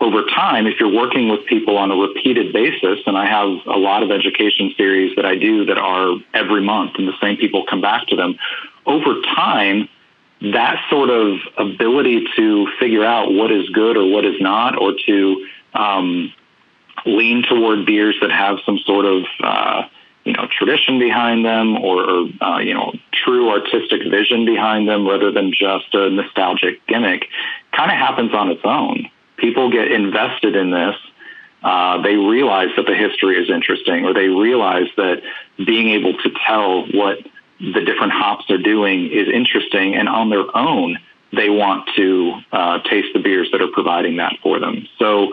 over 0.00 0.22
time, 0.26 0.66
if 0.66 0.78
you're 0.78 0.92
working 0.92 1.28
with 1.28 1.44
people 1.46 1.76
on 1.76 1.90
a 1.90 1.96
repeated 1.96 2.52
basis, 2.52 3.00
and 3.06 3.16
I 3.16 3.26
have 3.26 3.48
a 3.66 3.78
lot 3.78 4.02
of 4.02 4.10
education 4.10 4.72
series 4.76 5.16
that 5.16 5.26
I 5.26 5.34
do 5.34 5.64
that 5.64 5.78
are 5.78 6.14
every 6.32 6.62
month 6.62 6.92
and 6.98 7.08
the 7.08 7.18
same 7.20 7.36
people 7.36 7.64
come 7.68 7.80
back 7.80 8.06
to 8.08 8.16
them, 8.16 8.38
over 8.86 9.20
time, 9.34 9.88
that 10.40 10.84
sort 10.88 11.10
of 11.10 11.38
ability 11.56 12.26
to 12.36 12.68
figure 12.78 13.04
out 13.04 13.32
what 13.32 13.50
is 13.50 13.68
good 13.70 13.96
or 13.96 14.08
what 14.08 14.24
is 14.24 14.40
not, 14.40 14.80
or 14.80 14.94
to 15.06 15.46
um, 15.74 16.32
lean 17.06 17.42
toward 17.48 17.86
beers 17.86 18.16
that 18.20 18.30
have 18.30 18.58
some 18.66 18.78
sort 18.78 19.04
of 19.04 19.24
uh, 19.42 19.82
you 20.24 20.32
know 20.32 20.46
tradition 20.50 20.98
behind 20.98 21.44
them 21.44 21.76
or, 21.76 22.02
or 22.02 22.28
uh, 22.40 22.58
you 22.58 22.74
know 22.74 22.92
true 23.12 23.50
artistic 23.50 24.02
vision 24.10 24.44
behind 24.44 24.88
them 24.88 25.06
rather 25.06 25.30
than 25.30 25.52
just 25.52 25.94
a 25.94 26.10
nostalgic 26.10 26.86
gimmick 26.86 27.26
kind 27.72 27.90
of 27.90 27.96
happens 27.96 28.32
on 28.34 28.50
its 28.50 28.62
own. 28.64 29.10
People 29.36 29.70
get 29.70 29.90
invested 29.92 30.56
in 30.56 30.70
this 30.70 30.96
uh, 31.62 32.00
they 32.02 32.14
realize 32.14 32.68
that 32.76 32.86
the 32.86 32.94
history 32.94 33.36
is 33.42 33.50
interesting 33.50 34.04
or 34.04 34.14
they 34.14 34.28
realize 34.28 34.86
that 34.96 35.22
being 35.56 35.88
able 35.88 36.14
to 36.14 36.30
tell 36.46 36.86
what 36.92 37.18
the 37.58 37.80
different 37.84 38.12
hops 38.12 38.48
are 38.50 38.58
doing 38.58 39.10
is 39.10 39.28
interesting 39.28 39.96
and 39.96 40.08
on 40.08 40.30
their 40.30 40.56
own 40.56 40.98
they 41.32 41.50
want 41.50 41.88
to 41.96 42.34
uh, 42.52 42.78
taste 42.90 43.08
the 43.14 43.20
beers 43.20 43.48
that 43.52 43.60
are 43.60 43.72
providing 43.72 44.16
that 44.16 44.34
for 44.42 44.58
them 44.60 44.86
so 44.98 45.32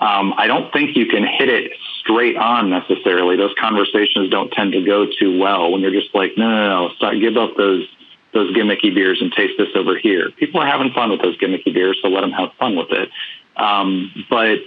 um, 0.00 0.32
I 0.36 0.46
don't 0.46 0.72
think 0.72 0.96
you 0.96 1.06
can 1.06 1.26
hit 1.26 1.48
it 1.48 1.72
straight 2.00 2.36
on 2.36 2.70
necessarily. 2.70 3.36
Those 3.36 3.54
conversations 3.58 4.30
don't 4.30 4.50
tend 4.52 4.72
to 4.72 4.84
go 4.84 5.06
too 5.18 5.38
well 5.38 5.72
when 5.72 5.80
you're 5.80 5.90
just 5.90 6.14
like, 6.14 6.32
no, 6.36 6.48
no, 6.48 6.68
no, 6.68 6.94
stop, 6.96 7.14
give 7.20 7.36
up 7.36 7.56
those 7.56 7.86
those 8.32 8.54
gimmicky 8.54 8.94
beers 8.94 9.18
and 9.22 9.32
taste 9.32 9.54
this 9.58 9.68
over 9.74 9.96
here. 9.96 10.30
People 10.32 10.60
are 10.60 10.66
having 10.66 10.92
fun 10.92 11.10
with 11.10 11.22
those 11.22 11.36
gimmicky 11.38 11.72
beers, 11.72 11.98
so 12.02 12.08
let 12.08 12.20
them 12.20 12.30
have 12.30 12.50
fun 12.58 12.76
with 12.76 12.90
it. 12.90 13.08
Um, 13.56 14.26
but 14.28 14.58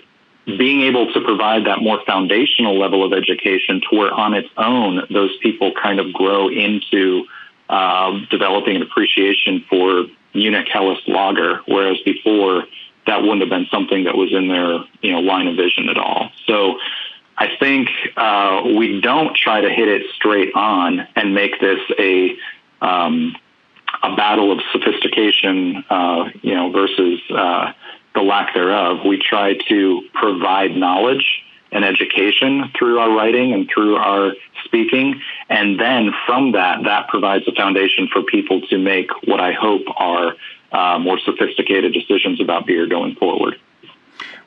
being 0.45 0.81
able 0.81 1.13
to 1.13 1.21
provide 1.21 1.67
that 1.67 1.81
more 1.81 2.01
foundational 2.05 2.77
level 2.77 3.05
of 3.05 3.13
education 3.13 3.79
to 3.89 3.97
where 3.97 4.11
on 4.11 4.33
its 4.33 4.49
own 4.57 5.03
those 5.11 5.29
people 5.41 5.71
kind 5.81 5.99
of 5.99 6.11
grow 6.11 6.49
into 6.49 7.25
uh, 7.69 8.19
developing 8.31 8.75
an 8.75 8.81
appreciation 8.81 9.63
for 9.69 10.05
Munich 10.33 10.67
Helles 10.71 10.99
lager, 11.07 11.61
whereas 11.67 11.99
before 12.01 12.65
that 13.07 13.21
wouldn't 13.21 13.41
have 13.41 13.49
been 13.49 13.67
something 13.71 14.03
that 14.05 14.15
was 14.15 14.31
in 14.33 14.47
their 14.47 14.79
you 15.01 15.11
know 15.11 15.19
line 15.19 15.47
of 15.47 15.55
vision 15.55 15.89
at 15.89 15.97
all. 15.97 16.29
So 16.47 16.77
I 17.37 17.55
think 17.59 17.89
uh, 18.17 18.63
we 18.77 19.01
don't 19.01 19.35
try 19.35 19.61
to 19.61 19.69
hit 19.69 19.87
it 19.87 20.03
straight 20.15 20.53
on 20.53 21.07
and 21.15 21.33
make 21.33 21.59
this 21.59 21.79
a 21.97 22.35
um, 22.81 23.35
a 24.03 24.15
battle 24.15 24.51
of 24.51 24.59
sophistication, 24.71 25.83
uh, 25.89 26.29
you 26.41 26.55
know, 26.55 26.71
versus 26.71 27.19
uh, 27.29 27.73
the 28.15 28.21
lack 28.21 28.53
thereof. 28.53 29.05
We 29.05 29.17
try 29.17 29.55
to 29.69 30.01
provide 30.13 30.75
knowledge 30.75 31.43
and 31.71 31.85
education 31.85 32.71
through 32.77 32.99
our 32.99 33.11
writing 33.15 33.53
and 33.53 33.69
through 33.73 33.95
our 33.95 34.33
speaking. 34.65 35.21
And 35.49 35.79
then 35.79 36.11
from 36.25 36.51
that, 36.53 36.83
that 36.83 37.07
provides 37.07 37.47
a 37.47 37.53
foundation 37.53 38.07
for 38.11 38.23
people 38.23 38.61
to 38.67 38.77
make 38.77 39.09
what 39.25 39.39
I 39.39 39.53
hope 39.53 39.83
are 39.95 40.35
uh, 40.71 40.99
more 40.99 41.19
sophisticated 41.19 41.93
decisions 41.93 42.41
about 42.41 42.65
beer 42.65 42.87
going 42.87 43.15
forward. 43.15 43.59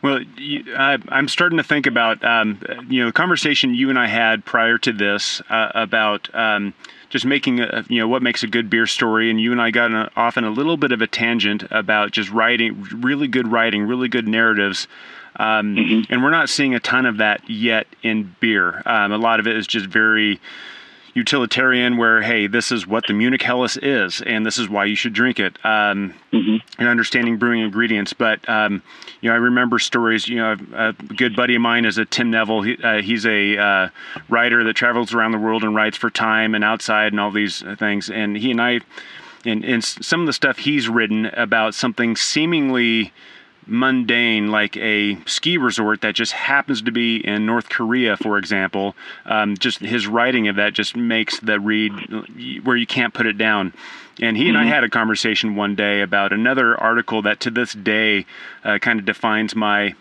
Well, 0.05 0.21
you, 0.37 0.65
I, 0.77 0.99
am 1.11 1.29
starting 1.29 1.57
to 1.57 1.65
think 1.65 1.87
about 1.87 2.23
um, 2.23 2.61
you 2.91 3.01
know 3.01 3.07
the 3.07 3.13
conversation 3.13 3.75
you 3.75 3.89
and 3.89 3.99
I 3.99 4.07
had 4.07 4.45
prior 4.45 4.77
to 4.77 4.93
this 4.93 5.41
uh, 5.49 5.73
about 5.75 6.29
um, 6.35 6.75
just 7.09 7.25
making 7.25 7.61
a, 7.61 7.87
you 7.89 8.01
know 8.01 8.07
what 8.07 8.23
makes 8.23 8.43
a 8.43 8.47
good 8.47 8.69
beer 8.69 8.87
story, 8.87 9.31
and 9.31 9.41
you 9.41 9.51
and 9.51 9.63
I 9.63 9.71
got 9.71 9.93
a, 9.93 10.11
off 10.15 10.37
in 10.37 10.45
a 10.45 10.51
little 10.51 10.77
bit 10.77 10.93
of 10.93 11.01
a 11.01 11.07
tangent 11.07 11.65
about 11.71 12.13
just 12.13 12.31
writing 12.31 12.83
really 13.01 13.29
good 13.29 13.51
writing, 13.51 13.85
really 13.85 14.09
good 14.09 14.29
narratives. 14.29 14.89
Um, 15.37 15.77
mm-hmm. 15.77 16.13
And 16.13 16.23
we're 16.23 16.31
not 16.31 16.49
seeing 16.49 16.75
a 16.75 16.81
ton 16.81 17.07
of 17.07 17.19
that 17.19 17.49
yet 17.49 17.87
in 18.03 18.35
beer. 18.41 18.83
Um, 18.87 19.13
a 19.13 19.19
lot 19.19 19.41
of 19.41 19.47
it 19.47 19.57
is 19.57 19.67
just 19.67 19.87
very 19.87 20.41
utilitarian 21.15 21.97
where 21.97 22.23
hey 22.23 22.49
this 22.49 22.73
is 22.73 22.89
what 22.89 23.07
the 23.07 23.13
munich 23.13 23.41
helles 23.41 23.77
is 23.77 24.21
and 24.23 24.45
this 24.45 24.59
is 24.59 24.69
why 24.69 24.85
you 24.85 24.97
should 24.97 25.13
drink 25.13 25.39
it 25.39 25.57
um, 25.65 26.13
mm-hmm. 26.33 26.57
and 26.79 26.89
understanding 26.89 27.37
brewing 27.37 27.61
ingredients 27.61 28.13
but 28.13 28.47
um, 28.49 28.83
you 29.21 29.29
know 29.29 29.35
i 29.35 29.39
remember 29.39 29.79
stories 29.79 30.27
you 30.27 30.37
know 30.37 30.57
a 30.75 30.93
good 30.93 31.37
buddy 31.37 31.55
of 31.55 31.63
mine 31.63 31.85
is 31.85 31.99
a 31.99 32.05
tim 32.05 32.33
neville 32.33 32.63
he, 32.63 32.77
uh, 32.83 33.01
he's 33.01 33.25
a 33.27 33.57
uh, 33.57 33.89
writer 34.29 34.65
that 34.65 34.75
travels 34.75 35.15
around 35.15 35.31
the 35.31 35.39
world 35.39 35.63
and 35.63 35.75
writes 35.77 35.97
for 35.97 36.11
time 36.11 36.53
and 36.53 36.65
outside 36.65 37.13
and 37.13 37.21
all 37.21 37.31
these 37.31 37.63
things 37.79 38.11
and 38.11 38.37
he 38.37 38.51
and 38.51 38.61
i 38.61 38.81
and, 39.47 39.65
and 39.65 39.85
some 39.85 40.21
of 40.21 40.27
the 40.27 40.33
stuff 40.33 40.59
he's 40.59 40.89
written 40.89 41.27
about 41.27 41.75
something 41.75 42.17
seemingly 42.17 43.13
mundane, 43.67 44.51
like 44.51 44.77
a 44.77 45.19
ski 45.27 45.59
resort 45.59 46.01
that 46.03 46.15
just 46.15 46.33
happens 46.33 46.83
to 46.83 46.93
be 46.93 47.17
in 47.17 47.47
North 47.47 47.69
Korea, 47.69 48.17
for 48.17 48.39
example, 48.39 48.95
um, 49.25 49.57
just 49.57 49.81
his 49.81 50.07
writing 50.07 50.49
of 50.49 50.57
that 50.57 50.75
just 50.75 50.97
makes 50.97 51.41
the 51.41 51.59
read 51.59 51.93
where 52.65 52.77
you 52.77 52.87
can't 52.87 53.15
put 53.15 53.27
it 53.27 53.39
down. 53.39 53.73
And 54.21 54.37
he 54.37 54.49
and 54.49 54.57
mm-hmm. 54.57 54.69
I 54.69 54.71
had 54.71 54.85
a 54.85 54.89
conversation 54.89 55.57
one 55.57 55.75
day 55.75 56.01
about 56.01 56.33
another 56.33 56.81
article 56.81 57.23
that 57.23 57.41
to 57.41 57.51
this 57.51 57.73
day 57.73 58.27
uh, 58.65 58.79
kind 58.79 58.99
of 58.99 59.05
defines 59.05 59.57
my 59.57 59.95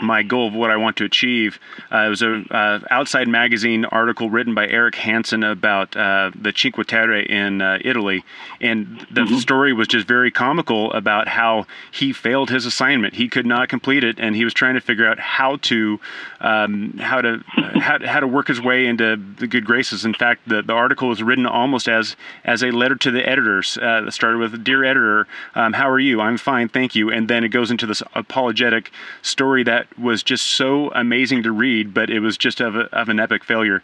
my 0.00 0.22
goal 0.22 0.48
of 0.48 0.54
what 0.54 0.70
I 0.70 0.76
want 0.76 0.96
to 0.96 1.04
achieve. 1.04 1.58
Uh, 1.92 1.98
it 1.98 2.08
was 2.08 2.22
a 2.22 2.44
uh, 2.50 2.80
outside 2.90 3.28
magazine 3.28 3.84
article 3.84 4.30
written 4.30 4.54
by 4.54 4.66
Eric 4.66 4.96
Hansen 4.96 5.44
about 5.44 5.96
uh, 5.96 6.30
the 6.34 6.52
Cinque 6.54 6.86
Terre 6.86 7.20
in 7.20 7.62
uh, 7.62 7.78
Italy, 7.80 8.24
and 8.60 9.06
the 9.10 9.22
mm-hmm. 9.22 9.36
story 9.36 9.72
was 9.72 9.88
just 9.88 10.06
very 10.06 10.30
comical 10.30 10.92
about 10.92 11.28
how 11.28 11.66
he 11.90 12.12
failed 12.12 12.50
his 12.50 12.66
assignment. 12.66 13.14
He 13.14 13.28
could 13.28 13.46
not 13.46 13.68
complete 13.68 14.04
it, 14.04 14.18
and 14.18 14.34
he 14.34 14.44
was 14.44 14.54
trying 14.54 14.74
to 14.74 14.80
figure 14.80 15.06
out 15.06 15.18
how 15.18 15.56
to 15.56 16.00
um, 16.40 16.98
how 16.98 17.20
to 17.20 17.42
how, 17.46 17.98
how, 18.04 18.20
to 18.20 18.26
work 18.26 18.48
his 18.48 18.60
way 18.60 18.86
into 18.86 19.16
the 19.38 19.46
good 19.46 19.64
graces. 19.64 20.04
In 20.04 20.14
fact, 20.14 20.48
the, 20.48 20.62
the 20.62 20.72
article 20.72 21.08
was 21.08 21.22
written 21.22 21.46
almost 21.46 21.88
as 21.88 22.16
as 22.44 22.62
a 22.62 22.70
letter 22.70 22.96
to 22.96 23.10
the 23.10 23.26
editors. 23.26 23.78
Uh, 23.78 24.10
started 24.10 24.38
with, 24.38 24.64
"Dear 24.64 24.84
editor, 24.84 25.26
um, 25.54 25.72
how 25.72 25.88
are 25.88 26.00
you? 26.00 26.20
I'm 26.20 26.36
fine, 26.36 26.68
thank 26.68 26.94
you," 26.94 27.10
and 27.10 27.28
then 27.28 27.44
it 27.44 27.48
goes 27.48 27.70
into 27.70 27.86
this 27.86 28.02
apologetic 28.14 28.90
story 29.22 29.62
that 29.64 29.83
that 29.84 29.98
was 29.98 30.22
just 30.22 30.46
so 30.46 30.90
amazing 30.92 31.42
to 31.44 31.52
read, 31.52 31.94
but 31.94 32.10
it 32.10 32.20
was 32.20 32.36
just 32.36 32.60
of, 32.60 32.76
a, 32.76 32.82
of 32.96 33.08
an 33.08 33.20
epic 33.20 33.44
failure. 33.44 33.82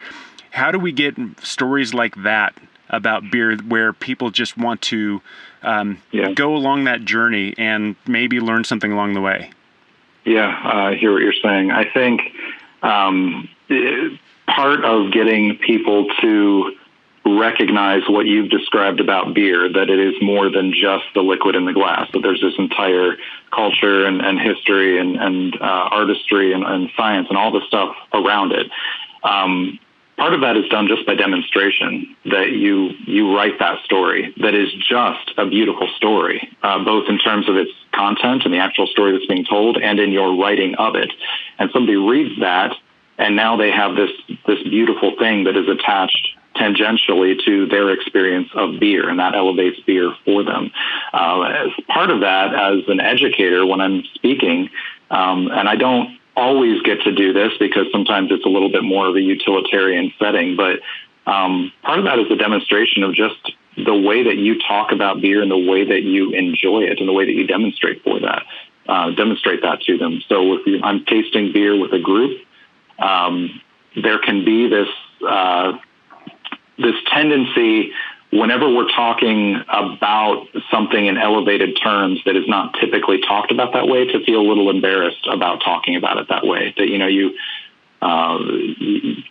How 0.51 0.71
do 0.71 0.79
we 0.79 0.93
get 0.93 1.15
stories 1.43 1.95
like 1.95 2.23
that 2.23 2.55
about 2.89 3.31
beer 3.31 3.57
where 3.57 3.93
people 3.93 4.31
just 4.31 4.57
want 4.57 4.83
to 4.83 5.23
um, 5.63 6.03
yeah. 6.11 6.33
go 6.33 6.57
along 6.57 6.85
that 6.85 7.05
journey 7.05 7.55
and 7.57 7.95
maybe 8.07 8.41
learn 8.41 8.65
something 8.65 8.93
along 8.93 9.15
the 9.15 9.21
way? 9.21 9.53
Yeah, 10.25 10.49
uh, 10.65 10.91
I 10.91 10.95
hear 10.97 11.13
what 11.13 11.23
you're 11.23 11.33
saying. 11.33 11.71
I 11.71 11.85
think 11.91 12.21
um, 12.83 13.49
part 14.47 14.85
of 14.85 15.13
getting 15.13 15.57
people 15.59 16.09
to 16.21 16.73
recognize 17.25 18.03
what 18.09 18.27
you've 18.27 18.51
described 18.51 19.01
about 19.01 19.35
beer, 19.35 19.71
that 19.73 19.91
it 19.91 20.01
is 20.01 20.15
more 20.23 20.51
than 20.51 20.73
just 20.73 21.05
the 21.15 21.21
liquid 21.21 21.55
in 21.55 21.67
the 21.67 21.73
glass, 21.73 22.09
that 22.13 22.21
there's 22.23 22.41
this 22.41 22.55
entire 22.59 23.17
culture 23.55 24.07
and, 24.07 24.21
and 24.23 24.41
history 24.41 24.99
and, 24.99 25.17
and 25.17 25.55
uh, 25.61 25.89
artistry 25.91 26.53
and, 26.53 26.65
and, 26.65 26.89
science 26.97 27.27
and 27.29 27.37
all 27.37 27.53
the 27.53 27.61
stuff 27.67 27.95
around 28.15 28.53
it. 28.53 28.71
Um, 29.23 29.79
part 30.17 30.33
of 30.33 30.41
that 30.41 30.57
is 30.57 30.67
done 30.69 30.89
just 30.89 31.07
by 31.07 31.15
demonstration, 31.15 32.17
that 32.27 32.53
you, 32.53 32.91
you 33.07 33.35
write 33.35 33.59
that 33.59 33.85
story 33.85 34.35
that 34.39 34.55
is 34.55 34.73
just 34.89 35.33
a 35.37 35.47
beautiful 35.47 35.89
story, 35.97 36.57
uh, 36.63 36.83
both 36.85 37.09
in 37.09 37.19
terms 37.19 37.49
of 37.49 37.57
its 37.57 37.71
content 37.93 38.43
and 38.45 38.55
the 38.55 38.59
actual 38.59 38.87
story 38.87 39.13
that's 39.13 39.27
being 39.27 39.45
told 39.45 39.77
and 39.77 40.01
in 40.01 40.11
your 40.11 40.37
writing 40.37 40.75
of 40.77 40.95
it. 40.95 41.13
And 41.59 41.71
somebody 41.73 41.97
reads 41.97 42.41
that 42.41 42.75
and 43.21 43.37
now 43.37 43.55
they 43.57 43.71
have 43.71 43.97
this 43.97 44.11
this 44.47 44.63
beautiful 44.63 45.15
thing 45.19 45.45
that 45.45 45.55
is 45.55 45.69
attached 45.69 46.37
tangentially 46.61 47.43
to 47.45 47.67
their 47.67 47.91
experience 47.91 48.49
of 48.55 48.79
beer, 48.79 49.09
and 49.09 49.19
that 49.19 49.35
elevates 49.35 49.81
beer 49.87 50.15
for 50.25 50.45
them. 50.45 50.71
Uh, 51.13 51.43
as 51.43 51.71
part 51.89 52.11
of 52.11 52.21
that, 52.21 52.55
as 52.55 52.89
an 52.89 53.01
educator, 53.01 53.67
when 53.67 53.81
I'm 53.81 54.03
speaking, 54.15 54.69
um, 55.11 55.49
and 55.51 55.69
I 55.69 55.77
don't 55.77 56.19
always 56.37 56.81
get 56.83 57.03
to 57.03 57.13
do 57.13 57.33
this 57.33 57.53
because 57.59 57.87
sometimes 57.93 58.31
it's 58.31 58.45
a 58.45 58.49
little 58.49 58.71
bit 58.71 58.85
more 58.85 59.09
of 59.09 59.17
a 59.17 59.21
utilitarian 59.21 60.13
setting, 60.19 60.57
but 60.57 60.81
um, 61.27 61.73
part 61.83 61.99
of 61.99 62.05
that 62.05 62.19
is 62.19 62.31
a 62.31 62.37
demonstration 62.37 63.03
of 63.03 63.15
just 63.15 63.53
the 63.77 63.95
way 63.95 64.25
that 64.25 64.37
you 64.37 64.59
talk 64.59 64.93
about 64.93 65.21
beer 65.21 65.43
and 65.43 65.51
the 65.51 65.59
way 65.59 65.85
that 65.85 66.03
you 66.03 66.33
enjoy 66.33 66.83
it 66.83 66.99
and 66.99 67.09
the 67.09 67.13
way 67.13 67.25
that 67.25 67.33
you 67.33 67.47
demonstrate 67.47 68.03
for 68.03 68.21
that. 68.21 68.43
Uh, 68.89 69.11
demonstrate 69.11 69.63
that 69.63 69.81
to 69.83 69.97
them. 69.97 70.21
So 70.29 70.55
if 70.55 70.67
you, 70.67 70.81
I'm 70.83 71.05
tasting 71.05 71.53
beer 71.53 71.79
with 71.79 71.93
a 71.93 72.01
group, 72.01 72.41
um, 72.99 73.61
there 74.03 74.19
can 74.19 74.45
be 74.45 74.69
this 74.69 74.89
uh, 75.29 75.73
this 76.81 76.97
tendency 77.13 77.93
whenever 78.33 78.73
we're 78.73 78.91
talking 78.91 79.61
about 79.69 80.47
something 80.71 81.07
in 81.07 81.19
elevated 81.19 81.79
terms 81.83 82.21
that 82.25 82.37
is 82.37 82.47
not 82.47 82.75
typically 82.81 83.21
talked 83.21 83.51
about 83.51 83.73
that 83.73 83.89
way, 83.89 84.07
to 84.07 84.25
feel 84.25 84.41
a 84.41 84.47
little 84.47 84.71
embarrassed 84.71 85.27
about 85.31 85.61
talking 85.65 85.97
about 85.97 86.19
it 86.19 86.29
that 86.29 86.47
way. 86.47 86.75
That 86.77 86.89
you 86.89 86.99
know 86.99 87.09
you 87.09 87.35
uh, 88.01 88.39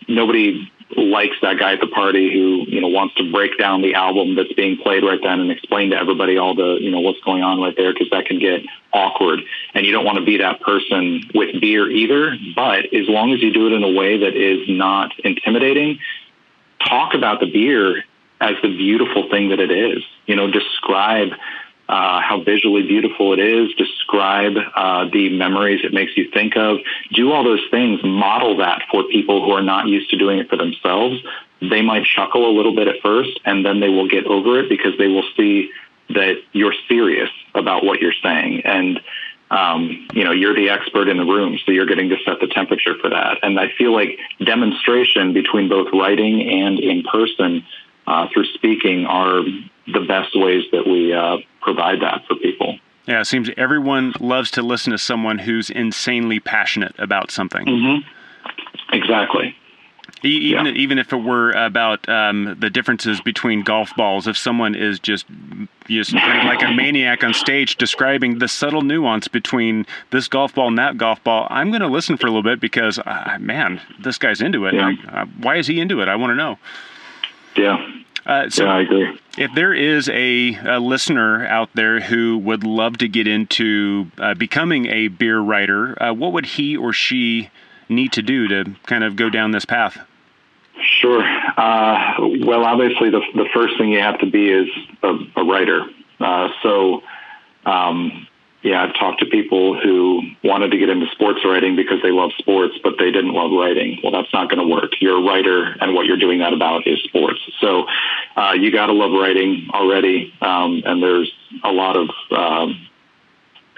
nobody 0.08 0.70
likes 0.96 1.36
that 1.40 1.58
guy 1.58 1.74
at 1.74 1.80
the 1.80 1.86
party 1.86 2.32
who 2.32 2.64
you 2.68 2.80
know 2.80 2.88
wants 2.88 3.14
to 3.14 3.30
break 3.30 3.56
down 3.58 3.80
the 3.80 3.94
album 3.94 4.34
that's 4.34 4.52
being 4.54 4.76
played 4.76 5.04
right 5.04 5.20
then 5.22 5.40
and 5.40 5.50
explain 5.50 5.90
to 5.90 5.96
everybody 5.96 6.36
all 6.36 6.54
the 6.54 6.78
you 6.80 6.90
know 6.90 7.00
what's 7.00 7.20
going 7.20 7.42
on 7.42 7.60
right 7.60 7.76
there 7.76 7.92
because 7.92 8.10
that 8.10 8.26
can 8.26 8.40
get 8.40 8.60
awkward 8.92 9.40
and 9.74 9.86
you 9.86 9.92
don't 9.92 10.04
want 10.04 10.18
to 10.18 10.24
be 10.24 10.38
that 10.38 10.60
person 10.60 11.22
with 11.32 11.60
beer 11.60 11.88
either 11.88 12.36
but 12.56 12.92
as 12.92 13.08
long 13.08 13.32
as 13.32 13.40
you 13.40 13.52
do 13.52 13.68
it 13.68 13.72
in 13.72 13.84
a 13.84 13.90
way 13.90 14.18
that 14.18 14.34
is 14.34 14.68
not 14.68 15.12
intimidating 15.20 15.98
talk 16.88 17.14
about 17.14 17.40
the 17.40 17.50
beer 17.50 18.04
as 18.40 18.54
the 18.62 18.68
beautiful 18.68 19.28
thing 19.30 19.50
that 19.50 19.60
it 19.60 19.70
is 19.70 20.02
you 20.26 20.36
know 20.36 20.50
describe 20.50 21.30
uh, 21.90 22.20
how 22.20 22.40
visually 22.44 22.82
beautiful 22.82 23.32
it 23.32 23.40
is, 23.40 23.74
describe 23.74 24.52
uh, 24.76 25.06
the 25.12 25.28
memories 25.36 25.80
it 25.82 25.92
makes 25.92 26.16
you 26.16 26.30
think 26.30 26.56
of, 26.56 26.78
do 27.12 27.32
all 27.32 27.42
those 27.42 27.66
things, 27.68 27.98
model 28.04 28.58
that 28.58 28.82
for 28.92 29.02
people 29.08 29.44
who 29.44 29.50
are 29.50 29.62
not 29.62 29.88
used 29.88 30.08
to 30.08 30.16
doing 30.16 30.38
it 30.38 30.48
for 30.48 30.56
themselves. 30.56 31.20
They 31.60 31.82
might 31.82 32.04
chuckle 32.04 32.48
a 32.48 32.54
little 32.54 32.76
bit 32.76 32.86
at 32.86 33.02
first, 33.02 33.40
and 33.44 33.66
then 33.66 33.80
they 33.80 33.88
will 33.88 34.06
get 34.06 34.24
over 34.26 34.60
it 34.60 34.68
because 34.68 34.96
they 34.98 35.08
will 35.08 35.24
see 35.36 35.72
that 36.10 36.36
you're 36.52 36.74
serious 36.88 37.30
about 37.56 37.84
what 37.84 38.00
you're 38.00 38.14
saying. 38.22 38.62
And 38.64 39.00
um, 39.50 40.08
you 40.12 40.24
know, 40.24 40.32
you're 40.32 40.54
the 40.54 40.70
expert 40.70 41.08
in 41.08 41.16
the 41.16 41.24
room, 41.24 41.58
so 41.64 41.72
you're 41.72 41.86
getting 41.86 42.08
to 42.10 42.16
set 42.24 42.40
the 42.40 42.46
temperature 42.46 42.94
for 43.00 43.10
that. 43.10 43.38
And 43.42 43.58
I 43.58 43.68
feel 43.76 43.92
like 43.92 44.18
demonstration 44.44 45.32
between 45.32 45.68
both 45.68 45.88
writing 45.92 46.48
and 46.48 46.78
in 46.78 47.02
person 47.02 47.64
uh, 48.06 48.28
through 48.32 48.46
speaking 48.54 49.06
are 49.06 49.42
the 49.92 50.00
best 50.06 50.38
ways 50.38 50.64
that 50.72 50.86
we 50.86 51.12
uh, 51.12 51.38
provide 51.60 52.00
that 52.00 52.24
for 52.26 52.36
people. 52.36 52.78
Yeah, 53.06 53.20
it 53.20 53.24
seems 53.24 53.50
everyone 53.56 54.14
loves 54.20 54.52
to 54.52 54.62
listen 54.62 54.92
to 54.92 54.98
someone 54.98 55.38
who's 55.38 55.68
insanely 55.68 56.38
passionate 56.38 56.94
about 56.98 57.30
something. 57.30 57.66
Mm-hmm. 57.66 58.94
Exactly. 58.94 59.56
Even 60.22 60.66
yeah. 60.66 60.72
even 60.72 60.98
if 60.98 61.12
it 61.12 61.16
were 61.16 61.50
about 61.52 62.06
um, 62.08 62.56
the 62.60 62.68
differences 62.68 63.20
between 63.20 63.62
golf 63.62 63.94
balls, 63.96 64.26
if 64.26 64.36
someone 64.36 64.74
is 64.74 65.00
just 65.00 65.26
just 65.88 66.12
like 66.12 66.62
a 66.62 66.72
maniac 66.72 67.24
on 67.24 67.34
stage 67.34 67.76
describing 67.76 68.38
the 68.38 68.48
subtle 68.48 68.82
nuance 68.82 69.28
between 69.28 69.86
this 70.10 70.28
golf 70.28 70.54
ball 70.54 70.68
and 70.68 70.78
that 70.78 70.96
golf 70.98 71.22
ball, 71.24 71.46
I'm 71.50 71.70
going 71.70 71.80
to 71.80 71.88
listen 71.88 72.16
for 72.16 72.26
a 72.26 72.30
little 72.30 72.42
bit 72.42 72.60
because, 72.60 72.98
uh, 72.98 73.38
man, 73.40 73.80
this 73.98 74.18
guy's 74.18 74.40
into 74.40 74.66
it. 74.66 74.74
Yeah. 74.74 74.92
I, 75.08 75.22
uh, 75.22 75.26
why 75.40 75.56
is 75.56 75.66
he 75.66 75.80
into 75.80 76.00
it? 76.00 76.08
I 76.08 76.16
want 76.16 76.30
to 76.30 76.36
know. 76.36 76.58
Yeah. 77.56 78.00
Uh, 78.26 78.50
so 78.50 78.64
yeah, 78.64 78.74
I 78.74 78.80
agree. 78.82 79.18
If 79.38 79.54
there 79.54 79.72
is 79.72 80.08
a, 80.10 80.54
a, 80.66 80.78
listener 80.78 81.46
out 81.46 81.70
there 81.74 82.00
who 82.00 82.38
would 82.38 82.64
love 82.64 82.98
to 82.98 83.08
get 83.08 83.26
into 83.26 84.10
uh, 84.18 84.34
becoming 84.34 84.86
a 84.86 85.08
beer 85.08 85.40
writer, 85.40 86.00
uh, 86.00 86.12
what 86.12 86.32
would 86.32 86.46
he 86.46 86.76
or 86.76 86.92
she 86.92 87.50
need 87.88 88.12
to 88.12 88.22
do 88.22 88.46
to 88.48 88.76
kind 88.86 89.04
of 89.04 89.16
go 89.16 89.30
down 89.30 89.52
this 89.52 89.64
path? 89.64 89.98
Sure. 91.00 91.22
Uh, 91.22 92.14
well, 92.44 92.64
obviously, 92.64 93.08
the, 93.08 93.22
the 93.34 93.48
first 93.54 93.78
thing 93.78 93.90
you 93.90 94.00
have 94.00 94.18
to 94.20 94.26
be 94.26 94.50
is 94.50 94.68
a, 95.02 95.14
a 95.36 95.44
writer. 95.44 95.86
Uh, 96.20 96.48
so, 96.62 97.00
um, 97.64 98.26
yeah, 98.62 98.82
I've 98.82 98.94
talked 98.94 99.20
to 99.20 99.26
people 99.26 99.80
who 99.80 100.20
wanted 100.44 100.72
to 100.72 100.78
get 100.78 100.90
into 100.90 101.06
sports 101.12 101.40
writing 101.42 101.74
because 101.74 102.02
they 102.02 102.10
love 102.10 102.32
sports, 102.36 102.74
but 102.84 102.96
they 102.98 103.10
didn't 103.10 103.32
love 103.32 103.50
writing. 103.50 103.98
Well, 104.02 104.12
that's 104.12 104.30
not 104.34 104.50
going 104.50 104.60
to 104.60 104.70
work. 104.70 104.92
You're 105.00 105.16
a 105.16 105.22
writer, 105.22 105.74
and 105.80 105.94
what 105.94 106.04
you're 106.04 106.18
doing 106.18 106.40
that 106.40 106.52
about 106.52 106.86
is 106.86 107.02
sports. 107.04 107.40
So 107.60 107.86
uh, 108.36 108.52
you 108.52 108.70
got 108.70 108.86
to 108.86 108.92
love 108.92 109.12
writing 109.12 109.68
already, 109.72 110.34
um, 110.42 110.82
and 110.84 111.02
there's 111.02 111.32
a 111.64 111.72
lot 111.72 111.96
of 111.96 112.10
um, 112.36 112.88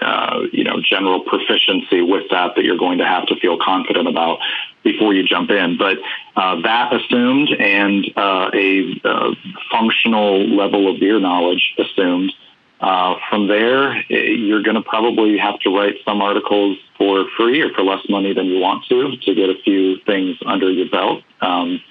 uh, 0.01 0.39
you 0.51 0.65
know 0.65 0.81
general 0.83 1.21
proficiency 1.21 2.01
with 2.01 2.29
that 2.31 2.55
that 2.55 2.65
you're 2.65 2.77
going 2.77 2.97
to 2.97 3.05
have 3.05 3.27
to 3.27 3.37
feel 3.37 3.57
confident 3.57 4.09
about 4.09 4.39
before 4.83 5.13
you 5.13 5.23
jump 5.23 5.49
in. 5.49 5.77
But 5.77 5.97
uh, 6.35 6.61
that 6.61 6.93
assumed, 6.93 7.49
and 7.49 8.05
uh, 8.15 8.51
a 8.53 9.01
uh, 9.03 9.31
functional 9.71 10.47
level 10.47 10.93
of 10.93 10.99
beer 10.99 11.19
knowledge 11.19 11.73
assumed 11.77 12.33
uh, 12.79 13.15
from 13.29 13.47
there, 13.47 13.93
eh, 14.09 14.35
you're 14.35 14.61
going 14.61 14.75
to 14.75 14.81
probably 14.81 15.37
have 15.37 15.57
to 15.59 15.69
write 15.69 15.95
some 16.03 16.21
articles 16.21 16.77
for 16.97 17.25
free 17.37 17.61
or 17.61 17.69
for 17.73 17.81
less 17.81 18.01
money 18.09 18.33
than 18.33 18.45
you 18.47 18.59
want 18.59 18.83
to 18.85 19.15
to 19.17 19.33
get 19.33 19.49
a 19.49 19.55
few 19.63 19.97
things 20.05 20.37
under 20.45 20.69
your 20.69 20.89
belt. 20.89 21.23
Um, 21.39 21.81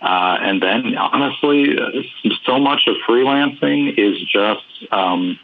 uh, 0.00 0.38
and 0.40 0.62
then, 0.62 0.96
honestly, 0.96 1.76
so 2.46 2.58
much 2.58 2.86
of 2.86 2.96
freelancing 3.06 3.98
is 3.98 4.18
just 4.22 4.64
um, 4.90 5.38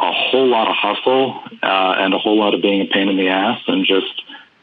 a 0.00 0.10
whole 0.10 0.48
lot 0.48 0.68
of 0.68 0.74
hustle 0.74 1.40
uh, 1.62 1.94
and 1.98 2.12
a 2.12 2.18
whole 2.18 2.36
lot 2.36 2.54
of 2.54 2.60
being 2.60 2.80
a 2.80 2.86
pain 2.86 3.08
in 3.08 3.16
the 3.16 3.28
ass 3.28 3.60
and 3.68 3.86
just 3.86 4.21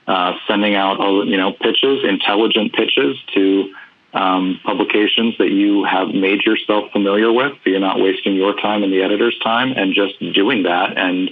uh, 0.09 0.33
sending 0.47 0.73
out, 0.73 0.97
you 1.27 1.37
know, 1.37 1.53
pitches, 1.53 2.03
intelligent 2.03 2.73
pitches 2.73 3.15
to 3.35 3.71
um, 4.11 4.59
publications 4.63 5.35
that 5.37 5.51
you 5.51 5.83
have 5.83 6.07
made 6.07 6.41
yourself 6.41 6.91
familiar 6.91 7.31
with, 7.31 7.53
so 7.63 7.69
you're 7.69 7.79
not 7.79 7.99
wasting 7.99 8.35
your 8.35 8.59
time 8.59 8.81
and 8.81 8.91
the 8.91 9.03
editor's 9.03 9.37
time, 9.37 9.71
and 9.71 9.93
just 9.93 10.17
doing 10.33 10.63
that 10.63 10.97
and 10.97 11.29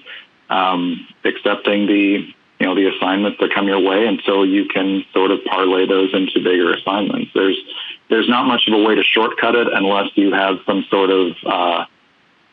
um, 0.52 1.08
accepting 1.26 1.88
the 1.88 2.28
you 2.60 2.66
know 2.68 2.76
the 2.76 2.86
assignments 2.86 3.40
that 3.40 3.52
come 3.52 3.68
your 3.68 3.80
way 3.80 4.06
until 4.06 4.46
you 4.46 4.66
can 4.66 5.04
sort 5.12 5.32
of 5.32 5.44
parlay 5.46 5.88
those 5.88 6.14
into 6.14 6.36
bigger 6.36 6.72
assignments. 6.74 7.32
There's 7.34 7.58
there's 8.12 8.30
not 8.30 8.46
much 8.46 8.68
of 8.68 8.80
a 8.80 8.84
way 8.84 8.94
to 8.94 9.04
shortcut 9.04 9.56
it 9.56 9.68
unless 9.74 10.10
you 10.14 10.34
have 10.34 10.60
some 10.68 10.86
sort 10.92 11.10
of 11.10 11.32
uh, 11.48 11.86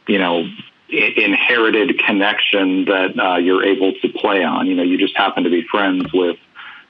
you 0.08 0.18
know 0.18 0.48
inherited 0.88 1.98
connection 1.98 2.84
that 2.84 3.18
uh, 3.18 3.36
you're 3.36 3.64
able 3.64 3.92
to 3.94 4.08
play 4.08 4.44
on. 4.44 4.66
You 4.66 4.74
know, 4.74 4.82
you 4.82 4.98
just 4.98 5.16
happen 5.16 5.44
to 5.44 5.50
be 5.50 5.64
friends 5.70 6.12
with 6.12 6.36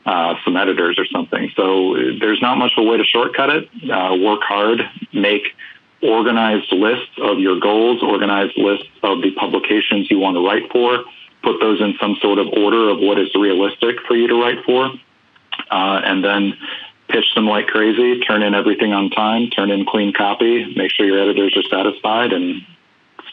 uh, 0.06 0.34
some 0.44 0.56
editors 0.56 0.98
or 0.98 1.06
something. 1.06 1.50
So 1.56 1.94
there's 2.20 2.40
not 2.42 2.58
much 2.58 2.72
of 2.76 2.84
a 2.84 2.88
way 2.88 2.98
to 2.98 3.04
shortcut 3.04 3.50
it. 3.50 3.68
Uh, 3.90 4.16
work 4.16 4.42
hard, 4.42 4.82
make 5.12 5.42
organized 6.02 6.70
lists 6.72 7.12
of 7.18 7.38
your 7.38 7.58
goals, 7.58 8.02
organized 8.02 8.56
lists 8.56 8.88
of 9.02 9.22
the 9.22 9.30
publications 9.32 10.10
you 10.10 10.18
want 10.18 10.36
to 10.36 10.46
write 10.46 10.70
for, 10.70 11.04
put 11.42 11.60
those 11.60 11.80
in 11.80 11.94
some 12.00 12.16
sort 12.20 12.38
of 12.38 12.48
order 12.48 12.90
of 12.90 12.98
what 12.98 13.18
is 13.18 13.34
realistic 13.34 13.96
for 14.06 14.14
you 14.14 14.28
to 14.28 14.34
write 14.34 14.62
for, 14.66 14.86
uh, 15.70 16.00
and 16.04 16.22
then 16.22 16.52
pitch 17.08 17.24
them 17.34 17.46
like 17.46 17.66
crazy, 17.68 18.20
turn 18.20 18.42
in 18.42 18.54
everything 18.54 18.92
on 18.92 19.08
time, 19.10 19.48
turn 19.48 19.70
in 19.70 19.86
clean 19.86 20.12
copy, 20.12 20.74
make 20.76 20.90
sure 20.90 21.06
your 21.06 21.20
editors 21.20 21.56
are 21.56 21.62
satisfied, 21.70 22.32
and 22.32 22.62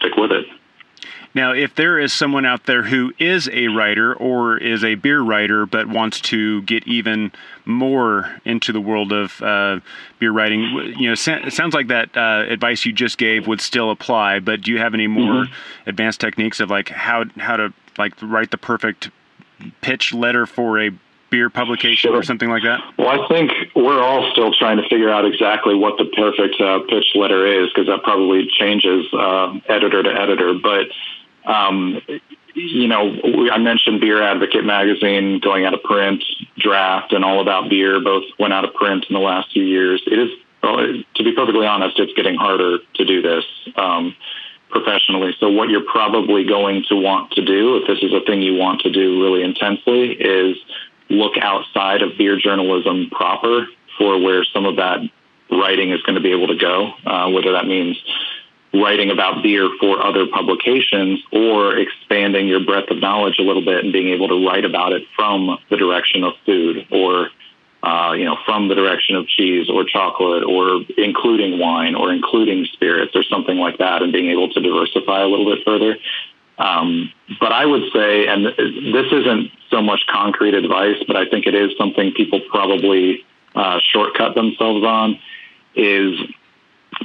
stick 0.01 0.15
with 0.17 0.31
it. 0.31 0.45
Now, 1.33 1.53
if 1.53 1.75
there 1.75 1.97
is 1.97 2.11
someone 2.11 2.45
out 2.45 2.65
there 2.65 2.83
who 2.83 3.13
is 3.17 3.49
a 3.53 3.67
writer 3.69 4.13
or 4.13 4.57
is 4.57 4.83
a 4.83 4.95
beer 4.95 5.21
writer 5.21 5.65
but 5.65 5.87
wants 5.87 6.19
to 6.21 6.61
get 6.63 6.85
even 6.85 7.31
more 7.63 8.29
into 8.43 8.73
the 8.73 8.81
world 8.81 9.13
of 9.13 9.41
uh, 9.41 9.79
beer 10.19 10.31
writing, 10.31 10.61
you 10.97 11.07
know, 11.07 11.13
it 11.13 11.53
sounds 11.53 11.73
like 11.73 11.87
that 11.87 12.15
uh, 12.17 12.45
advice 12.49 12.85
you 12.85 12.91
just 12.91 13.17
gave 13.17 13.47
would 13.47 13.61
still 13.61 13.91
apply. 13.91 14.39
But 14.39 14.61
do 14.61 14.71
you 14.71 14.79
have 14.79 14.93
any 14.93 15.07
more 15.07 15.45
mm-hmm. 15.45 15.89
advanced 15.89 16.19
techniques 16.19 16.59
of 16.59 16.69
like 16.69 16.89
how 16.89 17.23
how 17.37 17.55
to 17.55 17.73
like 17.97 18.13
write 18.21 18.51
the 18.51 18.57
perfect 18.57 19.09
pitch 19.79 20.13
letter 20.13 20.45
for 20.45 20.81
a 20.81 20.91
beer 21.31 21.49
publication 21.49 22.11
sure. 22.11 22.19
or 22.19 22.23
something 22.23 22.49
like 22.49 22.63
that? 22.63 22.79
Well, 22.99 23.09
I 23.09 23.27
think 23.27 23.51
we're 23.75 24.01
all 24.01 24.29
still 24.33 24.53
trying 24.53 24.77
to 24.77 24.83
figure 24.83 25.09
out 25.09 25.25
exactly 25.25 25.73
what 25.73 25.97
the 25.97 26.05
perfect 26.05 26.61
uh, 26.61 26.81
pitch 26.87 27.15
letter 27.15 27.47
is 27.47 27.69
because 27.73 27.87
that 27.87 28.03
probably 28.03 28.47
changes 28.59 29.07
uh, 29.13 29.57
editor 29.67 30.03
to 30.03 30.09
editor. 30.09 30.53
But 30.53 30.87
um, 31.49 32.01
you 32.53 32.87
know, 32.87 33.15
we, 33.23 33.49
I 33.49 33.57
mentioned 33.57 34.01
Beer 34.01 34.21
Advocate 34.21 34.65
magazine 34.65 35.39
going 35.39 35.65
out 35.65 35.73
of 35.73 35.81
print, 35.83 36.23
Draft, 36.57 37.13
and 37.13 37.23
All 37.23 37.41
About 37.41 37.69
Beer 37.69 37.99
both 38.01 38.23
went 38.37 38.53
out 38.53 38.65
of 38.65 38.73
print 38.73 39.05
in 39.09 39.13
the 39.13 39.21
last 39.21 39.51
few 39.53 39.63
years. 39.63 40.03
It 40.05 40.19
is, 40.19 40.29
well, 40.61 40.77
to 40.77 41.23
be 41.23 41.33
perfectly 41.33 41.65
honest, 41.65 41.97
it's 41.99 42.13
getting 42.13 42.35
harder 42.35 42.79
to 42.95 43.05
do 43.05 43.21
this 43.21 43.45
um, 43.75 44.15
professionally. 44.69 45.35
So, 45.39 45.49
what 45.49 45.69
you're 45.69 45.85
probably 45.89 46.43
going 46.43 46.83
to 46.89 46.95
want 46.95 47.31
to 47.31 47.45
do, 47.45 47.77
if 47.77 47.87
this 47.87 47.99
is 48.01 48.13
a 48.13 48.21
thing 48.25 48.41
you 48.41 48.55
want 48.55 48.81
to 48.81 48.91
do 48.91 49.21
really 49.21 49.43
intensely, 49.43 50.11
is 50.11 50.57
look 51.11 51.37
outside 51.37 52.01
of 52.01 52.17
beer 52.17 52.37
journalism 52.37 53.09
proper 53.11 53.67
for 53.97 54.19
where 54.19 54.43
some 54.45 54.65
of 54.65 54.77
that 54.77 54.99
writing 55.51 55.91
is 55.91 56.01
going 56.03 56.15
to 56.15 56.21
be 56.21 56.31
able 56.31 56.47
to 56.47 56.55
go, 56.55 56.93
uh, 57.05 57.29
whether 57.29 57.51
that 57.51 57.67
means 57.67 58.01
writing 58.73 59.11
about 59.11 59.43
beer 59.43 59.69
for 59.79 60.01
other 60.01 60.25
publications 60.27 61.21
or 61.31 61.77
expanding 61.77 62.47
your 62.47 62.63
breadth 62.63 62.89
of 62.89 62.97
knowledge 62.99 63.35
a 63.37 63.41
little 63.41 63.63
bit 63.63 63.83
and 63.83 63.91
being 63.91 64.09
able 64.09 64.29
to 64.29 64.47
write 64.47 64.63
about 64.63 64.93
it 64.93 65.03
from 65.15 65.57
the 65.69 65.75
direction 65.75 66.23
of 66.23 66.33
food 66.45 66.87
or 66.89 67.29
uh, 67.83 68.13
you 68.13 68.23
know 68.23 68.37
from 68.45 68.69
the 68.69 68.75
direction 68.75 69.15
of 69.15 69.27
cheese 69.27 69.69
or 69.69 69.83
chocolate 69.83 70.43
or 70.43 70.81
including 70.97 71.59
wine 71.59 71.95
or 71.95 72.13
including 72.13 72.65
spirits 72.71 73.13
or 73.15 73.23
something 73.23 73.57
like 73.57 73.77
that 73.79 74.01
and 74.01 74.13
being 74.13 74.29
able 74.29 74.49
to 74.49 74.61
diversify 74.61 75.21
a 75.21 75.27
little 75.27 75.53
bit 75.53 75.65
further 75.65 75.97
um, 76.61 77.11
but 77.39 77.51
I 77.51 77.65
would 77.65 77.91
say, 77.91 78.27
and 78.27 78.45
this 78.45 79.07
isn't 79.11 79.51
so 79.71 79.81
much 79.81 80.01
concrete 80.07 80.53
advice, 80.53 80.97
but 81.07 81.15
I 81.15 81.27
think 81.27 81.47
it 81.47 81.55
is 81.55 81.71
something 81.75 82.11
people 82.11 82.39
probably 82.51 83.25
uh, 83.55 83.79
shortcut 83.91 84.35
themselves 84.35 84.85
on, 84.85 85.19
is 85.75 86.19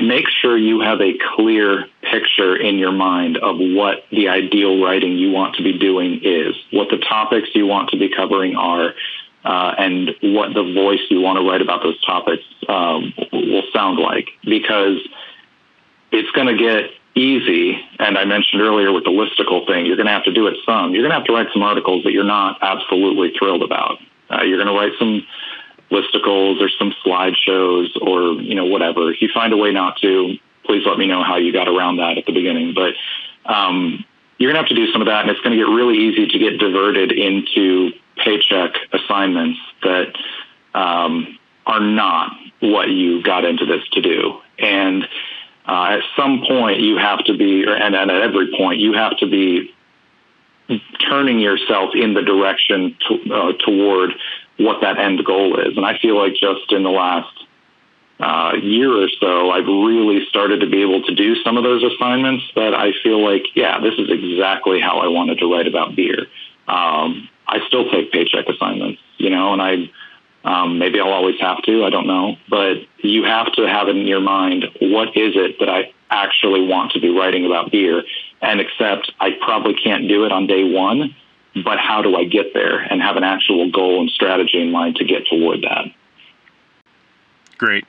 make 0.02 0.26
sure 0.28 0.58
you 0.58 0.80
have 0.80 1.00
a 1.00 1.14
clear 1.34 1.86
picture 2.02 2.54
in 2.54 2.76
your 2.76 2.92
mind 2.92 3.38
of 3.38 3.56
what 3.58 4.04
the 4.10 4.28
ideal 4.28 4.82
writing 4.82 5.16
you 5.16 5.30
want 5.30 5.56
to 5.56 5.62
be 5.62 5.78
doing 5.78 6.20
is, 6.22 6.54
what 6.70 6.90
the 6.90 6.98
topics 6.98 7.48
you 7.54 7.66
want 7.66 7.88
to 7.90 7.98
be 7.98 8.10
covering 8.14 8.56
are, 8.56 8.92
uh, 9.44 9.74
and 9.78 10.10
what 10.20 10.52
the 10.52 10.74
voice 10.74 11.00
you 11.08 11.22
want 11.22 11.38
to 11.38 11.48
write 11.48 11.62
about 11.62 11.82
those 11.82 12.02
topics 12.04 12.42
um, 12.68 13.14
will 13.32 13.62
sound 13.72 13.98
like. 13.98 14.28
Because 14.44 14.98
it's 16.12 16.30
going 16.32 16.48
to 16.48 16.58
get 16.58 16.90
easy, 17.16 17.80
and 17.98 18.18
I 18.18 18.24
mentioned 18.24 18.62
earlier 18.62 18.92
with 18.92 19.04
the 19.04 19.10
listicle 19.10 19.66
thing, 19.66 19.86
you're 19.86 19.96
going 19.96 20.06
to 20.06 20.12
have 20.12 20.24
to 20.24 20.32
do 20.32 20.46
it 20.46 20.56
some. 20.66 20.92
You're 20.92 21.02
going 21.02 21.10
to 21.10 21.16
have 21.16 21.24
to 21.24 21.32
write 21.32 21.48
some 21.52 21.62
articles 21.62 22.04
that 22.04 22.12
you're 22.12 22.24
not 22.24 22.58
absolutely 22.62 23.32
thrilled 23.38 23.62
about. 23.62 23.98
Uh, 24.30 24.42
you're 24.42 24.62
going 24.62 24.68
to 24.68 24.78
write 24.78 24.92
some 24.98 25.26
listicles 25.90 26.60
or 26.60 26.68
some 26.78 26.92
slideshows 27.04 27.88
or 28.00 28.40
you 28.42 28.54
know 28.54 28.66
whatever. 28.66 29.10
If 29.10 29.22
you 29.22 29.28
find 29.32 29.52
a 29.52 29.56
way 29.56 29.72
not 29.72 29.96
to, 30.02 30.34
please 30.64 30.84
let 30.86 30.98
me 30.98 31.06
know 31.06 31.22
how 31.22 31.36
you 31.36 31.52
got 31.52 31.68
around 31.68 31.96
that 31.96 32.18
at 32.18 32.26
the 32.26 32.32
beginning. 32.32 32.74
But 32.74 32.94
um, 33.50 34.04
you're 34.38 34.52
going 34.52 34.62
to 34.62 34.68
have 34.68 34.76
to 34.76 34.86
do 34.86 34.92
some 34.92 35.00
of 35.00 35.06
that, 35.06 35.22
and 35.22 35.30
it's 35.30 35.40
going 35.40 35.56
to 35.56 35.64
get 35.64 35.70
really 35.70 35.96
easy 35.96 36.26
to 36.26 36.38
get 36.38 36.58
diverted 36.58 37.12
into 37.12 37.92
paycheck 38.16 38.74
assignments 38.92 39.58
that 39.82 40.12
um, 40.74 41.38
are 41.66 41.80
not 41.80 42.32
what 42.60 42.88
you 42.88 43.22
got 43.22 43.44
into 43.44 43.64
this 43.64 43.86
to 43.92 44.02
do. 44.02 44.40
And 44.58 45.06
uh, 45.66 45.98
at 45.98 46.00
some 46.16 46.44
point, 46.46 46.80
you 46.80 46.96
have 46.96 47.24
to 47.24 47.36
be, 47.36 47.64
and, 47.64 47.94
and 47.94 48.10
at 48.10 48.22
every 48.22 48.54
point, 48.56 48.78
you 48.78 48.92
have 48.92 49.16
to 49.18 49.26
be 49.26 49.74
turning 51.08 51.38
yourself 51.38 51.90
in 51.94 52.14
the 52.14 52.22
direction 52.22 52.96
to, 53.08 53.34
uh, 53.34 53.52
toward 53.64 54.10
what 54.58 54.80
that 54.80 54.98
end 54.98 55.24
goal 55.24 55.58
is. 55.60 55.76
And 55.76 55.84
I 55.84 55.98
feel 55.98 56.18
like 56.18 56.32
just 56.34 56.72
in 56.72 56.82
the 56.82 56.90
last 56.90 57.32
uh, 58.18 58.52
year 58.62 58.90
or 58.90 59.08
so, 59.20 59.50
I've 59.50 59.66
really 59.66 60.24
started 60.28 60.60
to 60.60 60.66
be 60.68 60.82
able 60.82 61.02
to 61.02 61.14
do 61.14 61.36
some 61.42 61.56
of 61.56 61.64
those 61.64 61.84
assignments 61.84 62.44
that 62.54 62.74
I 62.74 62.92
feel 63.02 63.22
like, 63.22 63.44
yeah, 63.54 63.80
this 63.80 63.94
is 63.94 64.08
exactly 64.10 64.80
how 64.80 65.00
I 65.00 65.08
wanted 65.08 65.38
to 65.38 65.52
write 65.52 65.66
about 65.66 65.94
beer. 65.94 66.26
Um, 66.66 67.28
I 67.46 67.60
still 67.66 67.90
take 67.90 68.10
paycheck 68.10 68.48
assignments, 68.48 69.00
you 69.18 69.30
know, 69.30 69.52
and 69.52 69.62
I 69.62 69.90
um, 70.46 70.78
maybe 70.78 71.00
I'll 71.00 71.12
always 71.12 71.40
have 71.40 71.60
to. 71.62 71.84
I 71.84 71.90
don't 71.90 72.06
know, 72.06 72.36
but 72.48 72.76
you 72.98 73.24
have 73.24 73.52
to 73.54 73.66
have 73.66 73.88
it 73.88 73.96
in 73.96 74.06
your 74.06 74.20
mind. 74.20 74.64
What 74.80 75.08
is 75.08 75.34
it 75.34 75.58
that 75.58 75.68
I 75.68 75.92
actually 76.08 76.66
want 76.66 76.92
to 76.92 77.00
be 77.00 77.08
writing 77.08 77.44
about 77.44 77.72
beer? 77.72 78.04
And 78.40 78.60
accept 78.60 79.10
I 79.18 79.30
probably 79.40 79.74
can't 79.74 80.08
do 80.08 80.24
it 80.24 80.30
on 80.30 80.46
day 80.46 80.62
one, 80.62 81.16
but 81.64 81.78
how 81.78 82.00
do 82.00 82.14
I 82.14 82.24
get 82.24 82.54
there 82.54 82.78
and 82.78 83.02
have 83.02 83.16
an 83.16 83.24
actual 83.24 83.72
goal 83.72 84.00
and 84.00 84.10
strategy 84.10 84.62
in 84.62 84.70
mind 84.70 84.96
to 84.96 85.04
get 85.04 85.26
toward 85.26 85.62
that? 85.62 85.86
Great. 87.58 87.84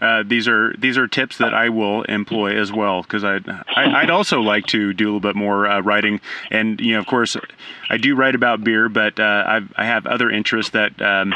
Uh, 0.00 0.22
these 0.24 0.48
are 0.48 0.74
these 0.78 0.96
are 0.96 1.06
tips 1.06 1.38
that 1.38 1.52
I 1.52 1.68
will 1.68 2.02
employ 2.04 2.58
as 2.58 2.72
well 2.72 3.02
because 3.02 3.22
I'd 3.22 3.46
I, 3.48 4.00
would 4.00 4.10
also 4.10 4.40
like 4.40 4.64
to 4.66 4.94
do 4.94 5.04
a 5.04 5.08
little 5.08 5.20
bit 5.20 5.36
more 5.36 5.66
uh, 5.66 5.80
writing 5.80 6.20
and 6.50 6.80
you 6.80 6.94
know 6.94 7.00
of 7.00 7.06
course 7.06 7.36
I 7.90 7.98
do 7.98 8.14
write 8.14 8.34
about 8.34 8.64
beer 8.64 8.88
but 8.88 9.20
uh, 9.20 9.44
I've, 9.46 9.72
I 9.76 9.84
have 9.84 10.06
other 10.06 10.30
interests 10.30 10.72
that 10.72 11.00
um, 11.02 11.34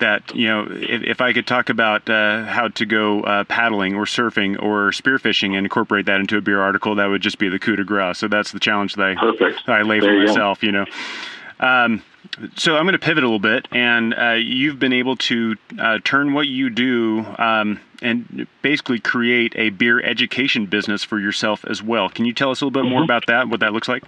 that 0.00 0.34
you 0.34 0.46
know 0.46 0.66
if, 0.70 1.02
if 1.02 1.20
I 1.20 1.32
could 1.32 1.46
talk 1.46 1.68
about 1.68 2.08
uh, 2.08 2.44
how 2.44 2.68
to 2.68 2.86
go 2.86 3.22
uh, 3.22 3.44
paddling 3.44 3.94
or 3.94 4.04
surfing 4.04 4.60
or 4.62 4.90
spearfishing 4.90 5.56
and 5.56 5.66
incorporate 5.66 6.06
that 6.06 6.20
into 6.20 6.36
a 6.36 6.40
beer 6.40 6.60
article 6.60 6.94
that 6.96 7.06
would 7.06 7.22
just 7.22 7.38
be 7.38 7.48
the 7.48 7.58
coup 7.58 7.76
de 7.76 7.84
grace 7.84 8.18
so 8.18 8.28
that's 8.28 8.52
the 8.52 8.60
challenge 8.60 8.94
that 8.94 9.04
I, 9.04 9.14
That 9.66 9.76
I 9.76 9.82
lay 9.82 10.00
there 10.00 10.12
for 10.12 10.26
myself 10.26 10.60
go. 10.60 10.66
you 10.66 10.72
know. 10.72 10.86
Um, 11.60 12.02
so 12.56 12.76
I'm 12.76 12.84
going 12.84 12.92
to 12.92 12.98
pivot 12.98 13.24
a 13.24 13.26
little 13.26 13.38
bit, 13.38 13.66
and 13.72 14.14
uh, 14.14 14.32
you've 14.32 14.78
been 14.78 14.92
able 14.92 15.16
to 15.16 15.56
uh, 15.78 15.98
turn 16.04 16.32
what 16.32 16.46
you 16.46 16.70
do 16.70 17.24
um, 17.38 17.80
and 18.00 18.46
basically 18.62 19.00
create 19.00 19.54
a 19.56 19.70
beer 19.70 20.00
education 20.00 20.66
business 20.66 21.02
for 21.02 21.18
yourself 21.18 21.64
as 21.64 21.82
well. 21.82 22.08
Can 22.08 22.26
you 22.26 22.32
tell 22.32 22.50
us 22.50 22.60
a 22.60 22.64
little 22.64 22.82
bit 22.82 22.88
more 22.88 23.00
mm-hmm. 23.00 23.04
about 23.04 23.26
that? 23.26 23.48
What 23.48 23.60
that 23.60 23.72
looks 23.72 23.88
like? 23.88 24.04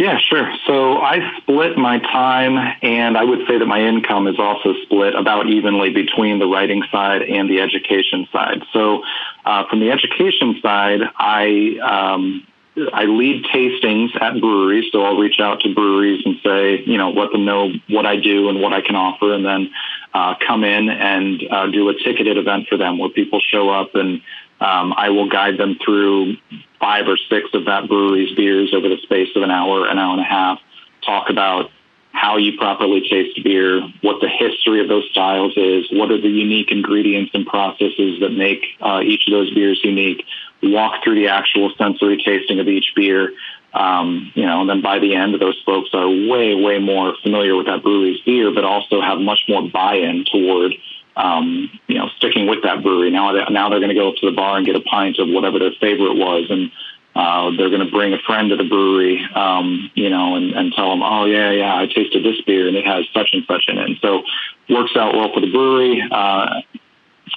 Yeah, 0.00 0.18
sure. 0.18 0.50
So 0.66 0.96
I 0.96 1.18
split 1.36 1.76
my 1.76 1.98
time, 1.98 2.56
and 2.80 3.18
I 3.18 3.24
would 3.24 3.46
say 3.46 3.58
that 3.58 3.66
my 3.66 3.82
income 3.82 4.28
is 4.28 4.38
also 4.38 4.72
split 4.84 5.14
about 5.14 5.46
evenly 5.46 5.90
between 5.90 6.38
the 6.38 6.46
writing 6.46 6.82
side 6.90 7.20
and 7.20 7.50
the 7.50 7.60
education 7.60 8.26
side. 8.32 8.62
So 8.72 9.02
uh, 9.44 9.68
from 9.68 9.80
the 9.80 9.90
education 9.90 10.58
side, 10.62 11.00
I 11.18 11.76
um, 11.82 12.46
I 12.94 13.04
lead 13.04 13.44
tastings 13.52 14.18
at 14.22 14.40
breweries, 14.40 14.90
so 14.90 15.02
I'll 15.02 15.18
reach 15.18 15.38
out 15.38 15.60
to 15.64 15.74
breweries 15.74 16.22
and 16.24 16.36
say, 16.42 16.82
you 16.86 16.96
know, 16.96 17.10
let 17.10 17.30
them 17.30 17.44
know 17.44 17.70
what 17.90 18.06
I 18.06 18.16
do 18.16 18.48
and 18.48 18.62
what 18.62 18.72
I 18.72 18.80
can 18.80 18.96
offer, 18.96 19.34
and 19.34 19.44
then 19.44 19.70
uh, 20.14 20.34
come 20.46 20.64
in 20.64 20.88
and 20.88 21.42
uh, 21.50 21.66
do 21.66 21.90
a 21.90 21.94
ticketed 21.94 22.38
event 22.38 22.68
for 22.68 22.78
them 22.78 22.96
where 22.96 23.10
people 23.10 23.40
show 23.40 23.68
up 23.68 23.94
and 23.94 24.22
um, 24.60 24.92
I 24.96 25.10
will 25.10 25.28
guide 25.28 25.58
them 25.58 25.76
through 25.84 26.36
five 26.78 27.06
or 27.08 27.16
six 27.28 27.48
of 27.54 27.64
that 27.66 27.88
brewery's 27.88 28.34
beers 28.36 28.72
over 28.74 28.88
the 28.88 28.98
space 29.02 29.28
of 29.36 29.42
an 29.42 29.50
hour, 29.50 29.86
an 29.86 29.98
hour 29.98 30.12
and 30.12 30.20
a 30.20 30.24
half. 30.24 30.58
Talk 31.04 31.30
about 31.30 31.70
how 32.12 32.36
you 32.36 32.58
properly 32.58 33.00
taste 33.08 33.42
beer, 33.44 33.80
what 34.02 34.20
the 34.20 34.28
history 34.28 34.80
of 34.80 34.88
those 34.88 35.08
styles 35.10 35.54
is, 35.56 35.86
what 35.92 36.10
are 36.10 36.20
the 36.20 36.28
unique 36.28 36.70
ingredients 36.70 37.30
and 37.34 37.46
processes 37.46 38.20
that 38.20 38.30
make 38.30 38.64
uh, 38.80 39.00
each 39.02 39.22
of 39.28 39.32
those 39.32 39.52
beers 39.54 39.80
unique, 39.84 40.24
walk 40.62 41.02
through 41.02 41.14
the 41.14 41.28
actual 41.28 41.72
sensory 41.78 42.20
tasting 42.22 42.60
of 42.60 42.68
each 42.68 42.92
beer. 42.94 43.32
Um, 43.72 44.32
you 44.34 44.44
know, 44.44 44.62
and 44.62 44.68
then 44.68 44.82
by 44.82 44.98
the 44.98 45.14
end, 45.14 45.40
those 45.40 45.60
folks 45.64 45.90
are 45.94 46.08
way, 46.08 46.54
way 46.54 46.80
more 46.80 47.14
familiar 47.22 47.54
with 47.54 47.66
that 47.66 47.82
brewery's 47.82 48.20
beer, 48.22 48.52
but 48.52 48.64
also 48.64 49.00
have 49.00 49.20
much 49.20 49.44
more 49.48 49.68
buy-in 49.70 50.24
toward, 50.24 50.74
um, 51.20 51.70
you 51.86 51.98
know, 51.98 52.08
sticking 52.16 52.46
with 52.46 52.62
that 52.62 52.82
brewery. 52.82 53.10
Now, 53.10 53.32
now 53.50 53.68
they're 53.68 53.80
going 53.80 53.94
to 53.94 53.94
go 53.94 54.08
up 54.10 54.16
to 54.16 54.30
the 54.30 54.36
bar 54.36 54.56
and 54.56 54.66
get 54.66 54.76
a 54.76 54.80
pint 54.80 55.18
of 55.18 55.28
whatever 55.28 55.58
their 55.58 55.72
favorite 55.80 56.14
was, 56.14 56.46
and 56.50 56.70
uh, 57.14 57.50
they're 57.56 57.70
going 57.70 57.84
to 57.84 57.90
bring 57.90 58.12
a 58.12 58.18
friend 58.26 58.50
to 58.50 58.56
the 58.56 58.64
brewery, 58.64 59.20
um, 59.34 59.90
you 59.94 60.08
know, 60.08 60.36
and, 60.36 60.52
and 60.52 60.72
tell 60.72 60.90
them, 60.90 61.02
oh 61.02 61.24
yeah, 61.24 61.50
yeah, 61.50 61.74
I 61.74 61.86
tasted 61.86 62.24
this 62.24 62.40
beer 62.42 62.68
and 62.68 62.76
it 62.76 62.86
has 62.86 63.04
such 63.12 63.30
and 63.32 63.44
such 63.46 63.64
in 63.68 63.78
it. 63.78 63.84
And 63.84 63.98
so 64.00 64.22
works 64.68 64.92
out 64.96 65.14
well 65.14 65.32
for 65.34 65.40
the 65.40 65.50
brewery. 65.50 66.02
Uh, 66.10 66.60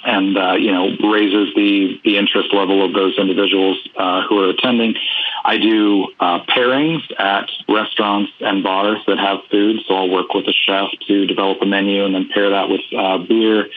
and 0.06 0.38
uh, 0.38 0.54
you 0.54 0.72
know 0.72 0.90
raises 1.12 1.54
the 1.56 2.00
the 2.04 2.18
interest 2.18 2.54
level 2.54 2.84
of 2.86 2.94
those 2.94 3.18
individuals 3.18 3.78
uh, 3.98 4.22
who 4.28 4.40
are 4.44 4.50
attending. 4.50 4.96
I 5.46 5.58
do 5.58 6.08
uh, 6.20 6.40
pairings 6.46 7.02
at 7.20 7.50
restaurants 7.68 8.32
and 8.40 8.64
bars 8.64 9.00
that 9.08 9.18
have 9.18 9.40
food, 9.52 9.82
so 9.88 9.96
I'll 9.96 10.10
work 10.10 10.34
with 10.34 10.48
a 10.48 10.54
chef 10.54 10.90
to 11.08 11.26
develop 11.26 11.62
a 11.62 11.66
menu 11.66 12.06
and 12.06 12.16
then 12.16 12.30
pair 12.34 12.50
that 12.50 12.70
with 12.70 12.82
uh, 12.98 13.18
beer. 13.20 13.70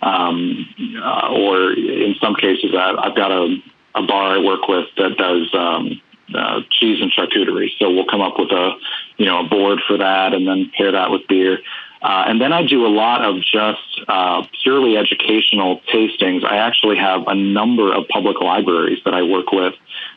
Um, 0.00 0.66
uh, 1.00 1.28
or 1.30 1.72
in 1.72 2.16
some 2.20 2.34
cases, 2.34 2.74
I, 2.76 3.04
have 3.04 3.14
got 3.14 3.30
a, 3.30 3.56
a 3.94 4.02
bar 4.02 4.36
I 4.36 4.38
work 4.38 4.66
with 4.66 4.86
that 4.96 5.16
does 5.16 5.48
um, 5.54 6.00
uh, 6.34 6.60
cheese 6.70 7.00
and 7.00 7.12
charcuterie. 7.12 7.68
So 7.78 7.90
we'll 7.90 8.06
come 8.06 8.20
up 8.20 8.34
with 8.38 8.50
a 8.50 8.72
you 9.16 9.26
know 9.26 9.44
a 9.44 9.48
board 9.48 9.80
for 9.86 9.98
that 9.98 10.34
and 10.34 10.46
then 10.46 10.70
pair 10.76 10.92
that 10.92 11.10
with 11.10 11.26
beer. 11.28 11.58
Uh, 12.02 12.24
and 12.26 12.40
then 12.40 12.52
I 12.52 12.66
do 12.66 12.84
a 12.84 12.88
lot 12.88 13.24
of 13.24 13.36
just 13.36 14.00
uh, 14.08 14.44
purely 14.62 14.96
educational 14.96 15.80
tastings. 15.92 16.44
I 16.44 16.56
actually 16.56 16.96
have 16.96 17.28
a 17.28 17.34
number 17.34 17.94
of 17.94 18.08
public 18.08 18.40
libraries 18.40 18.98
that 19.04 19.14
I 19.14 19.22
work 19.22 19.52
with 19.52 19.74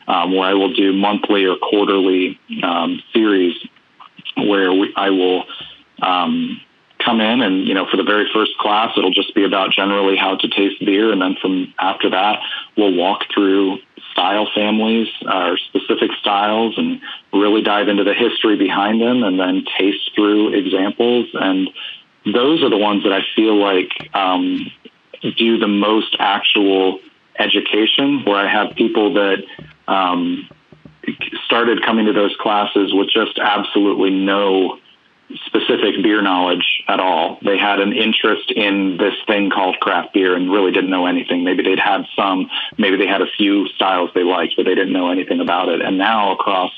um, 0.08 0.34
where 0.34 0.48
I 0.48 0.54
will 0.54 0.74
do 0.74 0.92
monthly 0.92 1.44
or 1.44 1.56
quarterly 1.56 2.38
um, 2.62 3.02
series 3.12 3.54
where 4.36 4.72
we, 4.72 4.92
I 4.96 5.10
will 5.10 5.44
um, 6.02 6.60
come 7.04 7.20
in 7.20 7.40
and, 7.40 7.66
you 7.68 7.74
know, 7.74 7.86
for 7.88 7.96
the 7.96 8.02
very 8.02 8.28
first 8.34 8.58
class, 8.58 8.92
it'll 8.96 9.12
just 9.12 9.34
be 9.34 9.44
about 9.44 9.70
generally 9.70 10.16
how 10.16 10.36
to 10.36 10.48
taste 10.48 10.84
beer. 10.84 11.12
And 11.12 11.22
then 11.22 11.36
from 11.40 11.72
after 11.78 12.10
that, 12.10 12.40
we'll 12.76 12.94
walk 12.94 13.22
through 13.32 13.78
style 14.16 14.48
families 14.54 15.08
or 15.26 15.52
uh, 15.52 15.56
specific 15.68 16.10
styles 16.20 16.78
and 16.78 17.00
really 17.34 17.60
dive 17.60 17.88
into 17.88 18.02
the 18.02 18.14
history 18.14 18.56
behind 18.56 19.00
them 19.00 19.22
and 19.22 19.38
then 19.38 19.64
taste 19.78 20.10
through 20.14 20.54
examples. 20.54 21.26
And 21.34 21.68
those 22.24 22.62
are 22.62 22.70
the 22.70 22.78
ones 22.78 23.02
that 23.02 23.12
I 23.12 23.20
feel 23.36 23.56
like 23.56 23.90
um, 24.14 24.70
do 25.36 25.58
the 25.58 25.68
most 25.68 26.16
actual 26.18 27.00
education, 27.38 28.24
where 28.24 28.36
I 28.36 28.48
have 28.50 28.74
people 28.74 29.12
that 29.14 29.44
um, 29.86 30.48
started 31.44 31.84
coming 31.84 32.06
to 32.06 32.14
those 32.14 32.34
classes 32.40 32.94
with 32.94 33.10
just 33.10 33.38
absolutely 33.38 34.10
no 34.10 34.78
specific 35.46 36.02
beer 36.02 36.22
knowledge 36.22 36.82
at 36.86 37.00
all. 37.00 37.38
They 37.42 37.58
had 37.58 37.80
an 37.80 37.92
interest 37.92 38.52
in 38.52 38.96
this 38.96 39.14
thing 39.26 39.50
called 39.50 39.78
craft 39.80 40.14
beer 40.14 40.36
and 40.36 40.50
really 40.50 40.70
didn't 40.70 40.90
know 40.90 41.06
anything. 41.06 41.44
Maybe 41.44 41.62
they'd 41.62 41.78
had 41.78 42.06
some, 42.14 42.48
maybe 42.78 42.96
they 42.96 43.06
had 43.06 43.22
a 43.22 43.30
few 43.36 43.66
styles 43.68 44.10
they 44.14 44.22
liked, 44.22 44.54
but 44.56 44.64
they 44.64 44.74
didn't 44.74 44.92
know 44.92 45.10
anything 45.10 45.40
about 45.40 45.68
it. 45.68 45.80
And 45.80 45.98
now 45.98 46.32
across 46.32 46.72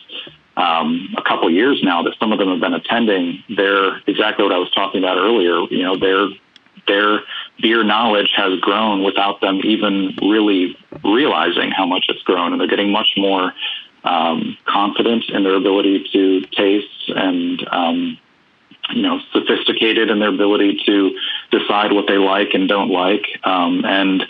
um, 0.57 1.15
a 1.17 1.23
couple 1.23 1.51
years 1.51 1.81
now 1.83 2.03
that 2.03 2.15
some 2.19 2.33
of 2.33 2.39
them 2.39 2.49
have 2.49 2.61
been 2.61 2.75
attending, 2.75 3.45
they're 3.49 3.99
exactly 4.07 4.45
what 4.45 4.53
I 4.53 4.59
was 4.59 4.71
talking 4.73 5.03
about 5.03 5.17
earlier. 5.19 5.61
You 5.71 5.85
know, 5.85 5.97
their 5.97 6.29
their 6.87 7.21
beer 7.61 7.85
knowledge 7.85 8.31
has 8.35 8.59
grown 8.61 9.05
without 9.05 9.41
them 9.41 9.61
even 9.63 10.17
really 10.23 10.77
realizing 11.05 11.71
how 11.71 11.87
much 11.87 12.07
it's 12.09 12.23
grown, 12.23 12.53
and 12.53 12.61
they're 12.61 12.69
getting 12.69 12.91
much 12.91 13.13
more 13.17 13.53
um, 14.05 14.57
confident 14.65 15.25
in 15.29 15.45
their 15.45 15.55
ability 15.55 16.09
to 16.13 16.41
taste 16.47 17.13
and 17.15 17.67
um, 17.71 18.19
you 18.91 19.03
know, 19.03 19.21
sophisticated 19.33 20.11
in 20.11 20.19
their 20.19 20.29
ability 20.29 20.81
to 20.87 21.11
decide 21.51 21.93
what 21.93 22.07
they 22.07 22.19
like 22.19 22.55
and 22.55 22.69
don't 22.69 22.91
like. 22.91 23.25
Um, 23.45 23.85
and 23.85 24.25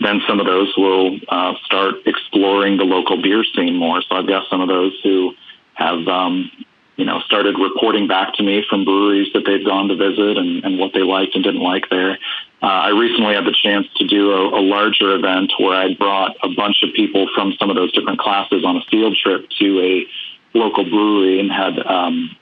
then 0.00 0.20
some 0.28 0.40
of 0.40 0.46
those 0.46 0.72
will 0.76 1.18
uh, 1.28 1.54
start 1.64 1.94
exploring 2.06 2.76
the 2.76 2.84
local 2.84 3.20
beer 3.20 3.44
scene 3.54 3.76
more. 3.76 4.02
So 4.02 4.16
I've 4.16 4.28
got 4.28 4.48
some 4.50 4.60
of 4.60 4.68
those 4.68 4.98
who 5.02 5.32
have, 5.74 6.06
um, 6.08 6.50
you 6.96 7.04
know, 7.04 7.20
started 7.20 7.56
reporting 7.58 8.06
back 8.06 8.34
to 8.34 8.42
me 8.42 8.64
from 8.68 8.84
breweries 8.84 9.32
that 9.34 9.44
they've 9.46 9.64
gone 9.64 9.88
to 9.88 9.96
visit 9.96 10.36
and, 10.38 10.64
and 10.64 10.78
what 10.78 10.92
they 10.92 11.02
liked 11.02 11.34
and 11.34 11.42
didn't 11.42 11.62
like 11.62 11.88
there. 11.90 12.18
Uh, 12.62 12.66
I 12.66 12.88
recently 12.90 13.34
had 13.34 13.44
the 13.44 13.54
chance 13.62 13.86
to 13.96 14.06
do 14.06 14.32
a, 14.32 14.58
a 14.58 14.62
larger 14.62 15.14
event 15.14 15.52
where 15.58 15.76
I 15.76 15.94
brought 15.94 16.36
a 16.42 16.48
bunch 16.48 16.82
of 16.82 16.94
people 16.94 17.28
from 17.34 17.52
some 17.58 17.68
of 17.68 17.76
those 17.76 17.92
different 17.92 18.20
classes 18.20 18.64
on 18.64 18.76
a 18.76 18.84
field 18.90 19.16
trip 19.22 19.48
to 19.58 19.80
a 19.80 20.58
local 20.58 20.84
brewery 20.84 21.40
and 21.40 21.50
had 21.50 21.78
um, 21.84 22.36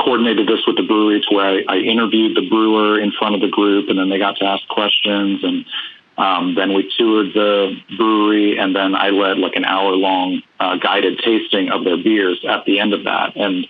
coordinated 0.00 0.46
this 0.46 0.66
with 0.66 0.76
the 0.76 0.82
brewery 0.82 1.20
to 1.20 1.34
where 1.34 1.46
I, 1.46 1.62
I 1.68 1.76
interviewed 1.78 2.36
the 2.36 2.48
brewer 2.48 3.00
in 3.00 3.12
front 3.12 3.34
of 3.34 3.40
the 3.40 3.48
group, 3.48 3.88
and 3.88 3.98
then 3.98 4.08
they 4.08 4.18
got 4.18 4.36
to 4.38 4.44
ask 4.44 4.66
questions 4.68 5.42
and 5.42 5.64
um, 6.18 6.56
then 6.56 6.74
we 6.74 6.92
toured 6.98 7.32
the 7.32 7.76
brewery, 7.96 8.58
and 8.58 8.74
then 8.74 8.96
I 8.96 9.10
led 9.10 9.38
like 9.38 9.54
an 9.54 9.64
hour 9.64 9.92
long 9.92 10.42
uh, 10.58 10.76
guided 10.76 11.20
tasting 11.20 11.70
of 11.70 11.84
their 11.84 11.96
beers 11.96 12.44
at 12.46 12.64
the 12.64 12.80
end 12.80 12.92
of 12.92 13.04
that. 13.04 13.36
And 13.36 13.68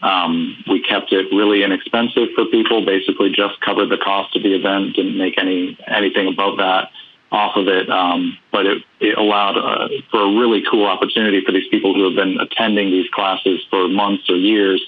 um, 0.00 0.64
we 0.70 0.80
kept 0.80 1.12
it 1.12 1.26
really 1.34 1.64
inexpensive 1.64 2.28
for 2.36 2.44
people. 2.46 2.86
Basically, 2.86 3.30
just 3.30 3.60
covered 3.60 3.88
the 3.88 3.98
cost 3.98 4.36
of 4.36 4.44
the 4.44 4.54
event, 4.54 4.94
didn't 4.94 5.18
make 5.18 5.36
any 5.36 5.76
anything 5.88 6.28
above 6.28 6.58
that 6.58 6.90
off 7.32 7.56
of 7.56 7.66
it. 7.66 7.90
Um, 7.90 8.38
but 8.52 8.66
it, 8.66 8.84
it 9.00 9.18
allowed 9.18 9.58
uh, 9.58 9.88
for 10.12 10.22
a 10.22 10.38
really 10.38 10.62
cool 10.70 10.86
opportunity 10.86 11.42
for 11.44 11.50
these 11.50 11.68
people 11.70 11.92
who 11.92 12.04
have 12.04 12.14
been 12.14 12.38
attending 12.40 12.92
these 12.92 13.10
classes 13.10 13.66
for 13.68 13.88
months 13.88 14.30
or 14.30 14.36
years 14.36 14.80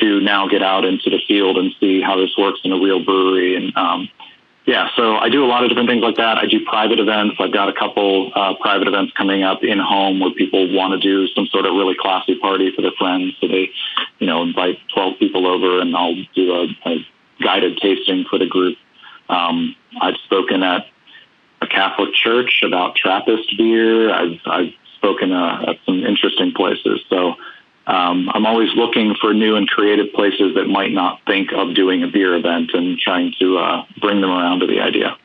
to 0.00 0.20
now 0.20 0.48
get 0.48 0.62
out 0.62 0.84
into 0.84 1.10
the 1.10 1.20
field 1.26 1.56
and 1.58 1.72
see 1.80 2.00
how 2.00 2.16
this 2.16 2.30
works 2.36 2.60
in 2.64 2.72
a 2.72 2.78
real 2.78 3.04
brewery 3.04 3.56
and 3.56 3.76
um, 3.76 4.08
yeah, 4.68 4.90
so 4.96 5.16
I 5.16 5.30
do 5.30 5.42
a 5.42 5.48
lot 5.48 5.64
of 5.64 5.70
different 5.70 5.88
things 5.88 6.02
like 6.02 6.16
that. 6.16 6.36
I 6.36 6.44
do 6.44 6.62
private 6.62 6.98
events. 6.98 7.36
I've 7.40 7.54
got 7.54 7.70
a 7.70 7.72
couple 7.72 8.30
uh, 8.34 8.52
private 8.60 8.86
events 8.86 9.14
coming 9.16 9.42
up 9.42 9.64
in 9.64 9.78
home 9.78 10.20
where 10.20 10.30
people 10.30 10.70
want 10.74 10.92
to 10.92 10.98
do 11.00 11.26
some 11.28 11.46
sort 11.46 11.64
of 11.64 11.72
really 11.72 11.96
classy 11.98 12.38
party 12.38 12.70
for 12.76 12.82
their 12.82 12.92
friends. 12.98 13.32
So 13.40 13.48
they, 13.48 13.70
you 14.18 14.26
know, 14.26 14.42
invite 14.42 14.76
12 14.92 15.18
people 15.18 15.46
over 15.46 15.80
and 15.80 15.96
I'll 15.96 16.22
do 16.34 16.52
a, 16.52 16.66
a 16.84 16.96
guided 17.42 17.78
tasting 17.78 18.26
for 18.28 18.38
the 18.38 18.44
group. 18.44 18.76
Um, 19.30 19.74
I've 20.02 20.16
spoken 20.26 20.62
at 20.62 20.84
a 21.62 21.66
Catholic 21.66 22.12
church 22.12 22.62
about 22.62 22.94
Trappist 22.94 23.56
beer. 23.56 24.12
I've, 24.12 24.38
I've 24.44 24.74
spoken 24.96 25.32
uh, 25.32 25.64
at 25.66 25.76
some 25.86 26.04
interesting 26.04 26.52
places. 26.52 27.00
So 27.08 27.36
um, 27.88 28.30
I'm 28.34 28.44
always 28.44 28.68
looking 28.74 29.14
for 29.18 29.32
new 29.32 29.56
and 29.56 29.66
creative 29.66 30.12
places 30.12 30.54
that 30.56 30.66
might 30.66 30.92
not 30.92 31.20
think 31.26 31.52
of 31.52 31.74
doing 31.74 32.02
a 32.02 32.06
beer 32.06 32.36
event 32.36 32.70
and 32.74 32.98
trying 32.98 33.32
to 33.38 33.56
uh, 33.56 33.84
bring 33.98 34.20
them 34.20 34.30
around 34.30 34.60
to 34.60 34.66
the 34.66 34.80
idea. 34.80 35.16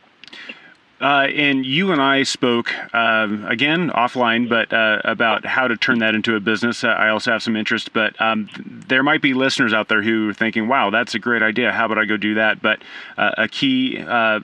Uh, 1.02 1.28
and 1.36 1.66
you 1.66 1.92
and 1.92 2.02
I 2.02 2.24
spoke 2.24 2.74
um, 2.96 3.44
again 3.44 3.90
offline, 3.90 4.48
but 4.48 4.72
uh, 4.72 5.02
about 5.04 5.46
how 5.46 5.68
to 5.68 5.76
turn 5.76 6.00
that 6.00 6.16
into 6.16 6.38
a 6.38 6.40
business. 6.40 6.86
Uh, 6.86 6.88
I 6.88 7.10
also 7.10 7.34
have 7.34 7.44
some 7.44 7.58
interest, 7.58 7.92
but 7.92 8.20
um, 8.22 8.48
there 8.88 9.04
might 9.04 9.22
be 9.22 9.34
listeners 9.34 9.74
out 9.74 9.90
there 9.90 10.02
who 10.02 10.30
are 10.30 10.34
thinking, 10.34 10.70
"Wow, 10.70 10.92
that's 10.92 11.14
a 11.14 11.20
great 11.20 11.44
idea. 11.44 11.74
How 11.74 11.88
about 11.88 11.98
I 11.98 12.06
go 12.06 12.16
do 12.16 12.36
that?" 12.36 12.62
But 12.62 12.82
uh, 13.18 13.32
a 13.38 13.50
key 13.50 14.00
uh, 14.00 14.40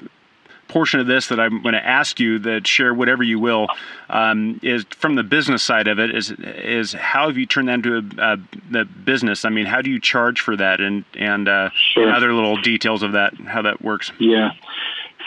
portion 0.69 0.99
of 0.99 1.07
this 1.07 1.27
that 1.27 1.39
I'm 1.39 1.61
going 1.61 1.73
to 1.73 1.85
ask 1.85 2.19
you 2.19 2.39
that 2.39 2.65
share 2.65 2.93
whatever 2.93 3.23
you 3.23 3.39
will 3.39 3.67
um, 4.09 4.59
is 4.63 4.85
from 4.91 5.15
the 5.15 5.23
business 5.23 5.61
side 5.61 5.87
of 5.87 5.99
it 5.99 6.15
is 6.15 6.31
is 6.39 6.93
how 6.93 7.27
have 7.27 7.37
you 7.37 7.45
turned 7.45 7.67
that 7.67 7.73
into 7.73 7.97
a, 7.97 8.33
a 8.33 8.37
the 8.71 8.85
business? 8.85 9.43
I 9.43 9.49
mean, 9.49 9.65
how 9.65 9.81
do 9.81 9.89
you 9.89 9.99
charge 9.99 10.39
for 10.39 10.55
that 10.55 10.79
and 10.79 11.03
and, 11.17 11.49
uh, 11.49 11.71
sure. 11.93 12.03
and 12.03 12.15
other 12.15 12.33
little 12.33 12.55
details 12.61 13.03
of 13.03 13.11
that 13.13 13.33
how 13.35 13.63
that 13.63 13.81
works? 13.81 14.11
Yeah. 14.19 14.51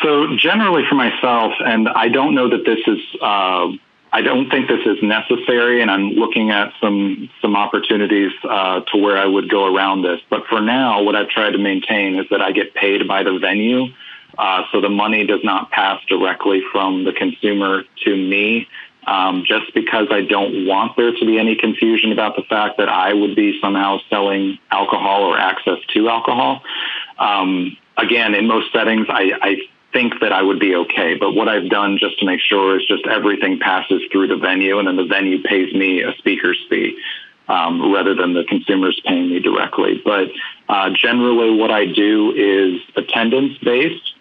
So 0.02 0.36
generally 0.36 0.84
for 0.88 0.94
myself, 0.94 1.52
and 1.60 1.88
I 1.88 2.08
don't 2.08 2.34
know 2.34 2.48
that 2.48 2.64
this 2.64 2.78
is. 2.86 3.00
Uh, 3.20 3.72
I 4.14 4.20
don't 4.20 4.50
think 4.50 4.68
this 4.68 4.84
is 4.84 5.02
necessary, 5.02 5.80
and 5.80 5.90
I'm 5.90 6.10
looking 6.10 6.50
at 6.50 6.74
some 6.82 7.30
some 7.40 7.56
opportunities 7.56 8.32
uh, 8.44 8.80
to 8.92 8.98
where 8.98 9.16
I 9.16 9.24
would 9.24 9.48
go 9.48 9.74
around 9.74 10.02
this. 10.02 10.20
But 10.28 10.46
for 10.50 10.60
now, 10.60 11.02
what 11.02 11.16
I've 11.16 11.30
tried 11.30 11.52
to 11.52 11.58
maintain 11.58 12.18
is 12.18 12.26
that 12.30 12.42
I 12.42 12.52
get 12.52 12.74
paid 12.74 13.08
by 13.08 13.22
the 13.22 13.38
venue, 13.38 13.86
uh, 14.38 14.62
so 14.72 14.80
the 14.80 14.88
money 14.88 15.26
does 15.26 15.44
not 15.44 15.70
pass 15.70 16.00
directly 16.08 16.62
from 16.72 17.04
the 17.04 17.12
consumer 17.12 17.82
to 18.04 18.16
me. 18.16 18.68
Um, 19.04 19.42
just 19.44 19.74
because 19.74 20.06
I 20.12 20.20
don't 20.20 20.64
want 20.64 20.96
there 20.96 21.10
to 21.10 21.26
be 21.26 21.36
any 21.36 21.56
confusion 21.56 22.12
about 22.12 22.36
the 22.36 22.42
fact 22.42 22.78
that 22.78 22.88
I 22.88 23.12
would 23.12 23.34
be 23.34 23.58
somehow 23.60 23.98
selling 24.08 24.60
alcohol 24.70 25.24
or 25.24 25.36
access 25.36 25.78
to 25.94 26.08
alcohol. 26.08 26.62
Um, 27.18 27.76
again, 27.96 28.36
in 28.36 28.46
most 28.46 28.72
settings, 28.72 29.08
I, 29.08 29.32
I 29.42 29.56
think 29.92 30.20
that 30.20 30.32
I 30.32 30.42
would 30.42 30.60
be 30.60 30.74
okay. 30.74 31.16
But 31.16 31.32
what 31.32 31.48
I've 31.48 31.68
done 31.68 31.98
just 31.98 32.18
to 32.20 32.26
make 32.26 32.40
sure 32.40 32.78
is 32.78 32.86
just 32.86 33.06
everything 33.06 33.58
passes 33.58 34.02
through 34.10 34.28
the 34.28 34.36
venue, 34.36 34.78
and 34.78 34.86
then 34.86 34.96
the 34.96 35.04
venue 35.04 35.42
pays 35.42 35.72
me 35.74 36.02
a 36.02 36.12
speaker's 36.18 36.58
fee. 36.68 36.96
Um, 37.48 37.92
rather 37.92 38.14
than 38.14 38.34
the 38.34 38.44
consumers 38.44 38.98
paying 39.04 39.28
me 39.28 39.40
directly. 39.40 40.00
But 40.02 40.28
uh, 40.68 40.90
generally, 40.90 41.50
what 41.50 41.72
I 41.72 41.86
do 41.86 42.32
is 42.32 42.80
attendance 42.96 43.58
based 43.58 44.11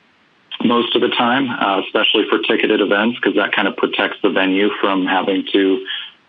most 0.63 0.95
of 0.95 1.01
the 1.01 1.09
time, 1.09 1.49
uh, 1.49 1.81
especially 1.85 2.25
for 2.29 2.39
ticketed 2.39 2.81
events, 2.81 3.19
because 3.19 3.35
that 3.35 3.53
kind 3.53 3.67
of 3.67 3.75
protects 3.77 4.17
the 4.21 4.29
venue 4.29 4.69
from 4.79 5.05
having 5.05 5.45
to 5.53 5.85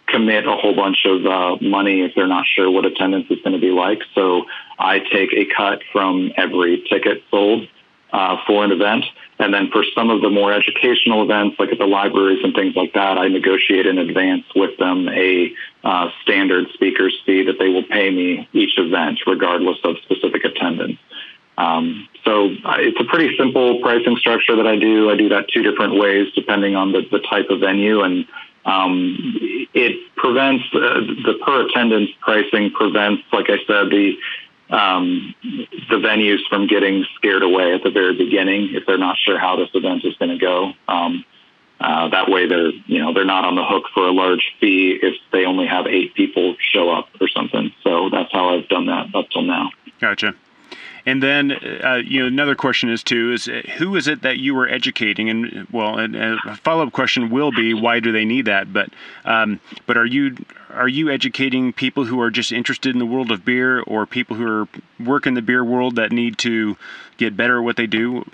commit 0.06 0.46
a 0.46 0.56
whole 0.56 0.74
bunch 0.74 1.06
of 1.06 1.24
uh, 1.24 1.56
money 1.60 2.02
if 2.02 2.14
they're 2.14 2.26
not 2.26 2.44
sure 2.46 2.70
what 2.70 2.84
attendance 2.84 3.26
is 3.30 3.38
going 3.42 3.54
to 3.54 3.60
be 3.60 3.70
like. 3.70 4.02
So 4.14 4.44
I 4.78 4.98
take 4.98 5.32
a 5.32 5.46
cut 5.46 5.80
from 5.92 6.32
every 6.36 6.84
ticket 6.88 7.22
sold 7.30 7.66
uh, 8.12 8.36
for 8.46 8.64
an 8.64 8.72
event. 8.72 9.04
And 9.38 9.52
then 9.52 9.70
for 9.72 9.82
some 9.94 10.10
of 10.10 10.20
the 10.20 10.30
more 10.30 10.52
educational 10.52 11.22
events, 11.22 11.58
like 11.58 11.72
at 11.72 11.78
the 11.78 11.86
libraries 11.86 12.44
and 12.44 12.54
things 12.54 12.76
like 12.76 12.92
that, 12.92 13.18
I 13.18 13.28
negotiate 13.28 13.86
in 13.86 13.98
advance 13.98 14.44
with 14.54 14.78
them 14.78 15.08
a 15.08 15.52
uh, 15.82 16.10
standard 16.22 16.66
speaker's 16.74 17.18
fee 17.26 17.42
that 17.44 17.58
they 17.58 17.68
will 17.68 17.82
pay 17.82 18.10
me 18.10 18.48
each 18.52 18.78
event, 18.78 19.20
regardless 19.26 19.78
of 19.82 19.96
specific 20.02 20.44
attendance. 20.44 20.98
Um, 21.62 22.08
so 22.24 22.46
uh, 22.64 22.76
it's 22.78 22.98
a 23.00 23.04
pretty 23.04 23.36
simple 23.36 23.80
pricing 23.80 24.16
structure 24.16 24.56
that 24.56 24.66
I 24.66 24.76
do. 24.76 25.10
I 25.10 25.16
do 25.16 25.28
that 25.28 25.46
two 25.48 25.62
different 25.62 25.94
ways 25.98 26.28
depending 26.34 26.74
on 26.74 26.92
the, 26.92 27.02
the 27.10 27.20
type 27.20 27.50
of 27.50 27.60
venue, 27.60 28.02
and 28.02 28.26
um, 28.64 29.16
it 29.74 30.14
prevents 30.16 30.64
uh, 30.74 31.00
the 31.24 31.38
per 31.44 31.66
attendance 31.66 32.10
pricing 32.20 32.70
prevents, 32.72 33.22
like 33.32 33.46
I 33.48 33.58
said, 33.66 33.90
the 33.90 34.14
um, 34.70 35.34
the 35.90 35.96
venues 35.96 36.38
from 36.48 36.66
getting 36.66 37.04
scared 37.16 37.42
away 37.42 37.74
at 37.74 37.82
the 37.82 37.90
very 37.90 38.16
beginning 38.16 38.70
if 38.74 38.86
they're 38.86 38.98
not 38.98 39.18
sure 39.18 39.38
how 39.38 39.56
this 39.56 39.68
event 39.74 40.02
is 40.04 40.16
going 40.16 40.30
to 40.30 40.38
go. 40.38 40.72
Um, 40.88 41.24
uh, 41.78 42.08
that 42.08 42.28
way, 42.28 42.46
they're 42.48 42.70
you 42.86 42.98
know 42.98 43.12
they're 43.12 43.24
not 43.24 43.44
on 43.44 43.54
the 43.54 43.64
hook 43.64 43.84
for 43.94 44.06
a 44.06 44.12
large 44.12 44.54
fee 44.60 44.98
if 45.00 45.14
they 45.32 45.44
only 45.44 45.66
have 45.66 45.86
eight 45.86 46.14
people 46.14 46.56
show 46.58 46.90
up 46.90 47.08
or 47.20 47.28
something. 47.28 47.72
So 47.84 48.08
that's 48.10 48.32
how 48.32 48.56
I've 48.56 48.68
done 48.68 48.86
that 48.86 49.14
up 49.14 49.30
till 49.30 49.42
now. 49.42 49.70
Gotcha. 50.00 50.34
And 51.04 51.22
then, 51.22 51.52
uh, 51.52 51.96
you 52.04 52.20
know, 52.20 52.26
another 52.26 52.54
question 52.54 52.88
is 52.90 53.02
too 53.02 53.32
is 53.32 53.48
uh, 53.48 53.62
who 53.78 53.96
is 53.96 54.06
it 54.06 54.22
that 54.22 54.38
you 54.38 54.56
are 54.58 54.68
educating? 54.68 55.28
And 55.28 55.66
well, 55.72 55.98
and, 55.98 56.14
a 56.14 56.56
follow 56.62 56.86
up 56.86 56.92
question 56.92 57.30
will 57.30 57.50
be 57.50 57.74
why 57.74 58.00
do 58.00 58.12
they 58.12 58.24
need 58.24 58.44
that? 58.44 58.72
But 58.72 58.90
um, 59.24 59.60
but 59.86 59.96
are 59.96 60.06
you 60.06 60.36
are 60.70 60.88
you 60.88 61.10
educating 61.10 61.72
people 61.72 62.04
who 62.04 62.20
are 62.20 62.30
just 62.30 62.52
interested 62.52 62.94
in 62.94 62.98
the 62.98 63.06
world 63.06 63.30
of 63.30 63.44
beer, 63.44 63.82
or 63.82 64.06
people 64.06 64.36
who 64.36 64.46
are 64.46 64.68
work 65.04 65.26
in 65.26 65.34
the 65.34 65.42
beer 65.42 65.64
world 65.64 65.96
that 65.96 66.12
need 66.12 66.38
to 66.38 66.76
get 67.16 67.36
better 67.36 67.58
at 67.58 67.64
what 67.64 67.76
they 67.76 67.86
do? 67.86 68.24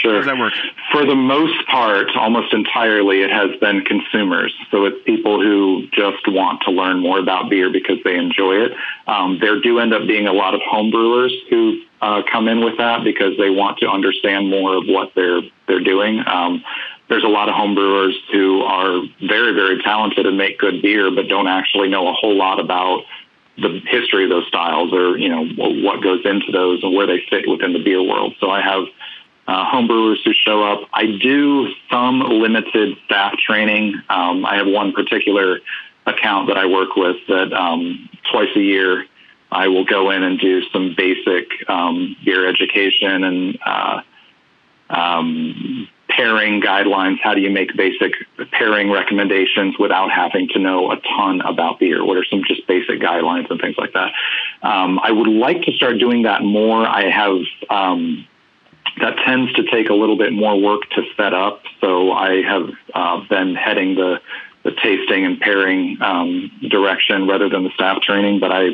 Sure. 0.00 0.12
How 0.12 0.18
does 0.18 0.26
that 0.26 0.38
work? 0.38 0.54
For 0.92 1.04
the 1.04 1.14
most 1.14 1.66
part, 1.66 2.08
almost 2.16 2.54
entirely, 2.54 3.20
it 3.20 3.30
has 3.30 3.50
been 3.60 3.82
consumers. 3.82 4.54
So 4.70 4.86
it's 4.86 4.96
people 5.04 5.42
who 5.42 5.88
just 5.92 6.26
want 6.26 6.62
to 6.62 6.70
learn 6.70 7.00
more 7.00 7.18
about 7.18 7.50
beer 7.50 7.70
because 7.70 7.98
they 8.02 8.16
enjoy 8.16 8.64
it. 8.64 8.72
Um, 9.06 9.38
there 9.40 9.60
do 9.60 9.78
end 9.78 9.92
up 9.92 10.06
being 10.06 10.26
a 10.26 10.32
lot 10.32 10.54
of 10.54 10.60
homebrewers 10.62 11.32
who 11.50 11.82
uh, 12.00 12.22
come 12.32 12.48
in 12.48 12.64
with 12.64 12.78
that 12.78 13.04
because 13.04 13.36
they 13.36 13.50
want 13.50 13.78
to 13.78 13.90
understand 13.90 14.48
more 14.48 14.76
of 14.76 14.84
what 14.86 15.12
they're 15.14 15.42
they're 15.68 15.84
doing. 15.84 16.22
Um, 16.26 16.64
there's 17.10 17.24
a 17.24 17.28
lot 17.28 17.50
of 17.50 17.54
homebrewers 17.54 18.14
who 18.32 18.62
are 18.62 19.02
very 19.20 19.52
very 19.52 19.82
talented 19.82 20.24
and 20.24 20.38
make 20.38 20.58
good 20.58 20.80
beer, 20.80 21.10
but 21.10 21.28
don't 21.28 21.48
actually 21.48 21.88
know 21.88 22.08
a 22.08 22.14
whole 22.14 22.34
lot 22.34 22.58
about 22.58 23.02
the 23.58 23.82
history 23.86 24.24
of 24.24 24.30
those 24.30 24.46
styles 24.46 24.94
or 24.94 25.18
you 25.18 25.28
know 25.28 25.44
what 25.84 26.02
goes 26.02 26.24
into 26.24 26.50
those 26.52 26.82
and 26.82 26.94
where 26.94 27.06
they 27.06 27.22
fit 27.28 27.46
within 27.46 27.74
the 27.74 27.82
beer 27.82 28.02
world. 28.02 28.34
So 28.40 28.48
I 28.48 28.62
have 28.62 28.84
uh, 29.50 29.64
homebrewers 29.72 30.18
who 30.24 30.32
show 30.32 30.62
up. 30.62 30.88
I 30.92 31.06
do 31.06 31.68
some 31.90 32.20
limited 32.20 32.96
staff 33.04 33.32
training. 33.36 34.00
Um, 34.08 34.46
I 34.46 34.56
have 34.56 34.66
one 34.66 34.92
particular 34.92 35.58
account 36.06 36.48
that 36.48 36.56
I 36.56 36.66
work 36.66 36.94
with 36.96 37.16
that 37.28 37.52
um, 37.52 38.08
twice 38.30 38.50
a 38.54 38.60
year 38.60 39.06
I 39.52 39.68
will 39.68 39.84
go 39.84 40.10
in 40.10 40.22
and 40.22 40.38
do 40.38 40.62
some 40.72 40.94
basic 40.96 41.48
um, 41.68 42.16
beer 42.24 42.48
education 42.48 43.24
and 43.24 43.58
uh, 43.66 44.00
um, 44.88 45.88
pairing 46.08 46.60
guidelines. 46.60 47.18
How 47.20 47.34
do 47.34 47.40
you 47.40 47.50
make 47.50 47.76
basic 47.76 48.12
pairing 48.52 48.90
recommendations 48.90 49.76
without 49.78 50.10
having 50.12 50.48
to 50.50 50.58
know 50.60 50.92
a 50.92 51.00
ton 51.16 51.40
about 51.40 51.80
beer? 51.80 52.04
What 52.04 52.16
are 52.16 52.24
some 52.24 52.42
just 52.46 52.66
basic 52.68 53.00
guidelines 53.00 53.50
and 53.50 53.60
things 53.60 53.76
like 53.76 53.92
that? 53.94 54.12
Um, 54.62 55.00
I 55.02 55.10
would 55.10 55.28
like 55.28 55.62
to 55.62 55.72
start 55.72 55.98
doing 55.98 56.22
that 56.22 56.42
more. 56.42 56.86
I 56.86 57.10
have 57.10 57.38
um, 57.68 58.26
that 59.00 59.16
tends 59.24 59.52
to 59.54 59.64
take 59.64 59.88
a 59.88 59.94
little 59.94 60.16
bit 60.16 60.32
more 60.32 60.60
work 60.60 60.82
to 60.90 61.02
set 61.16 61.34
up. 61.34 61.62
So 61.80 62.12
I 62.12 62.42
have 62.42 62.70
uh, 62.94 63.20
been 63.28 63.54
heading 63.54 63.94
the 63.94 64.20
the 64.62 64.72
tasting 64.72 65.24
and 65.24 65.40
pairing 65.40 65.96
um, 66.02 66.50
direction 66.68 67.26
rather 67.26 67.48
than 67.48 67.64
the 67.64 67.70
staff 67.70 68.02
training, 68.02 68.40
but 68.40 68.52
I 68.52 68.68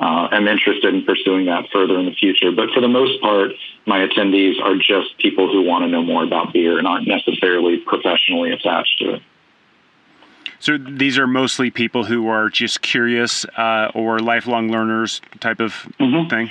uh, 0.00 0.28
am 0.32 0.48
interested 0.48 0.92
in 0.92 1.04
pursuing 1.04 1.46
that 1.46 1.66
further 1.72 1.98
in 1.98 2.06
the 2.06 2.12
future. 2.12 2.50
But 2.50 2.70
for 2.74 2.80
the 2.80 2.88
most 2.88 3.20
part, 3.20 3.52
my 3.86 4.00
attendees 4.06 4.60
are 4.60 4.76
just 4.76 5.16
people 5.18 5.50
who 5.50 5.62
want 5.62 5.84
to 5.84 5.88
know 5.88 6.02
more 6.02 6.24
about 6.24 6.52
beer 6.52 6.78
and 6.78 6.86
aren't 6.86 7.06
necessarily 7.06 7.78
professionally 7.78 8.50
attached 8.50 8.98
to 8.98 9.14
it. 9.14 9.22
So 10.60 10.76
these 10.76 11.18
are 11.18 11.26
mostly 11.26 11.70
people 11.70 12.04
who 12.04 12.28
are 12.28 12.48
just 12.48 12.82
curious 12.82 13.44
uh, 13.56 13.92
or 13.94 14.18
lifelong 14.18 14.70
learners 14.70 15.20
type 15.38 15.60
of 15.60 15.72
mm-hmm. 16.00 16.28
thing. 16.28 16.50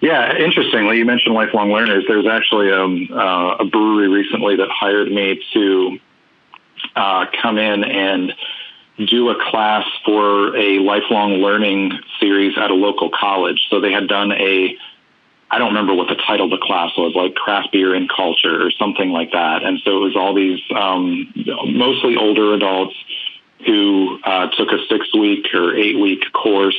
Yeah, 0.00 0.36
interestingly, 0.36 0.98
you 0.98 1.04
mentioned 1.04 1.34
lifelong 1.34 1.72
learners. 1.72 2.04
There's 2.06 2.26
actually 2.26 2.70
um, 2.70 3.08
uh, 3.12 3.56
a 3.56 3.64
brewery 3.64 4.08
recently 4.08 4.56
that 4.56 4.68
hired 4.70 5.10
me 5.10 5.42
to 5.54 5.98
uh, 6.94 7.26
come 7.42 7.58
in 7.58 7.82
and 7.82 8.32
do 9.06 9.30
a 9.30 9.50
class 9.50 9.84
for 10.04 10.56
a 10.56 10.78
lifelong 10.78 11.34
learning 11.34 11.92
series 12.20 12.56
at 12.56 12.70
a 12.70 12.74
local 12.74 13.10
college. 13.10 13.66
So 13.70 13.80
they 13.80 13.92
had 13.92 14.08
done 14.08 14.32
a 14.32 14.76
I 15.50 15.56
don't 15.58 15.68
remember 15.68 15.94
what 15.94 16.08
the 16.08 16.14
title 16.14 16.52
of 16.52 16.60
the 16.60 16.64
class 16.64 16.90
was, 16.98 17.14
like 17.14 17.34
craft 17.34 17.72
beer 17.72 17.94
and 17.94 18.08
culture 18.08 18.66
or 18.66 18.70
something 18.72 19.10
like 19.10 19.32
that. 19.32 19.62
And 19.62 19.80
so 19.82 19.96
it 19.96 20.00
was 20.00 20.14
all 20.14 20.34
these 20.34 20.60
um, 20.76 21.32
mostly 21.64 22.16
older 22.16 22.52
adults 22.52 22.94
who 23.64 24.20
uh, 24.24 24.48
took 24.50 24.70
a 24.72 24.78
six 24.90 25.12
week 25.14 25.46
or 25.54 25.74
eight 25.74 25.98
week 25.98 26.22
course 26.34 26.76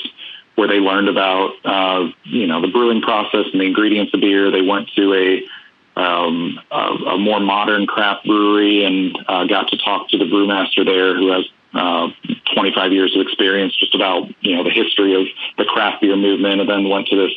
where 0.60 0.68
they 0.68 0.80
learned 0.80 1.08
about 1.08 1.52
uh, 1.64 2.12
you 2.26 2.46
know 2.46 2.60
the 2.60 2.68
brewing 2.68 3.02
process 3.02 3.46
and 3.54 3.62
the 3.62 3.66
ingredients 3.66 4.14
of 4.14 4.20
beer. 4.20 4.52
They 4.52 4.62
went 4.62 4.90
to 4.98 5.14
a 5.14 6.00
um, 6.00 6.60
a, 6.70 7.16
a, 7.16 7.18
more 7.18 7.40
modern 7.40 7.88
craft 7.88 8.26
brewery 8.26 8.84
and 8.84 9.18
uh, 9.28 9.46
got 9.46 9.70
to 9.70 9.78
talk 9.78 10.10
to 10.10 10.18
the 10.18 10.26
brewmaster 10.26 10.86
there, 10.86 11.16
who 11.16 11.32
has 11.32 11.46
uh, 11.74 12.08
25 12.54 12.92
years 12.92 13.16
of 13.16 13.22
experience 13.22 13.76
just 13.78 13.96
about 13.96 14.28
you 14.42 14.56
know 14.56 14.64
the 14.64 14.70
history 14.70 15.16
of 15.16 15.28
the 15.58 15.64
craft 15.64 16.02
beer 16.02 16.18
movement, 16.18 16.60
and 16.60 16.70
then 16.70 16.90
went 16.90 17.08
to 17.08 17.16
this 17.16 17.32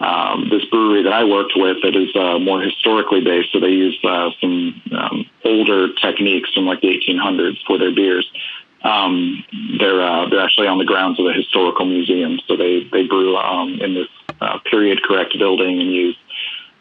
um, 0.00 0.48
this 0.50 0.64
brewery 0.64 1.04
that 1.04 1.12
I 1.12 1.24
worked 1.24 1.52
with 1.54 1.76
that 1.82 1.94
is 1.94 2.14
uh, 2.16 2.40
more 2.40 2.60
historically 2.60 3.20
based. 3.20 3.52
So 3.52 3.60
they 3.60 3.70
use 3.70 3.98
uh, 4.02 4.30
some 4.40 4.82
um, 4.98 5.26
older 5.44 5.94
techniques 5.94 6.52
from 6.54 6.66
like 6.66 6.80
the 6.80 6.88
1800s 6.88 7.58
for 7.66 7.78
their 7.78 7.94
beers. 7.94 8.28
Um, 8.82 9.44
they're 9.78 10.00
uh, 10.00 10.28
they're 10.28 10.44
actually 10.44 10.68
on 10.68 10.78
the 10.78 10.84
grounds 10.84 11.18
of 11.18 11.26
a 11.26 11.32
historical 11.32 11.84
museum, 11.84 12.38
so 12.46 12.56
they 12.56 12.88
they 12.92 13.06
brew 13.06 13.36
um, 13.36 13.80
in 13.80 13.94
this 13.94 14.08
uh, 14.40 14.58
period 14.70 15.02
correct 15.02 15.36
building 15.38 15.80
and 15.80 15.92
use 15.92 16.16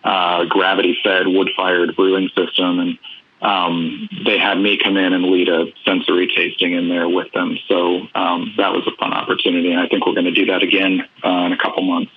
uh, 0.03 0.45
gravity 0.45 0.97
fed 1.03 1.27
wood 1.27 1.49
fired 1.55 1.95
brewing 1.95 2.29
system, 2.35 2.79
and 2.79 2.99
um, 3.41 4.09
they 4.25 4.37
had 4.37 4.55
me 4.55 4.79
come 4.81 4.97
in 4.97 5.13
and 5.13 5.25
lead 5.25 5.49
a 5.49 5.65
sensory 5.85 6.27
tasting 6.35 6.73
in 6.73 6.89
there 6.89 7.09
with 7.09 7.31
them. 7.33 7.57
So 7.67 8.07
um, 8.15 8.53
that 8.57 8.73
was 8.73 8.87
a 8.87 8.95
fun 8.97 9.13
opportunity, 9.13 9.71
and 9.71 9.79
I 9.79 9.87
think 9.87 10.05
we're 10.05 10.13
going 10.13 10.25
to 10.25 10.31
do 10.31 10.45
that 10.47 10.63
again 10.63 11.01
uh, 11.23 11.45
in 11.45 11.53
a 11.53 11.57
couple 11.57 11.83
months. 11.83 12.11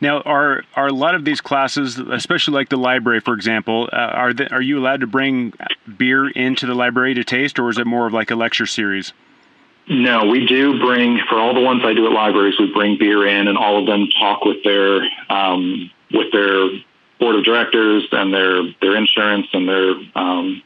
Now, 0.00 0.20
are 0.22 0.64
are 0.74 0.86
a 0.86 0.92
lot 0.92 1.14
of 1.14 1.24
these 1.24 1.40
classes, 1.40 1.98
especially 1.98 2.54
like 2.54 2.68
the 2.68 2.76
library, 2.76 3.20
for 3.20 3.34
example, 3.34 3.88
uh, 3.92 3.96
are 3.96 4.32
they, 4.32 4.46
are 4.48 4.62
you 4.62 4.78
allowed 4.78 5.00
to 5.00 5.06
bring 5.06 5.52
beer 5.96 6.28
into 6.28 6.66
the 6.66 6.74
library 6.74 7.14
to 7.14 7.24
taste, 7.24 7.58
or 7.58 7.68
is 7.68 7.78
it 7.78 7.86
more 7.86 8.06
of 8.06 8.12
like 8.12 8.30
a 8.30 8.36
lecture 8.36 8.66
series? 8.66 9.12
No, 9.88 10.26
we 10.26 10.46
do 10.46 10.78
bring 10.78 11.18
for 11.28 11.38
all 11.38 11.54
the 11.54 11.60
ones 11.60 11.82
I 11.84 11.92
do 11.94 12.06
at 12.06 12.12
libraries. 12.12 12.54
We 12.58 12.72
bring 12.72 12.98
beer 12.98 13.26
in, 13.26 13.48
and 13.48 13.58
all 13.58 13.80
of 13.80 13.86
them 13.86 14.08
talk 14.18 14.44
with 14.44 14.62
their 14.62 15.02
um, 15.28 15.90
with 16.12 16.30
their 16.32 16.68
board 17.18 17.36
of 17.36 17.44
directors 17.44 18.06
and 18.12 18.32
their 18.32 18.62
their 18.80 18.96
insurance 18.96 19.46
and 19.52 19.68
their 19.68 19.94
um, 20.14 20.62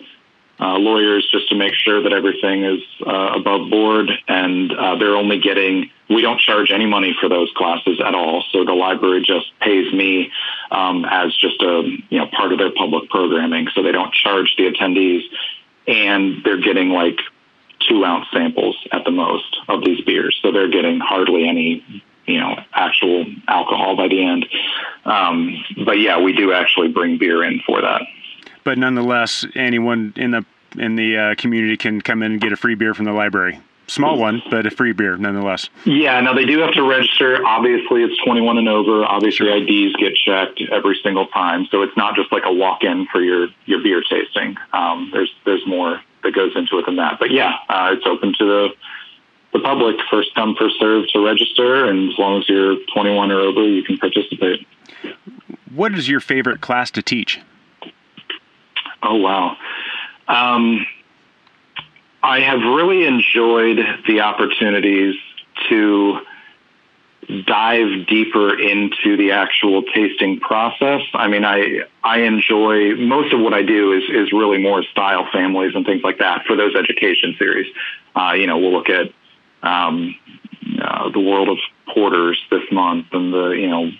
uh, 0.58 0.78
lawyers 0.78 1.26
just 1.30 1.48
to 1.50 1.54
make 1.54 1.74
sure 1.74 2.02
that 2.02 2.12
everything 2.12 2.64
is 2.64 2.80
uh, 3.06 3.32
above 3.36 3.70
board 3.70 4.10
and 4.26 4.72
uh, 4.72 4.96
they're 4.96 5.16
only 5.16 5.38
getting 5.38 5.90
we 6.08 6.22
don't 6.22 6.38
charge 6.38 6.70
any 6.70 6.86
money 6.86 7.16
for 7.20 7.28
those 7.28 7.50
classes 7.56 8.00
at 8.04 8.14
all. 8.14 8.44
So 8.52 8.64
the 8.64 8.72
library 8.72 9.24
just 9.26 9.46
pays 9.60 9.92
me 9.92 10.30
um, 10.70 11.04
as 11.04 11.34
just 11.36 11.60
a 11.62 11.82
you 12.08 12.18
know 12.18 12.26
part 12.28 12.52
of 12.52 12.58
their 12.58 12.72
public 12.72 13.10
programming. 13.10 13.68
So 13.74 13.82
they 13.82 13.92
don't 13.92 14.12
charge 14.12 14.54
the 14.56 14.70
attendees 14.70 15.22
and 15.86 16.42
they're 16.44 16.60
getting 16.60 16.90
like 16.90 17.18
two 17.88 18.04
ounce 18.04 18.26
samples 18.32 18.76
at 18.92 19.04
the 19.04 19.10
most 19.10 19.58
of 19.68 19.84
these 19.84 20.00
beers. 20.04 20.38
So 20.42 20.52
they're 20.52 20.70
getting 20.70 21.00
hardly 21.00 21.46
any 21.46 22.02
you 22.24 22.40
know 22.40 22.56
actual 22.72 23.26
alcohol 23.46 23.94
by 23.94 24.08
the 24.08 24.24
end. 24.24 24.46
Um, 25.04 25.62
but 25.84 25.98
yeah 25.98 26.20
we 26.20 26.32
do 26.32 26.52
actually 26.52 26.88
bring 26.88 27.18
beer 27.18 27.44
in 27.44 27.60
for 27.66 27.82
that 27.82 28.02
but 28.66 28.76
nonetheless, 28.76 29.46
anyone 29.54 30.12
in 30.16 30.32
the 30.32 30.44
in 30.76 30.96
the 30.96 31.16
uh, 31.16 31.34
community 31.36 31.76
can 31.76 32.02
come 32.02 32.22
in 32.24 32.32
and 32.32 32.40
get 32.40 32.52
a 32.52 32.56
free 32.56 32.74
beer 32.74 32.92
from 32.92 33.04
the 33.04 33.12
library. 33.12 33.60
Small 33.86 34.18
one, 34.18 34.42
but 34.50 34.66
a 34.66 34.70
free 34.72 34.92
beer 34.92 35.16
nonetheless. 35.16 35.70
Yeah, 35.84 36.20
now 36.20 36.34
they 36.34 36.44
do 36.44 36.58
have 36.58 36.74
to 36.74 36.82
register. 36.82 37.46
Obviously, 37.46 38.02
it's 38.02 38.20
21 38.24 38.58
and 38.58 38.68
over. 38.68 39.04
Obviously, 39.04 39.46
sure. 39.46 39.56
IDs 39.56 39.94
get 39.96 40.16
checked 40.16 40.60
every 40.72 40.98
single 41.00 41.28
time, 41.28 41.68
so 41.70 41.82
it's 41.82 41.96
not 41.96 42.16
just 42.16 42.32
like 42.32 42.42
a 42.44 42.52
walk-in 42.52 43.06
for 43.06 43.22
your 43.22 43.46
your 43.66 43.80
beer 43.84 44.02
tasting. 44.02 44.56
Um, 44.72 45.10
there's 45.12 45.32
there's 45.44 45.64
more 45.64 46.00
that 46.24 46.34
goes 46.34 46.56
into 46.56 46.76
it 46.78 46.86
than 46.86 46.96
that. 46.96 47.20
But 47.20 47.30
yeah, 47.30 47.54
uh, 47.68 47.94
it's 47.96 48.04
open 48.04 48.34
to 48.36 48.44
the 48.44 48.68
the 49.52 49.60
public, 49.60 49.94
first 50.10 50.34
come, 50.34 50.56
first 50.58 50.74
serve 50.80 51.06
to 51.12 51.24
register, 51.24 51.86
and 51.86 52.10
as 52.10 52.18
long 52.18 52.40
as 52.40 52.48
you're 52.48 52.78
21 52.92 53.30
or 53.30 53.40
over, 53.42 53.62
you 53.62 53.84
can 53.84 53.96
participate. 53.96 54.66
What 55.72 55.94
is 55.94 56.08
your 56.08 56.20
favorite 56.20 56.60
class 56.60 56.90
to 56.90 57.02
teach? 57.02 57.40
Oh 59.02 59.16
wow. 59.16 59.56
Um, 60.28 60.86
I 62.22 62.40
have 62.40 62.60
really 62.60 63.06
enjoyed 63.06 63.78
the 64.08 64.22
opportunities 64.22 65.14
to 65.68 66.20
dive 67.46 68.06
deeper 68.06 68.58
into 68.58 69.16
the 69.16 69.32
actual 69.32 69.82
tasting 69.82 70.40
process. 70.40 71.02
I 71.14 71.28
mean, 71.28 71.44
I 71.44 71.82
I 72.02 72.20
enjoy 72.20 72.94
most 72.96 73.32
of 73.32 73.40
what 73.40 73.52
I 73.54 73.62
do 73.62 73.92
is 73.92 74.04
is 74.08 74.32
really 74.32 74.58
more 74.58 74.82
style 74.84 75.28
families 75.32 75.72
and 75.74 75.84
things 75.84 76.02
like 76.02 76.18
that 76.18 76.44
for 76.46 76.56
those 76.56 76.74
education 76.74 77.36
series. 77.38 77.72
Uh, 78.14 78.32
you 78.32 78.46
know, 78.46 78.58
we'll 78.58 78.72
look 78.72 78.90
at 78.90 79.12
um, 79.62 80.14
uh, 80.80 81.10
the 81.10 81.20
world 81.20 81.48
of 81.48 81.58
porters 81.92 82.40
this 82.50 82.62
month 82.70 83.06
and 83.12 83.32
the 83.32 83.50
you 83.50 83.68
know 83.68 83.90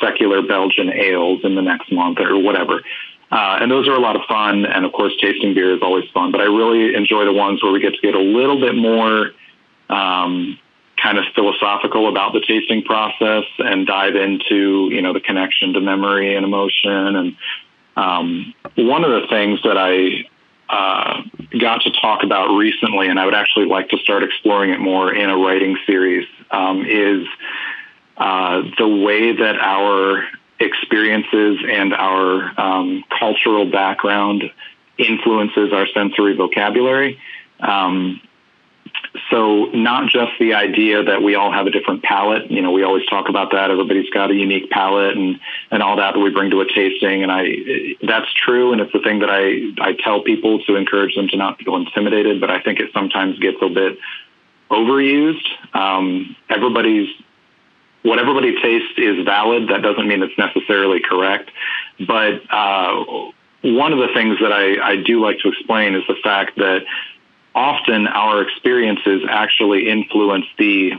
secular 0.00 0.42
Belgian 0.42 0.92
ales 0.92 1.40
in 1.44 1.54
the 1.54 1.62
next 1.62 1.90
month 1.92 2.18
or 2.20 2.38
whatever. 2.38 2.82
Uh, 3.30 3.58
and 3.60 3.70
those 3.70 3.88
are 3.88 3.94
a 3.94 4.00
lot 4.00 4.16
of 4.16 4.22
fun. 4.28 4.64
And 4.64 4.84
of 4.84 4.92
course, 4.92 5.12
tasting 5.20 5.54
beer 5.54 5.74
is 5.74 5.82
always 5.82 6.08
fun. 6.10 6.30
But 6.32 6.40
I 6.40 6.44
really 6.44 6.94
enjoy 6.94 7.24
the 7.24 7.32
ones 7.32 7.62
where 7.62 7.72
we 7.72 7.80
get 7.80 7.94
to 7.94 8.00
get 8.00 8.14
a 8.14 8.20
little 8.20 8.60
bit 8.60 8.74
more 8.74 9.32
um, 9.90 10.58
kind 11.02 11.18
of 11.18 11.24
philosophical 11.34 12.08
about 12.08 12.32
the 12.32 12.40
tasting 12.40 12.82
process 12.82 13.44
and 13.58 13.86
dive 13.86 14.16
into 14.16 14.88
you 14.90 15.02
know 15.02 15.12
the 15.12 15.20
connection 15.20 15.72
to 15.74 15.80
memory 15.80 16.36
and 16.36 16.44
emotion. 16.44 17.16
And 17.16 17.36
um, 17.96 18.54
one 18.76 19.04
of 19.04 19.10
the 19.10 19.26
things 19.28 19.60
that 19.62 19.76
I 19.76 20.26
uh, 20.68 21.22
got 21.58 21.82
to 21.82 21.90
talk 22.00 22.22
about 22.22 22.48
recently, 22.56 23.08
and 23.08 23.18
I 23.18 23.24
would 23.24 23.34
actually 23.34 23.66
like 23.66 23.88
to 23.90 23.98
start 23.98 24.22
exploring 24.22 24.70
it 24.70 24.80
more 24.80 25.12
in 25.12 25.30
a 25.30 25.36
writing 25.36 25.76
series, 25.86 26.26
um, 26.50 26.84
is 26.84 27.26
uh, 28.16 28.62
the 28.78 28.88
way 28.88 29.36
that 29.36 29.56
our 29.60 30.26
experiences 30.58 31.58
and 31.68 31.92
our 31.92 32.60
um, 32.60 33.04
cultural 33.18 33.70
background 33.70 34.44
influences 34.98 35.72
our 35.72 35.86
sensory 35.88 36.34
vocabulary. 36.36 37.20
Um, 37.60 38.20
so 39.30 39.66
not 39.66 40.08
just 40.10 40.32
the 40.38 40.54
idea 40.54 41.02
that 41.02 41.22
we 41.22 41.34
all 41.34 41.52
have 41.52 41.66
a 41.66 41.70
different 41.70 42.02
palate. 42.02 42.50
You 42.50 42.62
know, 42.62 42.70
we 42.70 42.82
always 42.82 43.04
talk 43.06 43.28
about 43.28 43.52
that. 43.52 43.70
Everybody's 43.70 44.10
got 44.10 44.30
a 44.30 44.34
unique 44.34 44.70
palate 44.70 45.16
and, 45.16 45.40
and 45.70 45.82
all 45.82 45.96
that 45.96 46.14
that 46.14 46.20
we 46.20 46.30
bring 46.30 46.50
to 46.50 46.60
a 46.60 46.66
tasting. 46.66 47.22
And 47.22 47.32
I, 47.32 47.96
that's 48.02 48.32
true. 48.32 48.72
And 48.72 48.80
it's 48.80 48.92
the 48.92 49.00
thing 49.00 49.20
that 49.20 49.30
I, 49.30 49.72
I 49.80 49.94
tell 49.94 50.22
people 50.22 50.62
to 50.64 50.76
encourage 50.76 51.14
them 51.14 51.28
to 51.28 51.36
not 51.36 51.58
feel 51.58 51.76
intimidated, 51.76 52.40
but 52.40 52.50
I 52.50 52.60
think 52.60 52.78
it 52.80 52.90
sometimes 52.92 53.38
gets 53.38 53.58
a 53.60 53.68
bit 53.68 53.98
overused. 54.70 55.46
Um, 55.74 56.36
everybody's 56.48 57.08
what 58.06 58.20
everybody 58.20 58.54
tastes 58.62 58.94
is 58.96 59.24
valid. 59.24 59.68
That 59.68 59.82
doesn't 59.82 60.06
mean 60.06 60.22
it's 60.22 60.38
necessarily 60.38 61.00
correct. 61.00 61.50
But 62.06 62.40
uh, 62.50 63.04
one 63.62 63.92
of 63.92 63.98
the 63.98 64.08
things 64.14 64.38
that 64.40 64.52
I, 64.52 64.92
I 64.92 64.96
do 64.96 65.20
like 65.20 65.38
to 65.40 65.48
explain 65.48 65.94
is 65.96 66.04
the 66.06 66.14
fact 66.22 66.56
that 66.56 66.84
often 67.54 68.06
our 68.06 68.42
experiences 68.42 69.22
actually 69.28 69.88
influence 69.88 70.46
the 70.58 70.92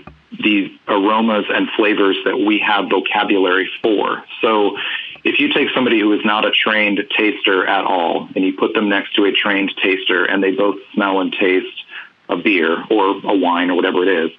the 0.43 0.78
aromas 0.89 1.45
and 1.49 1.70
flavors 1.78 2.18
that 2.26 2.38
we 2.38 2.60
have 2.60 2.89
vocabulary 2.89 3.70
for. 3.82 4.26
So 4.41 4.76
if 5.24 5.39
you 5.39 5.53
take 5.53 5.70
somebody 5.74 6.01
who 6.01 6.12
is 6.12 6.26
not 6.26 6.43
a 6.45 6.51
trained 6.51 7.01
taster 7.18 7.66
at 7.66 7.86
all 7.86 8.28
and 8.36 8.43
you 8.43 8.51
put 8.51 8.74
them 8.74 8.89
next 8.89 9.16
to 9.16 9.24
a 9.24 9.32
trained 9.32 9.72
taster 9.82 10.26
and 10.26 10.43
they 10.43 10.51
both 10.51 10.76
smell 10.93 11.22
and 11.22 11.32
taste 11.32 11.86
a 12.28 12.36
beer 12.36 12.84
or 12.91 13.22
a 13.24 13.38
wine 13.38 13.70
or 13.70 13.76
whatever 13.76 14.03
it 14.03 14.26
is, 14.26 14.32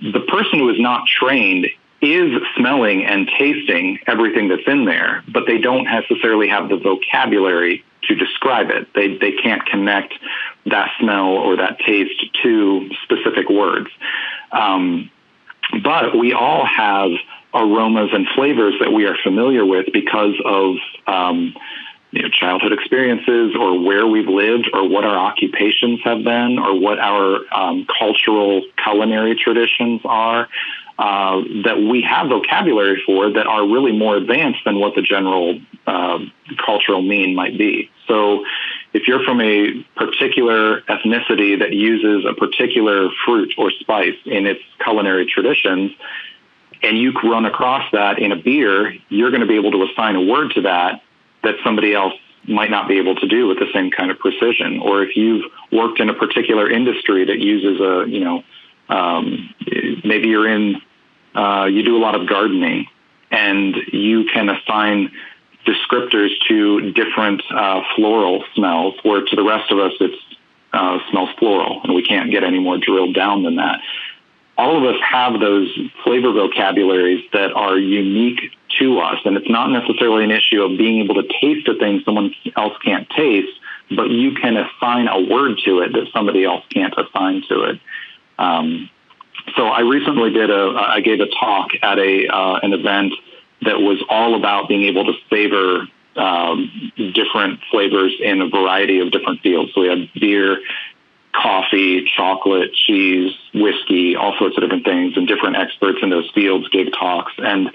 the 0.00 0.20
person 0.20 0.60
who 0.60 0.70
is 0.70 0.80
not 0.80 1.06
trained 1.06 1.66
is 2.02 2.40
smelling 2.56 3.04
and 3.04 3.30
tasting 3.38 3.98
everything 4.06 4.48
that's 4.48 4.66
in 4.66 4.84
there, 4.84 5.22
but 5.32 5.44
they 5.46 5.58
don't 5.58 5.84
necessarily 5.84 6.48
have 6.48 6.68
the 6.68 6.76
vocabulary 6.76 7.84
to 8.08 8.14
describe 8.14 8.70
it. 8.70 8.88
They, 8.94 9.18
they 9.18 9.32
can't 9.32 9.64
connect 9.66 10.14
that 10.66 10.90
smell 10.98 11.28
or 11.28 11.56
that 11.56 11.78
taste 11.80 12.24
to 12.42 12.90
specific 13.04 13.48
words. 13.48 13.88
Um, 14.52 15.10
but 15.82 16.16
we 16.18 16.32
all 16.32 16.64
have 16.66 17.10
aromas 17.52 18.10
and 18.12 18.26
flavors 18.34 18.74
that 18.80 18.92
we 18.92 19.04
are 19.06 19.16
familiar 19.22 19.64
with 19.66 19.86
because 19.92 20.34
of 20.44 20.76
um, 21.06 21.54
you 22.12 22.22
know, 22.22 22.28
childhood 22.28 22.72
experiences 22.72 23.54
or 23.58 23.80
where 23.80 24.06
we've 24.06 24.28
lived 24.28 24.68
or 24.72 24.88
what 24.88 25.04
our 25.04 25.16
occupations 25.16 26.00
have 26.04 26.24
been 26.24 26.58
or 26.58 26.78
what 26.78 26.98
our 26.98 27.40
um, 27.54 27.86
cultural 27.98 28.62
culinary 28.82 29.36
traditions 29.36 30.00
are 30.04 30.48
uh, 31.00 31.40
that 31.64 31.78
we 31.78 32.02
have 32.02 32.28
vocabulary 32.28 33.02
for 33.06 33.32
that 33.32 33.46
are 33.46 33.66
really 33.66 33.90
more 33.90 34.16
advanced 34.16 34.58
than 34.66 34.78
what 34.78 34.94
the 34.94 35.00
general 35.00 35.58
uh, 35.86 36.18
cultural 36.62 37.00
mean 37.00 37.34
might 37.34 37.56
be. 37.56 37.90
So 38.06 38.44
if 38.92 39.08
you're 39.08 39.24
from 39.24 39.40
a 39.40 39.82
particular 39.96 40.82
ethnicity 40.82 41.58
that 41.58 41.72
uses 41.72 42.26
a 42.28 42.34
particular 42.34 43.08
fruit 43.24 43.54
or 43.56 43.70
spice 43.70 44.18
in 44.26 44.44
its 44.44 44.60
culinary 44.84 45.24
traditions, 45.24 45.92
and 46.82 46.98
you 46.98 47.12
run 47.24 47.46
across 47.46 47.90
that 47.92 48.18
in 48.18 48.30
a 48.30 48.36
beer, 48.36 48.94
you're 49.08 49.30
going 49.30 49.40
to 49.40 49.46
be 49.46 49.56
able 49.56 49.70
to 49.70 49.82
assign 49.84 50.16
a 50.16 50.22
word 50.22 50.52
to 50.56 50.60
that 50.62 51.00
that 51.44 51.54
somebody 51.64 51.94
else 51.94 52.12
might 52.46 52.70
not 52.70 52.88
be 52.88 52.98
able 52.98 53.14
to 53.14 53.26
do 53.26 53.46
with 53.46 53.58
the 53.58 53.68
same 53.72 53.90
kind 53.90 54.10
of 54.10 54.18
precision. 54.18 54.80
Or 54.80 55.02
if 55.02 55.16
you've 55.16 55.44
worked 55.72 55.98
in 55.98 56.10
a 56.10 56.14
particular 56.14 56.70
industry 56.70 57.24
that 57.24 57.38
uses 57.38 57.80
a, 57.80 58.04
you 58.06 58.20
know, 58.20 58.42
um, 58.90 59.54
maybe 60.04 60.28
you're 60.28 60.48
in, 60.48 60.82
uh, 61.34 61.66
you 61.66 61.82
do 61.82 61.96
a 61.96 62.02
lot 62.02 62.14
of 62.14 62.28
gardening 62.28 62.86
and 63.30 63.76
you 63.92 64.24
can 64.24 64.48
assign 64.48 65.12
descriptors 65.66 66.30
to 66.48 66.92
different 66.92 67.42
uh, 67.50 67.82
floral 67.94 68.44
smells, 68.54 68.94
where 69.02 69.24
to 69.24 69.36
the 69.36 69.44
rest 69.44 69.70
of 69.70 69.78
us 69.78 69.92
it 70.00 70.12
uh, 70.72 70.98
smells 71.10 71.30
floral, 71.38 71.80
and 71.84 71.94
we 71.94 72.02
can't 72.02 72.30
get 72.30 72.44
any 72.44 72.58
more 72.58 72.78
drilled 72.78 73.14
down 73.14 73.42
than 73.42 73.56
that. 73.56 73.80
All 74.56 74.76
of 74.76 74.94
us 74.94 75.00
have 75.08 75.40
those 75.40 75.68
flavor 76.04 76.32
vocabularies 76.32 77.24
that 77.32 77.52
are 77.52 77.78
unique 77.78 78.52
to 78.78 78.98
us, 78.98 79.18
and 79.24 79.36
it's 79.36 79.48
not 79.48 79.70
necessarily 79.70 80.24
an 80.24 80.30
issue 80.30 80.62
of 80.62 80.76
being 80.76 81.02
able 81.02 81.14
to 81.16 81.28
taste 81.40 81.66
a 81.68 81.74
thing 81.74 82.02
someone 82.04 82.34
else 82.56 82.74
can't 82.84 83.08
taste, 83.10 83.52
but 83.94 84.10
you 84.10 84.32
can 84.32 84.56
assign 84.56 85.08
a 85.08 85.20
word 85.20 85.58
to 85.64 85.80
it 85.80 85.92
that 85.92 86.06
somebody 86.12 86.44
else 86.44 86.64
can't 86.72 86.94
assign 86.96 87.42
to 87.48 87.62
it. 87.64 87.80
Um, 88.38 88.90
so 89.56 89.66
I 89.66 89.80
recently 89.80 90.30
did 90.30 90.50
a, 90.50 90.74
I 90.76 91.00
gave 91.00 91.20
a 91.20 91.26
talk 91.26 91.70
at 91.82 91.98
a 91.98 92.26
uh, 92.28 92.60
an 92.62 92.72
event 92.72 93.12
that 93.62 93.80
was 93.80 94.02
all 94.08 94.34
about 94.36 94.68
being 94.68 94.82
able 94.84 95.04
to 95.04 95.12
savor 95.28 95.86
um, 96.16 96.92
different 97.14 97.60
flavors 97.70 98.12
in 98.20 98.40
a 98.40 98.48
variety 98.48 99.00
of 99.00 99.10
different 99.10 99.40
fields. 99.42 99.72
So 99.74 99.82
we 99.82 99.88
had 99.88 100.08
beer, 100.14 100.60
coffee, 101.32 102.10
chocolate, 102.16 102.72
cheese, 102.74 103.32
whiskey, 103.54 104.16
all 104.16 104.36
sorts 104.38 104.56
of 104.56 104.62
different 104.62 104.84
things, 104.84 105.16
and 105.16 105.28
different 105.28 105.56
experts 105.56 105.98
in 106.02 106.10
those 106.10 106.30
fields 106.34 106.68
gave 106.68 106.92
talks. 106.92 107.32
And 107.38 107.70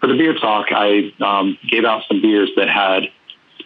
for 0.00 0.06
the 0.08 0.14
beer 0.14 0.34
talk, 0.34 0.66
I 0.70 1.12
um, 1.20 1.58
gave 1.68 1.84
out 1.84 2.02
some 2.08 2.20
beers 2.20 2.50
that 2.56 2.68
had 2.68 3.04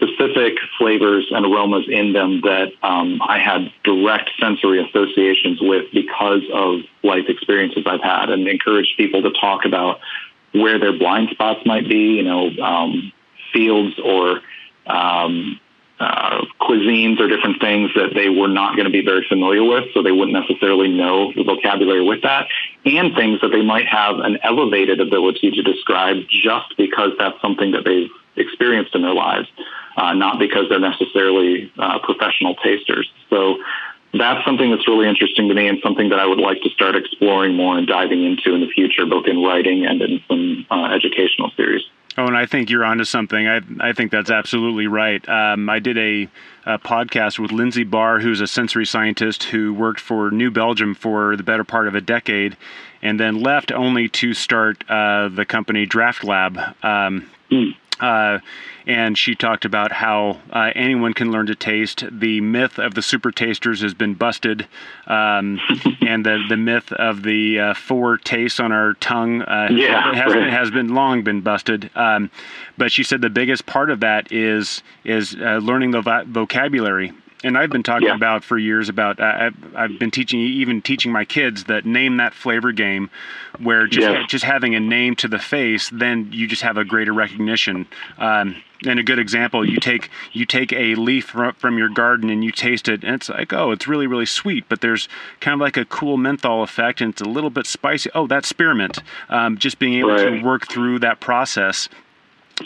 specific 0.00 0.54
flavors 0.78 1.26
and 1.30 1.44
aromas 1.44 1.84
in 1.88 2.12
them 2.12 2.40
that 2.42 2.72
um, 2.82 3.20
I 3.22 3.38
had 3.38 3.72
direct 3.84 4.30
sensory 4.40 4.82
associations 4.82 5.60
with 5.60 5.86
because 5.92 6.42
of 6.52 6.80
life 7.02 7.24
experiences 7.28 7.84
I've 7.86 8.02
had, 8.02 8.30
and 8.30 8.48
encouraged 8.48 8.96
people 8.96 9.22
to 9.22 9.30
talk 9.32 9.64
about 9.64 10.00
where 10.52 10.78
their 10.78 10.96
blind 10.96 11.28
spots 11.30 11.60
might 11.66 11.88
be, 11.88 12.16
you 12.16 12.22
know, 12.22 12.50
um, 12.62 13.12
fields 13.52 13.98
or 14.02 14.40
um, 14.86 15.60
uh, 16.00 16.44
cuisines 16.60 17.20
or 17.20 17.28
different 17.28 17.60
things 17.60 17.90
that 17.94 18.14
they 18.14 18.30
were 18.30 18.48
not 18.48 18.74
going 18.74 18.86
to 18.86 18.90
be 18.90 19.04
very 19.04 19.24
familiar 19.28 19.62
with, 19.62 19.84
so 19.92 20.02
they 20.02 20.12
wouldn't 20.12 20.32
necessarily 20.32 20.88
know 20.88 21.32
the 21.34 21.44
vocabulary 21.44 22.02
with 22.02 22.22
that, 22.22 22.48
and 22.86 23.14
things 23.14 23.38
that 23.42 23.48
they 23.48 23.62
might 23.62 23.86
have 23.86 24.18
an 24.18 24.38
elevated 24.42 24.98
ability 24.98 25.50
to 25.50 25.62
describe 25.62 26.16
just 26.28 26.74
because 26.78 27.12
that's 27.18 27.40
something 27.42 27.72
that 27.72 27.84
they've 27.84 28.08
experienced 28.36 28.94
in 28.94 29.02
their 29.02 29.14
lives, 29.14 29.46
uh, 29.96 30.14
not 30.14 30.38
because 30.38 30.68
they're 30.68 30.80
necessarily 30.80 31.72
uh, 31.78 31.98
professional 32.00 32.54
tasters. 32.56 33.10
So 33.28 33.58
that's 34.12 34.44
something 34.44 34.70
that's 34.70 34.86
really 34.88 35.08
interesting 35.08 35.48
to 35.48 35.54
me 35.54 35.68
and 35.68 35.78
something 35.82 36.08
that 36.10 36.18
I 36.18 36.26
would 36.26 36.38
like 36.38 36.60
to 36.62 36.70
start 36.70 36.96
exploring 36.96 37.54
more 37.54 37.78
and 37.78 37.86
diving 37.86 38.24
into 38.24 38.54
in 38.54 38.60
the 38.60 38.68
future, 38.68 39.06
both 39.06 39.26
in 39.26 39.42
writing 39.42 39.86
and 39.86 40.02
in 40.02 40.20
some 40.28 40.66
uh, 40.70 40.86
educational 40.86 41.50
series. 41.56 41.82
Oh, 42.18 42.26
and 42.26 42.36
I 42.36 42.44
think 42.44 42.70
you're 42.70 42.84
onto 42.84 43.04
something. 43.04 43.46
I 43.46 43.60
I 43.78 43.92
think 43.92 44.10
that's 44.10 44.30
absolutely 44.30 44.88
right. 44.88 45.26
Um, 45.28 45.70
I 45.70 45.78
did 45.78 45.96
a, 45.96 46.28
a, 46.66 46.78
podcast 46.78 47.38
with 47.38 47.52
Lindsay 47.52 47.84
Barr, 47.84 48.18
who's 48.18 48.40
a 48.40 48.48
sensory 48.48 48.84
scientist 48.84 49.44
who 49.44 49.72
worked 49.72 50.00
for 50.00 50.30
New 50.32 50.50
Belgium 50.50 50.94
for 50.94 51.36
the 51.36 51.44
better 51.44 51.62
part 51.62 51.86
of 51.86 51.94
a 51.94 52.00
decade, 52.00 52.56
and 53.00 53.20
then 53.20 53.40
left 53.40 53.70
only 53.70 54.08
to 54.08 54.34
start 54.34 54.84
uh, 54.90 55.28
the 55.28 55.44
company 55.44 55.86
DraughtLab. 55.86 56.84
Um, 56.84 57.30
mm. 57.50 57.76
Uh, 58.00 58.38
and 58.86 59.16
she 59.16 59.34
talked 59.34 59.64
about 59.64 59.92
how 59.92 60.40
uh, 60.50 60.70
anyone 60.74 61.12
can 61.12 61.30
learn 61.30 61.46
to 61.46 61.54
taste. 61.54 62.04
The 62.10 62.40
myth 62.40 62.78
of 62.78 62.94
the 62.94 63.02
super 63.02 63.30
tasters 63.30 63.82
has 63.82 63.94
been 63.94 64.14
busted, 64.14 64.66
um, 65.06 65.60
and 66.00 66.24
the 66.24 66.42
the 66.48 66.56
myth 66.56 66.90
of 66.92 67.22
the 67.22 67.60
uh, 67.60 67.74
four 67.74 68.16
tastes 68.16 68.58
on 68.58 68.72
our 68.72 68.94
tongue 68.94 69.42
uh, 69.42 69.68
yeah, 69.70 70.14
has, 70.14 70.34
right. 70.34 70.50
has 70.50 70.70
been 70.70 70.94
long 70.94 71.22
been 71.22 71.42
busted. 71.42 71.90
Um, 71.94 72.30
but 72.78 72.90
she 72.90 73.02
said 73.02 73.20
the 73.20 73.30
biggest 73.30 73.66
part 73.66 73.90
of 73.90 74.00
that 74.00 74.32
is 74.32 74.82
is 75.04 75.36
uh, 75.36 75.60
learning 75.62 75.90
the 75.90 76.24
vocabulary 76.26 77.12
and 77.42 77.56
I've 77.56 77.70
been 77.70 77.82
talking 77.82 78.08
yeah. 78.08 78.14
about 78.14 78.44
for 78.44 78.58
years 78.58 78.88
about 78.88 79.18
uh, 79.18 79.24
I've, 79.24 79.76
I've, 79.76 79.98
been 79.98 80.10
teaching 80.10 80.40
even 80.40 80.82
teaching 80.82 81.10
my 81.10 81.24
kids 81.24 81.64
that 81.64 81.86
name 81.86 82.18
that 82.18 82.34
flavor 82.34 82.72
game, 82.72 83.10
where 83.58 83.86
just 83.86 84.06
yeah. 84.06 84.26
just 84.28 84.44
having 84.44 84.74
a 84.74 84.80
name 84.80 85.16
to 85.16 85.28
the 85.28 85.38
face, 85.38 85.90
then 85.90 86.28
you 86.32 86.46
just 86.46 86.62
have 86.62 86.76
a 86.76 86.84
greater 86.84 87.12
recognition. 87.12 87.86
Um, 88.18 88.62
and 88.86 88.98
a 88.98 89.02
good 89.02 89.18
example, 89.18 89.68
you 89.68 89.78
take 89.78 90.10
you 90.32 90.46
take 90.46 90.72
a 90.72 90.94
leaf 90.94 91.34
from 91.58 91.78
your 91.78 91.88
garden 91.88 92.30
and 92.30 92.42
you 92.42 92.50
taste 92.50 92.88
it, 92.88 93.04
and 93.04 93.14
it's 93.14 93.28
like, 93.28 93.52
oh, 93.52 93.72
it's 93.72 93.86
really 93.86 94.06
really 94.06 94.26
sweet, 94.26 94.64
but 94.68 94.80
there's 94.80 95.08
kind 95.40 95.54
of 95.54 95.60
like 95.60 95.76
a 95.76 95.84
cool 95.84 96.16
menthol 96.16 96.62
effect, 96.62 97.00
and 97.00 97.12
it's 97.12 97.22
a 97.22 97.28
little 97.28 97.50
bit 97.50 97.66
spicy. 97.66 98.10
Oh, 98.14 98.26
that's 98.26 98.48
spearmint. 98.48 99.02
Um, 99.28 99.58
just 99.58 99.78
being 99.78 99.94
able 99.94 100.10
right. 100.10 100.30
to 100.30 100.42
work 100.42 100.68
through 100.68 101.00
that 101.00 101.20
process 101.20 101.88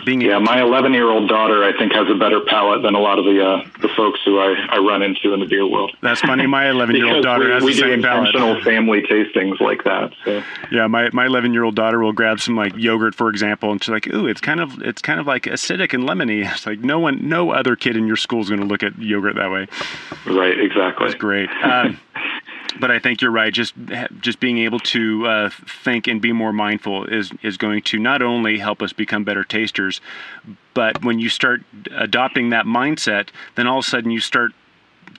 being 0.05 0.20
yeah, 0.20 0.38
my 0.38 0.61
11 0.61 0.92
year 0.92 1.11
old 1.11 1.28
daughter, 1.28 1.64
I 1.64 1.76
think, 1.76 1.92
has 1.92 2.09
a 2.11 2.14
better 2.14 2.40
palate 2.40 2.82
than 2.82 2.95
a 2.95 3.01
lot 3.01 3.18
of 3.18 3.24
the 3.24 3.45
uh, 3.45 3.68
the 3.80 3.88
folks 3.88 4.20
who 4.24 4.38
I, 4.38 4.55
I 4.70 4.78
run 4.78 5.03
into 5.03 5.32
in 5.32 5.40
the 5.40 5.47
beer 5.47 5.66
world. 5.66 5.97
That's 6.03 6.20
funny. 6.20 6.47
My 6.47 6.68
11 6.74 6.97
year 6.97 7.14
old 7.14 7.24
daughter 7.24 7.47
we, 7.47 7.51
has 7.53 7.62
we 7.62 7.72
the 7.72 7.80
same 7.80 8.03
palate. 8.03 8.26
We 8.26 8.32
do 8.32 8.38
intentional 8.38 8.62
family 8.62 9.03
tastings 9.03 9.61
like 9.61 9.84
that. 9.84 10.12
So. 10.24 10.42
Yeah, 10.70 10.86
my 10.86 11.11
my 11.12 11.26
11 11.26 11.53
year 11.53 11.64
old 11.64 11.74
daughter 11.74 12.01
will 12.01 12.12
grab 12.12 12.40
some 12.40 12.57
like 12.57 12.76
yogurt, 12.76 13.14
for 13.14 13.28
example, 13.28 13.70
and 13.70 13.82
she's 13.82 13.90
like, 13.90 14.12
"Ooh, 14.12 14.26
it's 14.26 14.40
kind 14.40 14.61
of 14.61 14.82
it's 14.82 15.03
kind 15.03 15.20
of 15.20 15.26
like 15.26 15.45
acidic 15.45 15.92
and 15.92 16.09
lemony." 16.09 16.45
It's 16.55 16.66
like 16.66 16.80
no 16.80 16.99
one, 16.99 17.28
no 17.28 17.51
other 17.51 17.74
kid 17.74 17.97
in 17.97 18.07
your 18.07 18.16
school 18.16 18.40
is 18.40 18.49
going 18.49 18.61
to 18.61 18.66
look 18.66 18.82
at 18.82 18.99
yogurt 18.99 19.34
that 19.36 19.51
way. 19.51 19.66
Right. 20.26 20.59
Exactly. 20.59 21.07
That's 21.07 21.18
great. 21.18 21.49
Um, 21.64 21.99
but 22.80 22.90
I 22.90 22.98
think 22.98 23.20
you're 23.20 23.30
right. 23.30 23.52
Just 23.52 23.74
just 24.20 24.40
being 24.40 24.58
able 24.58 24.80
to 24.80 25.26
uh, 25.26 25.50
think 25.50 26.06
and 26.06 26.20
be 26.20 26.32
more 26.32 26.52
mindful 26.52 27.04
is 27.04 27.32
is 27.42 27.56
going 27.56 27.82
to 27.82 27.98
not 27.98 28.22
only 28.22 28.58
help 28.58 28.82
us 28.82 28.92
become 28.92 29.24
better 29.24 29.44
tasters, 29.44 30.00
but 30.74 31.04
when 31.04 31.18
you 31.18 31.28
start 31.28 31.62
adopting 31.92 32.50
that 32.50 32.66
mindset, 32.66 33.28
then 33.54 33.66
all 33.66 33.78
of 33.78 33.84
a 33.84 33.88
sudden 33.88 34.10
you 34.10 34.20
start 34.20 34.52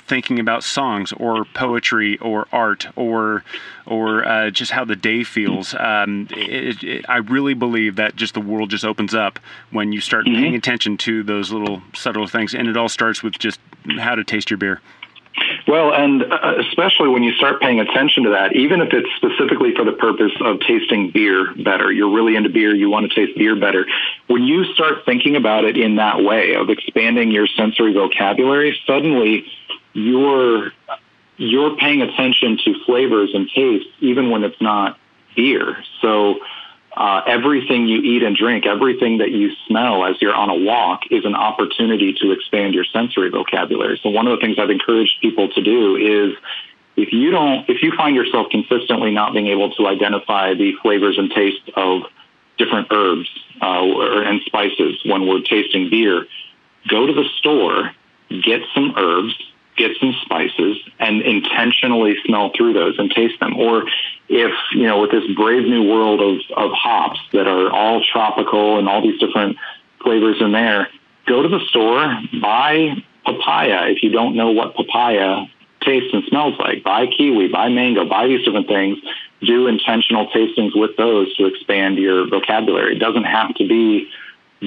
thinking 0.07 0.39
about 0.39 0.63
songs 0.63 1.13
or 1.13 1.45
poetry 1.45 2.17
or 2.19 2.47
art 2.51 2.87
or 2.95 3.43
or 3.85 4.27
uh, 4.27 4.49
just 4.49 4.71
how 4.71 4.85
the 4.85 4.95
day 4.95 5.23
feels. 5.23 5.73
Um, 5.75 6.27
it, 6.31 6.83
it, 6.83 7.05
I 7.07 7.17
really 7.17 7.53
believe 7.53 7.95
that 7.95 8.15
just 8.15 8.33
the 8.33 8.41
world 8.41 8.69
just 8.69 8.85
opens 8.85 9.13
up 9.13 9.39
when 9.71 9.91
you 9.91 10.01
start 10.01 10.25
mm-hmm. 10.25 10.41
paying 10.41 10.55
attention 10.55 10.97
to 10.97 11.23
those 11.23 11.51
little 11.51 11.81
subtle 11.93 12.27
things, 12.27 12.53
and 12.53 12.67
it 12.67 12.77
all 12.77 12.89
starts 12.89 13.23
with 13.23 13.37
just 13.39 13.59
how 13.97 14.15
to 14.15 14.23
taste 14.23 14.49
your 14.49 14.57
beer. 14.57 14.81
Well, 15.67 15.93
and 15.93 16.21
uh, 16.23 16.55
especially 16.59 17.09
when 17.09 17.23
you 17.23 17.33
start 17.33 17.59
paying 17.59 17.79
attention 17.79 18.23
to 18.23 18.29
that, 18.31 18.55
even 18.55 18.81
if 18.81 18.89
it's 18.93 19.09
specifically 19.15 19.73
for 19.75 19.83
the 19.83 19.93
purpose 19.93 20.31
of 20.39 20.59
tasting 20.59 21.09
beer 21.09 21.53
better, 21.55 21.91
you're 21.91 22.13
really 22.13 22.35
into 22.35 22.49
beer, 22.49 22.75
you 22.75 22.89
want 22.89 23.11
to 23.11 23.15
taste 23.15 23.37
beer 23.37 23.55
better. 23.55 23.85
When 24.27 24.43
you 24.43 24.65
start 24.73 25.05
thinking 25.05 25.35
about 25.35 25.65
it 25.65 25.75
in 25.75 25.95
that 25.95 26.23
way 26.23 26.53
of 26.53 26.69
expanding 26.69 27.31
your 27.31 27.47
sensory 27.47 27.93
vocabulary, 27.93 28.79
suddenly 28.85 29.45
you're 29.93 30.71
you're 31.37 31.75
paying 31.77 32.01
attention 32.01 32.57
to 32.63 32.75
flavors 32.85 33.31
and 33.33 33.49
tastes 33.49 33.89
even 33.99 34.29
when 34.29 34.43
it's 34.43 34.61
not 34.61 34.97
beer. 35.35 35.83
So 36.01 36.35
uh, 36.95 37.21
everything 37.27 37.87
you 37.87 38.01
eat 38.01 38.23
and 38.23 38.35
drink, 38.35 38.65
everything 38.65 39.17
that 39.17 39.31
you 39.31 39.51
smell 39.67 40.05
as 40.05 40.21
you're 40.21 40.33
on 40.33 40.49
a 40.49 40.55
walk 40.55 41.01
is 41.11 41.25
an 41.25 41.35
opportunity 41.35 42.13
to 42.21 42.31
expand 42.31 42.73
your 42.73 42.85
sensory 42.85 43.29
vocabulary. 43.29 43.99
So 44.01 44.09
one 44.09 44.27
of 44.27 44.37
the 44.37 44.45
things 44.45 44.57
I've 44.57 44.69
encouraged 44.69 45.19
people 45.21 45.49
to 45.49 45.61
do 45.61 45.97
is 45.97 46.37
if 46.95 47.11
you 47.11 47.31
don't, 47.31 47.69
if 47.69 47.83
you 47.83 47.91
find 47.97 48.15
yourself 48.15 48.47
consistently 48.49 49.11
not 49.11 49.33
being 49.33 49.47
able 49.47 49.71
to 49.75 49.87
identify 49.87 50.53
the 50.53 50.73
flavors 50.81 51.17
and 51.17 51.29
taste 51.29 51.69
of 51.75 52.03
different 52.57 52.87
herbs 52.91 53.27
uh, 53.61 53.81
or, 53.81 54.23
and 54.23 54.41
spices 54.45 55.01
when 55.05 55.27
we're 55.27 55.41
tasting 55.41 55.89
beer, 55.89 56.25
go 56.87 57.05
to 57.05 57.13
the 57.13 57.25
store, 57.39 57.91
get 58.29 58.61
some 58.73 58.93
herbs, 58.97 59.35
get 59.77 59.91
some 59.99 60.13
spices, 60.23 60.77
and 60.99 61.21
intentionally 61.21 62.15
smell 62.25 62.51
through 62.55 62.73
those 62.73 62.97
and 62.97 63.11
taste 63.11 63.39
them. 63.39 63.57
Or 63.57 63.85
if, 64.29 64.51
you 64.73 64.83
know, 64.83 65.01
with 65.01 65.11
this 65.11 65.23
brave 65.35 65.63
new 65.63 65.83
world 65.83 66.21
of, 66.21 66.39
of 66.57 66.71
hops 66.71 67.19
that 67.33 67.47
are 67.47 67.71
all 67.71 68.01
tropical 68.03 68.79
and 68.79 68.87
all 68.87 69.01
these 69.01 69.19
different 69.19 69.57
flavors 70.01 70.37
in 70.39 70.51
there, 70.51 70.87
go 71.27 71.41
to 71.41 71.49
the 71.49 71.59
store, 71.67 72.17
buy 72.41 72.95
papaya 73.25 73.89
if 73.89 74.03
you 74.03 74.11
don't 74.11 74.35
know 74.35 74.51
what 74.51 74.75
papaya 74.75 75.45
tastes 75.81 76.13
and 76.13 76.23
smells 76.25 76.57
like. 76.59 76.83
Buy 76.83 77.07
kiwi, 77.07 77.47
buy 77.49 77.69
mango, 77.69 78.07
buy 78.07 78.27
these 78.27 78.43
different 78.45 78.67
things. 78.67 78.97
Do 79.41 79.67
intentional 79.67 80.27
tastings 80.27 80.71
with 80.73 80.95
those 80.97 81.35
to 81.35 81.45
expand 81.45 81.97
your 81.97 82.27
vocabulary. 82.27 82.95
It 82.95 82.99
doesn't 82.99 83.25
have 83.25 83.53
to 83.55 83.67
be 83.67 84.09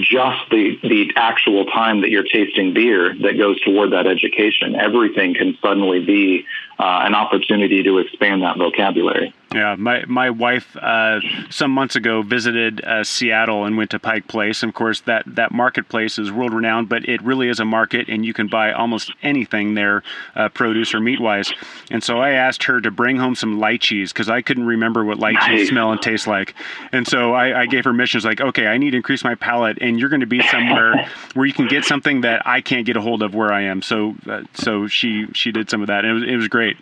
just 0.03 0.51
the 0.51 0.79
the 0.83 1.13
actual 1.17 1.65
time 1.67 2.01
that 2.03 2.11
you're 2.11 2.25
tasting 2.25 2.73
beer 2.73 3.15
that 3.23 3.39
goes 3.39 3.61
toward 3.61 3.93
that 3.93 4.07
education. 4.07 4.75
Everything 4.75 5.35
can 5.35 5.57
suddenly 5.63 6.01
be 6.01 6.45
uh, 6.79 7.01
an 7.05 7.15
opportunity 7.15 7.83
to 7.83 7.99
expand 7.99 8.43
that 8.43 8.57
vocabulary. 8.57 9.35
Yeah, 9.55 9.77
my 9.77 10.05
my 10.07 10.29
wife 10.29 10.77
uh, 10.77 11.21
some 11.49 11.71
months 11.71 11.97
ago 11.97 12.21
visited 12.21 12.85
uh, 12.85 13.03
Seattle 13.03 13.65
and 13.65 13.79
went 13.79 13.91
to 13.93 13.99
Pike 13.99 14.29
Place. 14.29 14.63
And 14.63 14.69
of 14.69 14.75
course, 14.75 15.01
that 15.03 15.25
that 15.27 15.53
marketplace 15.53 16.19
is 16.19 16.31
world 16.31 16.53
renowned, 16.53 16.91
but 16.91 17.09
it 17.09 17.23
really 17.23 17.49
is 17.49 17.59
a 17.59 17.65
market, 17.65 18.09
and 18.09 18.27
you 18.27 18.35
can 18.35 18.49
buy 18.49 18.73
almost 18.73 19.11
anything 19.23 19.73
there, 19.73 20.03
uh, 20.37 20.51
produce 20.51 20.93
or 20.93 21.01
meat 21.01 21.19
wise. 21.19 21.51
And 21.91 22.05
so 22.05 22.21
I 22.21 22.33
asked 22.33 22.65
her 22.65 22.79
to 22.83 22.91
bring 22.91 23.17
home 23.17 23.35
some 23.35 23.59
lychees 23.59 24.09
because 24.09 24.29
I 24.29 24.43
couldn't 24.43 24.67
remember 24.67 25.03
what 25.03 25.17
lychees 25.17 25.49
nice. 25.49 25.69
smell 25.69 25.93
and 25.93 26.03
taste 26.03 26.27
like. 26.27 26.55
And 26.93 27.07
so 27.07 27.33
I, 27.33 27.63
I 27.63 27.67
gave 27.67 27.85
her 27.85 27.95
missions 27.95 28.27
like, 28.27 28.43
okay, 28.43 28.67
I 28.67 28.77
need 28.77 28.91
to 28.91 28.99
increase 28.99 29.25
my 29.25 29.35
palate, 29.35 29.79
and 29.81 29.99
you're 29.99 30.11
going 30.11 30.21
to 30.21 30.27
be 30.27 30.43
somewhere 30.49 31.09
where 31.33 31.47
you 31.47 31.55
can 31.55 31.69
get 31.69 31.87
something 31.87 32.21
that 32.21 32.47
I 32.47 32.61
can't 32.61 32.85
get 32.85 32.99
a 32.99 33.01
hold 33.01 33.23
of 33.23 33.35
where 33.35 33.51
I 33.51 33.63
am. 33.63 33.81
So 33.81 34.15
uh, 34.29 34.43
so 34.53 34.89
she 34.89 35.27
she 35.33 35.53
did 35.53 35.71
some 35.71 35.81
of 35.81 35.87
that, 35.87 36.05
and 36.05 36.11
it 36.11 36.15
was 36.21 36.23
it 36.25 36.37
was 36.37 36.49
great. 36.49 36.77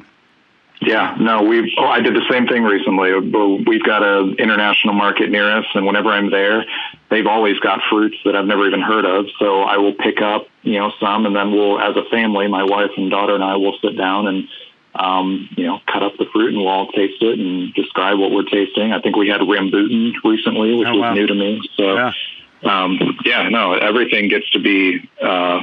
Yeah, 0.80 1.16
no, 1.18 1.42
we've. 1.42 1.72
Oh, 1.78 1.86
I 1.86 2.00
did 2.00 2.14
the 2.14 2.24
same 2.30 2.46
thing 2.46 2.62
recently. 2.62 3.12
We've 3.66 3.82
got 3.82 4.02
an 4.02 4.36
international 4.38 4.94
market 4.94 5.30
near 5.30 5.50
us, 5.50 5.64
and 5.74 5.86
whenever 5.86 6.10
I'm 6.10 6.30
there, 6.30 6.64
they've 7.10 7.26
always 7.26 7.58
got 7.60 7.80
fruits 7.88 8.16
that 8.24 8.36
I've 8.36 8.46
never 8.46 8.66
even 8.66 8.80
heard 8.80 9.04
of. 9.04 9.26
So 9.38 9.62
I 9.62 9.78
will 9.78 9.94
pick 9.94 10.20
up, 10.20 10.48
you 10.62 10.78
know, 10.78 10.92
some, 11.00 11.26
and 11.26 11.34
then 11.34 11.50
we'll, 11.52 11.80
as 11.80 11.96
a 11.96 12.04
family, 12.10 12.48
my 12.48 12.62
wife 12.62 12.90
and 12.96 13.10
daughter 13.10 13.34
and 13.34 13.42
I 13.42 13.56
will 13.56 13.76
sit 13.82 13.96
down 13.96 14.26
and, 14.26 14.48
um, 14.94 15.48
you 15.56 15.66
know, 15.66 15.80
cut 15.86 16.02
up 16.02 16.12
the 16.18 16.26
fruit 16.32 16.48
and 16.48 16.58
we'll 16.58 16.68
all 16.68 16.88
taste 16.92 17.22
it 17.22 17.38
and 17.38 17.72
describe 17.74 18.18
what 18.18 18.30
we're 18.30 18.44
tasting. 18.44 18.92
I 18.92 19.00
think 19.00 19.16
we 19.16 19.28
had 19.28 19.40
rambutan 19.40 20.12
recently, 20.24 20.74
which 20.76 20.88
oh, 20.88 20.98
was 20.98 21.14
new 21.14 21.26
to 21.26 21.34
me. 21.34 21.62
So, 21.76 21.94
yeah. 21.94 22.12
Um, 22.62 22.98
yeah, 23.24 23.48
no, 23.48 23.74
everything 23.74 24.28
gets 24.28 24.48
to 24.50 24.58
be. 24.58 25.08
Uh, 25.22 25.60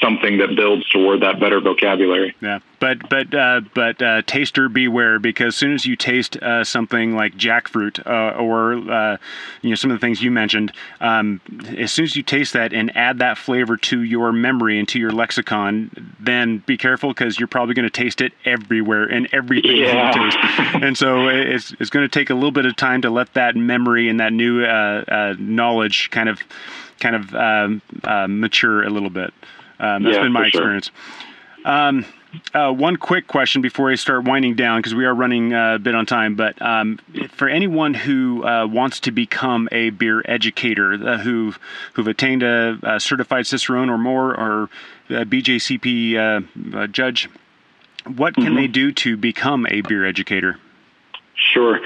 something 0.00 0.38
that 0.38 0.54
builds 0.56 0.88
toward 0.90 1.20
that 1.22 1.40
better 1.40 1.60
vocabulary. 1.60 2.34
Yeah, 2.40 2.60
but 2.80 3.08
but 3.08 3.34
uh, 3.34 3.62
but 3.74 4.02
uh, 4.02 4.22
taster 4.22 4.68
beware 4.68 5.18
because 5.18 5.48
as 5.48 5.56
soon 5.56 5.74
as 5.74 5.86
you 5.86 5.96
taste 5.96 6.36
uh, 6.36 6.64
something 6.64 7.14
like 7.14 7.34
jackfruit 7.36 8.04
uh, 8.06 8.36
or 8.36 8.74
uh, 8.74 9.16
you 9.62 9.70
know 9.70 9.76
some 9.76 9.90
of 9.90 9.96
the 9.98 10.04
things 10.04 10.22
you 10.22 10.30
mentioned, 10.30 10.72
um, 11.00 11.40
as 11.76 11.92
soon 11.92 12.04
as 12.04 12.16
you 12.16 12.22
taste 12.22 12.52
that 12.52 12.72
and 12.72 12.94
add 12.96 13.18
that 13.18 13.38
flavor 13.38 13.76
to 13.76 14.02
your 14.02 14.32
memory 14.32 14.78
and 14.78 14.88
to 14.88 14.98
your 14.98 15.12
lexicon, 15.12 16.14
then 16.20 16.58
be 16.66 16.76
careful 16.76 17.10
because 17.10 17.38
you're 17.38 17.48
probably 17.48 17.74
going 17.74 17.88
to 17.88 17.90
taste 17.90 18.20
it 18.20 18.32
everywhere 18.44 19.04
and 19.04 19.28
everything 19.32 19.76
yeah. 19.76 20.14
you 20.14 20.30
taste. 20.30 20.38
and 20.82 20.98
so 20.98 21.28
it's 21.28 21.72
it's 21.80 21.90
going 21.90 22.04
to 22.04 22.08
take 22.08 22.30
a 22.30 22.34
little 22.34 22.52
bit 22.52 22.66
of 22.66 22.76
time 22.76 23.02
to 23.02 23.10
let 23.10 23.32
that 23.34 23.56
memory 23.56 24.08
and 24.08 24.20
that 24.20 24.32
new 24.32 24.64
uh, 24.64 25.34
knowledge 25.38 26.10
kind 26.10 26.28
of 26.28 26.40
kind 27.00 27.16
of 27.16 27.34
um, 27.34 28.40
mature 28.40 28.82
a 28.82 28.90
little 28.90 29.10
bit. 29.10 29.32
Um, 29.78 30.02
that's 30.02 30.16
yeah, 30.16 30.22
been 30.22 30.32
my 30.32 30.46
experience. 30.46 30.90
Sure. 31.64 31.72
Um, 31.72 32.04
uh, 32.52 32.72
one 32.72 32.96
quick 32.96 33.26
question 33.26 33.62
before 33.62 33.90
I 33.90 33.94
start 33.94 34.24
winding 34.24 34.54
down 34.54 34.78
because 34.78 34.94
we 34.94 35.04
are 35.04 35.14
running 35.14 35.52
uh, 35.52 35.76
a 35.76 35.78
bit 35.78 35.94
on 35.94 36.06
time. 36.06 36.34
But 36.34 36.60
um, 36.60 36.98
for 37.32 37.48
anyone 37.48 37.94
who 37.94 38.44
uh, 38.44 38.66
wants 38.66 39.00
to 39.00 39.12
become 39.12 39.68
a 39.72 39.90
beer 39.90 40.22
educator, 40.26 40.92
uh, 40.92 41.18
who 41.18 41.54
who've 41.94 42.08
attained 42.08 42.42
a, 42.42 42.78
a, 42.82 43.00
certified 43.00 43.46
cicerone 43.46 43.88
or 43.90 43.98
more, 43.98 44.38
or 44.38 44.68
a 45.10 45.24
BJCP 45.24 46.16
uh, 46.74 46.86
judge, 46.88 47.28
what 48.16 48.34
can 48.34 48.44
mm-hmm. 48.44 48.56
they 48.56 48.66
do 48.66 48.92
to 48.92 49.16
become 49.16 49.66
a 49.70 49.80
beer 49.82 50.04
educator? 50.04 50.58
Sure. 51.34 51.80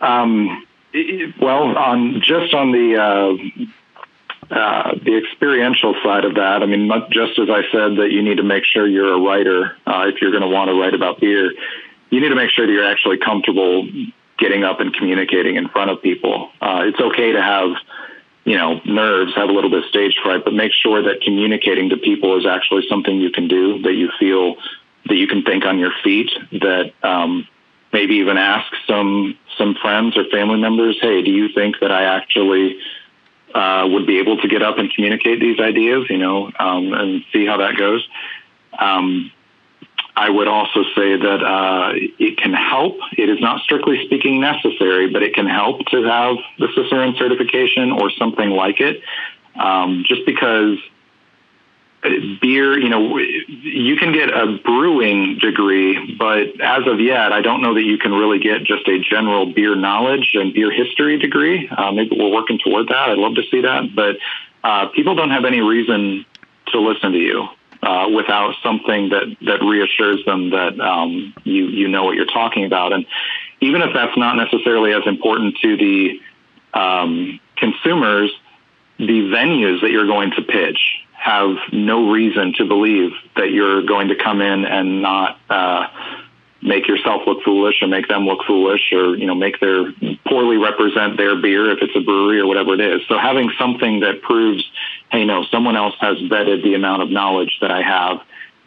Um, 0.00 0.66
well, 1.40 1.76
on 1.76 2.20
just 2.22 2.54
on 2.54 2.72
the 2.72 3.68
uh, 4.50 4.94
the 5.04 5.16
experiential 5.16 5.94
side 6.02 6.24
of 6.24 6.34
that, 6.34 6.62
I 6.62 6.66
mean, 6.66 6.90
just 7.10 7.38
as 7.38 7.48
I 7.48 7.62
said 7.70 7.96
that 7.98 8.10
you 8.10 8.22
need 8.22 8.38
to 8.38 8.42
make 8.42 8.64
sure 8.64 8.86
you're 8.86 9.14
a 9.14 9.20
writer 9.20 9.76
uh, 9.86 10.06
if 10.08 10.20
you're 10.20 10.32
going 10.32 10.42
to 10.42 10.48
want 10.48 10.70
to 10.70 10.74
write 10.74 10.94
about 10.94 11.20
beer, 11.20 11.52
you 12.10 12.20
need 12.20 12.30
to 12.30 12.34
make 12.34 12.50
sure 12.50 12.66
that 12.66 12.72
you're 12.72 12.90
actually 12.90 13.18
comfortable 13.18 13.88
getting 14.38 14.64
up 14.64 14.80
and 14.80 14.92
communicating 14.92 15.56
in 15.56 15.68
front 15.68 15.90
of 15.90 16.02
people. 16.02 16.50
Uh, 16.60 16.82
it's 16.84 16.98
okay 16.98 17.32
to 17.32 17.40
have, 17.40 17.70
you 18.44 18.56
know, 18.56 18.80
nerves, 18.84 19.32
have 19.36 19.48
a 19.48 19.52
little 19.52 19.70
bit 19.70 19.84
of 19.84 19.88
stage 19.88 20.18
fright, 20.22 20.44
but 20.44 20.52
make 20.52 20.72
sure 20.72 21.02
that 21.02 21.22
communicating 21.22 21.90
to 21.90 21.96
people 21.96 22.36
is 22.38 22.46
actually 22.46 22.82
something 22.88 23.20
you 23.20 23.30
can 23.30 23.46
do, 23.46 23.80
that 23.82 23.92
you 23.92 24.10
feel 24.18 24.56
that 25.06 25.14
you 25.14 25.28
can 25.28 25.42
think 25.42 25.64
on 25.64 25.78
your 25.78 25.92
feet, 26.02 26.30
that 26.52 26.92
um, 27.02 27.46
maybe 27.92 28.16
even 28.16 28.36
ask 28.36 28.72
some 28.86 29.38
some 29.56 29.76
friends 29.80 30.16
or 30.16 30.24
family 30.30 30.58
members, 30.58 30.98
hey, 31.00 31.22
do 31.22 31.30
you 31.30 31.48
think 31.54 31.76
that 31.80 31.92
I 31.92 32.04
actually 32.04 32.78
uh, 33.54 33.86
would 33.90 34.06
be 34.06 34.18
able 34.18 34.36
to 34.38 34.48
get 34.48 34.62
up 34.62 34.78
and 34.78 34.92
communicate 34.92 35.40
these 35.40 35.58
ideas, 35.58 36.06
you 36.08 36.18
know, 36.18 36.50
um, 36.58 36.92
and 36.92 37.24
see 37.32 37.46
how 37.46 37.58
that 37.58 37.76
goes. 37.76 38.06
Um, 38.78 39.32
I 40.16 40.28
would 40.28 40.48
also 40.48 40.82
say 40.94 41.16
that 41.16 41.42
uh, 41.42 41.92
it 41.94 42.36
can 42.36 42.52
help. 42.52 42.98
It 43.16 43.28
is 43.30 43.40
not 43.40 43.62
strictly 43.62 44.04
speaking 44.04 44.40
necessary, 44.40 45.08
but 45.08 45.22
it 45.22 45.34
can 45.34 45.46
help 45.46 45.86
to 45.86 46.02
have 46.02 46.36
the 46.58 46.68
Cicerone 46.74 47.14
certification 47.16 47.92
or 47.92 48.10
something 48.10 48.50
like 48.50 48.80
it, 48.80 49.02
um, 49.58 50.04
just 50.06 50.26
because 50.26 50.78
beer, 52.02 52.78
you 52.78 52.88
know, 52.88 53.18
you 53.18 53.96
can 53.96 54.12
get 54.12 54.30
a 54.30 54.58
brewing 54.64 55.38
degree, 55.38 56.16
but 56.18 56.60
as 56.60 56.86
of 56.86 57.00
yet, 57.00 57.32
I 57.32 57.42
don't 57.42 57.60
know 57.60 57.74
that 57.74 57.82
you 57.82 57.98
can 57.98 58.12
really 58.12 58.38
get 58.38 58.64
just 58.64 58.88
a 58.88 58.98
general 58.98 59.52
beer 59.52 59.74
knowledge 59.76 60.30
and 60.34 60.54
beer 60.54 60.70
history 60.70 61.18
degree. 61.18 61.68
Uh, 61.68 61.92
maybe 61.92 62.16
we're 62.18 62.32
working 62.32 62.58
toward 62.58 62.88
that. 62.88 63.10
I'd 63.10 63.18
love 63.18 63.34
to 63.34 63.42
see 63.50 63.62
that, 63.62 63.94
but 63.94 64.16
uh, 64.64 64.88
people 64.88 65.14
don't 65.14 65.30
have 65.30 65.44
any 65.44 65.60
reason 65.60 66.24
to 66.68 66.80
listen 66.80 67.12
to 67.12 67.18
you 67.18 67.48
uh, 67.82 68.08
without 68.14 68.54
something 68.62 69.10
that 69.10 69.36
that 69.42 69.62
reassures 69.62 70.24
them 70.24 70.50
that 70.50 70.80
um, 70.80 71.34
you 71.44 71.66
you 71.66 71.88
know 71.88 72.04
what 72.04 72.14
you're 72.14 72.26
talking 72.26 72.64
about, 72.64 72.92
and 72.92 73.04
even 73.60 73.82
if 73.82 73.92
that's 73.92 74.16
not 74.16 74.36
necessarily 74.36 74.92
as 74.92 75.02
important 75.06 75.56
to 75.58 75.76
the 75.76 76.20
um, 76.72 77.40
consumers, 77.56 78.30
the 78.98 79.30
venues 79.32 79.82
that 79.82 79.90
you're 79.90 80.06
going 80.06 80.30
to 80.30 80.42
pitch 80.42 80.99
have 81.20 81.56
no 81.70 82.10
reason 82.10 82.54
to 82.56 82.64
believe 82.64 83.12
that 83.36 83.50
you're 83.50 83.82
going 83.82 84.08
to 84.08 84.16
come 84.16 84.40
in 84.40 84.64
and 84.64 85.02
not 85.02 85.38
uh, 85.50 85.86
make 86.62 86.88
yourself 86.88 87.22
look 87.26 87.42
foolish 87.44 87.82
or 87.82 87.88
make 87.88 88.08
them 88.08 88.24
look 88.24 88.40
foolish 88.46 88.90
or 88.92 89.16
you 89.16 89.26
know 89.26 89.34
make 89.34 89.60
their 89.60 89.92
poorly 90.26 90.56
represent 90.56 91.18
their 91.18 91.36
beer 91.36 91.70
if 91.70 91.78
it's 91.82 91.94
a 91.94 92.00
brewery 92.00 92.40
or 92.40 92.46
whatever 92.46 92.72
it 92.72 92.80
is. 92.80 93.02
So 93.06 93.18
having 93.18 93.50
something 93.58 94.00
that 94.00 94.22
proves, 94.22 94.64
hey, 95.12 95.26
no, 95.26 95.44
someone 95.44 95.76
else 95.76 95.94
has 96.00 96.16
vetted 96.18 96.62
the 96.62 96.74
amount 96.74 97.02
of 97.02 97.10
knowledge 97.10 97.58
that 97.60 97.70
I 97.70 97.82
have 97.82 98.20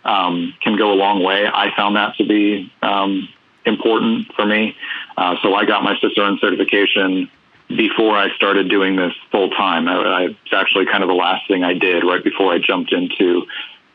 um, 0.05 0.53
can 0.61 0.77
go 0.77 0.91
a 0.91 0.95
long 0.95 1.23
way. 1.23 1.47
I 1.47 1.75
found 1.75 1.95
that 1.95 2.15
to 2.17 2.25
be 2.25 2.71
um, 2.83 3.29
important 3.65 4.31
for 4.35 4.45
me. 4.45 4.75
Uh, 5.17 5.37
so 5.41 5.55
I 5.55 5.65
got 5.65 5.83
my 5.83 5.95
Cicerone 5.99 6.37
certification 6.39 7.31
before 7.75 8.17
I 8.17 8.33
started 8.35 8.69
doing 8.69 8.95
this 8.95 9.13
full 9.31 9.49
time. 9.49 9.87
I, 9.87 10.25
it's 10.25 10.53
actually 10.53 10.85
kind 10.85 11.03
of 11.03 11.07
the 11.07 11.15
last 11.15 11.47
thing 11.47 11.63
I 11.63 11.73
did 11.73 12.03
right 12.03 12.23
before 12.23 12.53
I 12.53 12.59
jumped 12.59 12.91
into 12.91 13.45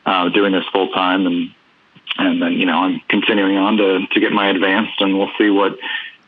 uh, 0.06 0.28
doing 0.30 0.52
this 0.52 0.64
full 0.72 0.88
time, 0.88 1.26
and 1.26 1.54
and 2.16 2.42
then 2.42 2.52
you 2.52 2.66
know 2.66 2.78
I'm 2.78 3.00
continuing 3.08 3.56
on 3.56 3.76
to 3.76 4.06
to 4.06 4.20
get 4.20 4.32
my 4.32 4.48
advanced, 4.48 5.00
and 5.00 5.18
we'll 5.18 5.30
see 5.38 5.50
what 5.50 5.78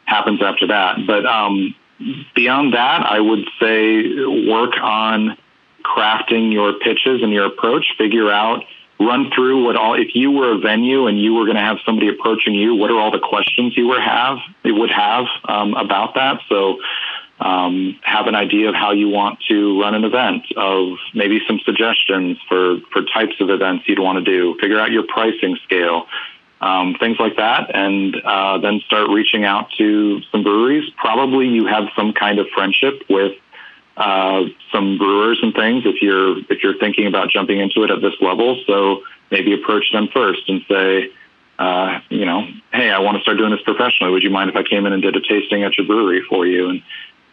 happens 0.05 0.43
after 0.43 0.69
that. 0.69 1.07
But 1.07 1.27
um, 1.27 1.75
beyond 2.35 2.75
that, 2.75 3.07
I 3.07 3.21
would 3.21 3.45
say 3.61 4.03
work 4.49 4.75
on 4.81 5.37
crafting 5.85 6.53
your 6.53 6.75
pitches 6.75 7.23
and 7.23 7.33
your 7.33 7.47
approach. 7.47 7.95
Figure 7.97 8.31
out 8.31 8.65
run 9.01 9.31
through 9.35 9.65
what 9.65 9.77
all 9.77 9.95
if 9.95 10.15
you 10.15 10.31
were 10.31 10.53
a 10.53 10.59
venue 10.59 11.07
and 11.07 11.19
you 11.19 11.33
were 11.33 11.45
going 11.45 11.57
to 11.57 11.63
have 11.63 11.79
somebody 11.87 12.09
approaching 12.09 12.55
you 12.55 12.75
what 12.75 12.91
are 12.91 13.01
all 13.01 13.11
the 13.11 13.19
questions 13.19 13.75
you 13.75 13.89
would 13.89 14.01
have 14.01 14.37
you 14.63 14.75
would 14.75 14.91
have 14.91 15.25
um, 15.49 15.73
about 15.73 16.15
that 16.15 16.39
so 16.51 16.77
um, 17.41 17.99
have 18.03 18.27
an 18.27 18.35
idea 18.35 18.69
of 18.69 18.75
how 18.75 18.93
you 18.93 19.09
want 19.09 19.41
to 19.49 19.81
run 19.81 19.95
an 19.95 20.05
event, 20.05 20.45
of 20.57 20.99
maybe 21.15 21.41
some 21.47 21.59
suggestions 21.65 22.39
for, 22.49 22.81
for 22.93 23.03
types 23.03 23.35
of 23.41 23.49
events 23.49 23.89
you'd 23.89 23.99
want 23.99 24.23
to 24.23 24.25
do, 24.25 24.57
figure 24.61 24.79
out 24.79 24.91
your 24.91 25.05
pricing 25.05 25.57
scale, 25.65 26.07
um, 26.61 26.95
things 27.01 27.17
like 27.19 27.37
that, 27.37 27.75
and 27.75 28.15
uh, 28.25 28.59
then 28.59 28.81
start 28.85 29.09
reaching 29.09 29.45
out 29.45 29.71
to 29.79 30.21
some 30.31 30.43
breweries. 30.43 30.91
Probably 30.99 31.49
you 31.49 31.67
have 31.67 31.85
some 31.97 32.13
kind 32.13 32.39
of 32.39 32.47
friendship 32.55 33.03
with 33.09 33.33
uh, 33.97 34.45
some 34.71 34.99
brewers 34.99 35.39
and 35.43 35.55
things 35.55 35.85
if 35.87 36.03
you're 36.03 36.39
if 36.51 36.63
you're 36.63 36.79
thinking 36.79 37.07
about 37.07 37.31
jumping 37.31 37.59
into 37.61 37.83
it 37.85 37.91
at 37.91 38.03
this 38.03 38.15
level. 38.21 38.63
So 38.67 39.03
maybe 39.31 39.55
approach 39.55 39.91
them 39.93 40.09
first 40.13 40.49
and 40.49 40.63
say, 40.69 41.11
uh, 41.59 42.01
you 42.09 42.25
know, 42.25 42.47
hey, 42.73 42.91
I 42.91 42.99
want 43.01 43.17
to 43.17 43.23
start 43.23 43.39
doing 43.39 43.51
this 43.51 43.61
professionally. 43.63 44.13
Would 44.13 44.23
you 44.23 44.31
mind 44.31 44.51
if 44.51 44.57
I 44.57 44.63
came 44.63 44.87
in 44.87 44.93
and 44.93 45.03
did 45.03 45.17
a 45.17 45.21
tasting 45.21 45.65
at 45.65 45.77
your 45.77 45.87
brewery 45.87 46.23
for 46.29 46.47
you 46.47 46.69
and 46.69 46.83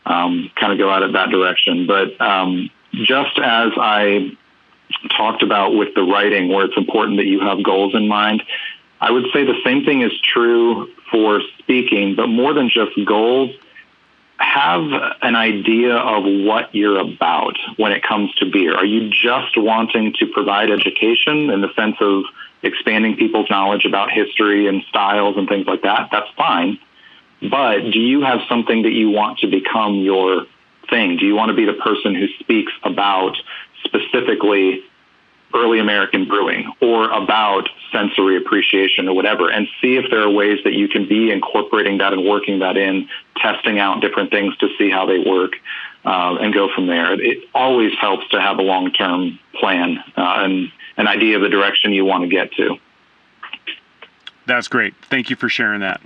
um, 0.08 0.51
kind 0.55 0.72
of 0.74 0.80
go 0.80 0.89
out 0.89 1.03
at 1.03 1.14
that 1.14 1.30
direction? 1.30 1.86
But 1.88 2.20
um, 2.20 2.70
just 2.93 3.38
as 3.38 3.72
I 3.78 4.36
talked 5.16 5.43
about 5.43 5.76
with 5.76 5.93
the 5.95 6.03
writing, 6.03 6.49
where 6.49 6.66
it's 6.66 6.78
important 6.78 7.18
that 7.18 7.26
you 7.26 7.39
have 7.41 7.64
goals 7.64 7.93
in 7.95 8.08
mind. 8.08 8.43
I 8.99 9.12
would 9.12 9.26
say 9.32 9.45
the 9.45 9.60
same 9.64 9.86
thing 9.86 10.01
is 10.01 10.12
true 10.22 10.91
for 11.12 11.41
speaking, 11.60 12.16
but 12.16 12.28
more 12.28 12.53
than 12.53 12.70
just 12.70 12.91
goals, 13.05 13.51
have 14.39 14.82
an 15.22 15.36
idea 15.36 15.95
of 15.95 16.24
what 16.24 16.74
you're 16.74 16.99
about 16.99 17.58
when 17.78 17.91
it 17.91 18.03
comes 18.03 18.34
to 18.36 18.45
beer. 18.45 18.76
Are 18.76 18.86
you 18.86 19.10
just 19.10 19.58
wanting 19.58 20.14
to 20.20 20.28
provide 20.28 20.70
education 20.70 21.49
in 21.49 21.62
the 21.62 21.74
sense 21.76 21.95
of 21.99 22.24
expanding 22.62 23.18
people's 23.18 23.49
knowledge 23.49 23.86
about 23.86 24.12
history 24.12 24.68
and 24.68 24.84
styles 24.89 25.38
and 25.38 25.47
things 25.47 25.66
like 25.66 25.82
that? 25.84 26.10
That's 26.12 26.30
fine. 26.36 26.80
But 27.41 27.91
do 27.91 27.99
you 27.99 28.21
have 28.21 28.39
something 28.49 28.83
that 28.83 28.93
you 28.93 29.09
want 29.09 29.39
to 29.39 29.47
become 29.47 29.95
your 29.95 30.45
thing? 30.89 31.17
Do 31.17 31.25
you 31.25 31.35
want 31.35 31.49
to 31.49 31.55
be 31.55 31.65
the 31.65 31.73
person 31.73 32.15
who 32.15 32.27
speaks 32.39 32.71
about 32.83 33.38
specifically 33.83 34.83
early 35.53 35.79
American 35.79 36.27
brewing 36.27 36.71
or 36.81 37.09
about 37.09 37.69
sensory 37.91 38.38
appreciation 38.38 39.07
or 39.07 39.15
whatever 39.15 39.49
and 39.49 39.67
see 39.81 39.95
if 39.95 40.09
there 40.09 40.21
are 40.21 40.29
ways 40.29 40.59
that 40.65 40.73
you 40.73 40.88
can 40.88 41.07
be 41.07 41.31
incorporating 41.31 41.99
that 41.99 42.11
and 42.11 42.25
working 42.25 42.59
that 42.59 42.75
in, 42.75 43.07
testing 43.38 43.79
out 43.79 44.01
different 44.01 44.29
things 44.29 44.55
to 44.57 44.67
see 44.77 44.89
how 44.89 45.05
they 45.05 45.19
work 45.19 45.53
uh, 46.05 46.35
and 46.39 46.53
go 46.53 46.69
from 46.73 46.88
there. 46.88 47.13
It 47.13 47.45
always 47.53 47.93
helps 47.99 48.27
to 48.29 48.41
have 48.41 48.59
a 48.59 48.61
long 48.61 48.91
term 48.91 49.39
plan 49.53 50.03
uh, 50.17 50.39
and 50.39 50.71
an 50.97 51.07
idea 51.07 51.38
of 51.38 51.41
the 51.41 51.49
direction 51.49 51.93
you 51.93 52.05
want 52.05 52.23
to 52.23 52.29
get 52.29 52.51
to. 52.53 52.77
That's 54.45 54.67
great. 54.67 54.95
Thank 55.03 55.29
you 55.29 55.35
for 55.35 55.49
sharing 55.49 55.81
that. 55.81 56.01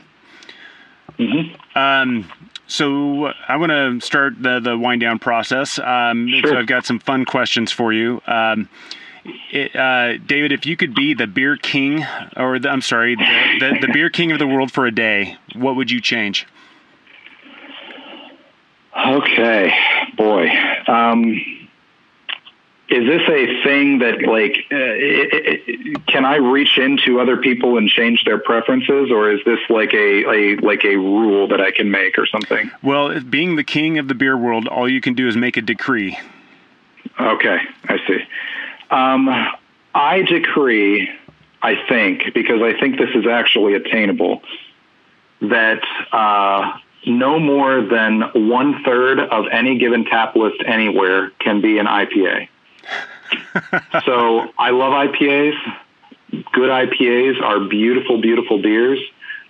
Mm-hmm. 1.17 1.77
Um, 1.77 2.31
so 2.67 3.27
I 3.47 3.57
want 3.57 3.71
to 3.71 4.05
start 4.05 4.41
the 4.41 4.59
the 4.59 4.77
wind 4.77 5.01
down 5.01 5.19
process. 5.19 5.77
Um, 5.79 6.29
sure. 6.29 6.51
So 6.51 6.57
I've 6.57 6.67
got 6.67 6.85
some 6.85 6.99
fun 6.99 7.25
questions 7.25 7.71
for 7.71 7.91
you. 7.91 8.21
Um, 8.25 8.69
it, 9.51 9.75
uh, 9.75 10.17
David, 10.17 10.51
if 10.51 10.65
you 10.65 10.75
could 10.75 10.95
be 10.95 11.13
the 11.13 11.27
beer 11.27 11.57
king, 11.57 12.05
or 12.35 12.57
the, 12.59 12.69
I'm 12.69 12.81
sorry, 12.81 13.15
the, 13.15 13.57
the, 13.59 13.87
the 13.87 13.93
beer 13.93 14.09
king 14.09 14.31
of 14.31 14.39
the 14.39 14.47
world 14.47 14.71
for 14.71 14.85
a 14.85 14.91
day, 14.91 15.37
what 15.55 15.75
would 15.75 15.91
you 15.91 16.01
change? 16.01 16.47
Okay, 18.97 19.73
boy. 20.17 20.49
Um, 20.87 21.39
is 22.91 23.07
this 23.07 23.21
a 23.29 23.63
thing 23.63 23.99
that 23.99 24.21
like 24.23 24.65
uh, 24.69 24.75
it, 24.75 25.65
it, 25.65 26.07
can 26.07 26.25
I 26.25 26.35
reach 26.35 26.77
into 26.77 27.21
other 27.21 27.37
people 27.37 27.77
and 27.77 27.87
change 27.87 28.25
their 28.25 28.37
preferences, 28.37 29.09
or 29.11 29.31
is 29.31 29.39
this 29.45 29.59
like 29.69 29.93
a, 29.93 30.29
a 30.29 30.55
like 30.57 30.83
a 30.83 30.97
rule 30.97 31.47
that 31.47 31.61
I 31.61 31.71
can 31.71 31.89
make 31.89 32.17
or 32.17 32.25
something? 32.25 32.69
Well, 32.83 33.21
being 33.21 33.55
the 33.55 33.63
king 33.63 33.97
of 33.97 34.09
the 34.09 34.13
beer 34.13 34.35
world, 34.35 34.67
all 34.67 34.89
you 34.89 34.99
can 34.99 35.13
do 35.13 35.27
is 35.27 35.37
make 35.37 35.55
a 35.55 35.61
decree. 35.61 36.19
Okay, 37.17 37.59
I 37.85 37.97
see. 38.05 38.19
Um, 38.89 39.29
I 39.95 40.21
decree, 40.23 41.09
I 41.61 41.75
think, 41.87 42.33
because 42.33 42.61
I 42.61 42.77
think 42.77 42.97
this 42.97 43.09
is 43.15 43.25
actually 43.25 43.75
attainable, 43.75 44.41
that 45.41 45.81
uh, 46.11 46.77
no 47.05 47.39
more 47.39 47.81
than 47.81 48.21
one 48.49 48.83
third 48.83 49.19
of 49.19 49.45
any 49.49 49.77
given 49.77 50.03
tap 50.03 50.35
list 50.35 50.61
anywhere 50.65 51.31
can 51.39 51.61
be 51.61 51.77
an 51.77 51.85
IPA. 51.85 52.49
so 54.05 54.51
I 54.57 54.71
love 54.71 54.93
IPAs. 54.93 55.55
Good 56.53 56.69
IPAs 56.69 57.41
are 57.41 57.59
beautiful, 57.59 58.21
beautiful 58.21 58.61
beers, 58.61 58.99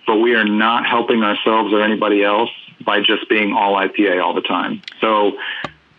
but 0.06 0.16
we 0.16 0.34
are 0.34 0.44
not 0.44 0.86
helping 0.86 1.22
ourselves 1.22 1.72
or 1.72 1.80
anybody 1.80 2.24
else 2.24 2.50
by 2.84 3.00
just 3.00 3.28
being 3.28 3.52
all 3.52 3.74
IPA 3.74 4.22
all 4.22 4.34
the 4.34 4.40
time. 4.40 4.82
So 5.00 5.38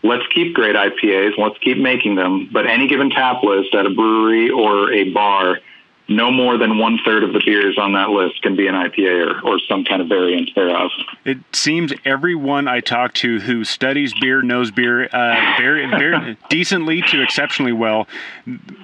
let's 0.02 0.26
keep 0.28 0.54
great 0.54 0.76
IPAs, 0.76 1.38
let's 1.38 1.58
keep 1.58 1.78
making 1.78 2.14
them, 2.14 2.48
but 2.52 2.66
any 2.66 2.86
given 2.86 3.10
tap 3.10 3.42
list 3.42 3.74
at 3.74 3.86
a 3.86 3.90
brewery 3.90 4.50
or 4.50 4.92
a 4.92 5.10
bar, 5.10 5.60
no 6.08 6.30
more 6.30 6.58
than 6.58 6.78
one 6.78 6.98
third 7.04 7.24
of 7.24 7.32
the 7.32 7.40
beers 7.44 7.78
on 7.78 7.94
that 7.94 8.10
list 8.10 8.42
can 8.42 8.56
be 8.56 8.66
an 8.66 8.74
IPA 8.74 9.42
or, 9.42 9.48
or 9.48 9.58
some 9.58 9.84
kind 9.84 10.02
of 10.02 10.08
variant 10.08 10.50
thereof. 10.54 10.90
It 11.24 11.38
seems 11.52 11.92
everyone 12.04 12.68
I 12.68 12.80
talk 12.80 13.14
to 13.14 13.40
who 13.40 13.64
studies 13.64 14.12
beer, 14.20 14.42
knows 14.42 14.70
beer 14.70 15.06
uh, 15.06 15.54
very, 15.56 15.88
very 15.88 16.36
decently 16.50 17.02
to 17.02 17.22
exceptionally 17.22 17.72
well, 17.72 18.06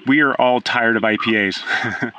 we 0.06 0.20
are 0.20 0.34
all 0.34 0.60
tired 0.60 0.96
of 0.96 1.02
IPAs. 1.02 1.62
uh, 2.02 2.10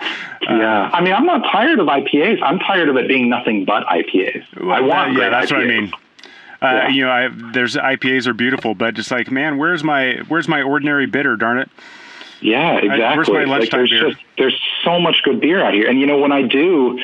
yeah, 0.43 0.89
I 0.93 1.01
mean, 1.01 1.13
I'm 1.13 1.25
not 1.25 1.51
tired 1.51 1.79
of 1.79 1.87
IPAs. 1.87 2.41
I'm 2.43 2.59
tired 2.59 2.89
of 2.89 2.97
it 2.97 3.07
being 3.07 3.29
nothing 3.29 3.65
but 3.65 3.85
IPAs. 3.87 4.43
Well, 4.59 4.71
I 4.71 4.81
want 4.81 5.13
yeah, 5.13 5.29
that's 5.29 5.51
IPAs. 5.51 5.55
what 5.55 5.63
I 5.63 5.67
mean. 5.67 5.93
Uh, 6.61 6.67
yeah. 6.67 6.87
You 6.89 7.05
know, 7.05 7.09
I, 7.09 7.29
there's 7.53 7.75
IPAs 7.75 8.27
are 8.27 8.35
beautiful, 8.35 8.75
but 8.75 8.93
just 8.93 9.09
like, 9.09 9.31
man, 9.31 9.57
where's 9.57 9.83
my 9.83 10.17
where's 10.27 10.47
my 10.47 10.61
ordinary 10.61 11.07
bitter? 11.07 11.35
Darn 11.35 11.57
it! 11.57 11.69
Yeah, 12.41 12.77
exactly. 12.77 13.03
I, 13.03 13.15
where's 13.15 13.29
my 13.29 13.43
lunchtime 13.43 13.59
like 13.59 13.71
there's 13.71 13.89
beer? 13.89 14.09
Just, 14.09 14.23
there's 14.37 14.61
so 14.83 14.99
much 14.99 15.21
good 15.23 15.39
beer 15.39 15.63
out 15.63 15.73
here, 15.73 15.89
and 15.89 15.99
you 15.99 16.07
know, 16.07 16.17
when 16.17 16.31
I 16.31 16.41
do 16.41 16.99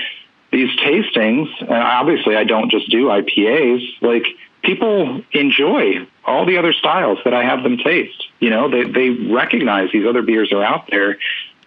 these 0.51 0.69
tastings, 0.79 1.47
and 1.59 1.71
obviously 1.71 2.35
I 2.35 2.43
don't 2.43 2.71
just 2.71 2.89
do 2.89 3.05
IPAs. 3.05 4.01
Like 4.01 4.25
people 4.63 5.21
enjoy 5.31 6.07
all 6.25 6.45
the 6.45 6.57
other 6.57 6.73
styles 6.73 7.19
that 7.23 7.33
I 7.33 7.43
have 7.43 7.63
them 7.63 7.77
taste. 7.77 8.27
You 8.39 8.49
know, 8.49 8.69
they 8.69 8.83
they 8.83 9.09
recognize 9.09 9.91
these 9.91 10.07
other 10.07 10.21
beers 10.21 10.51
are 10.51 10.63
out 10.63 10.87
there, 10.89 11.17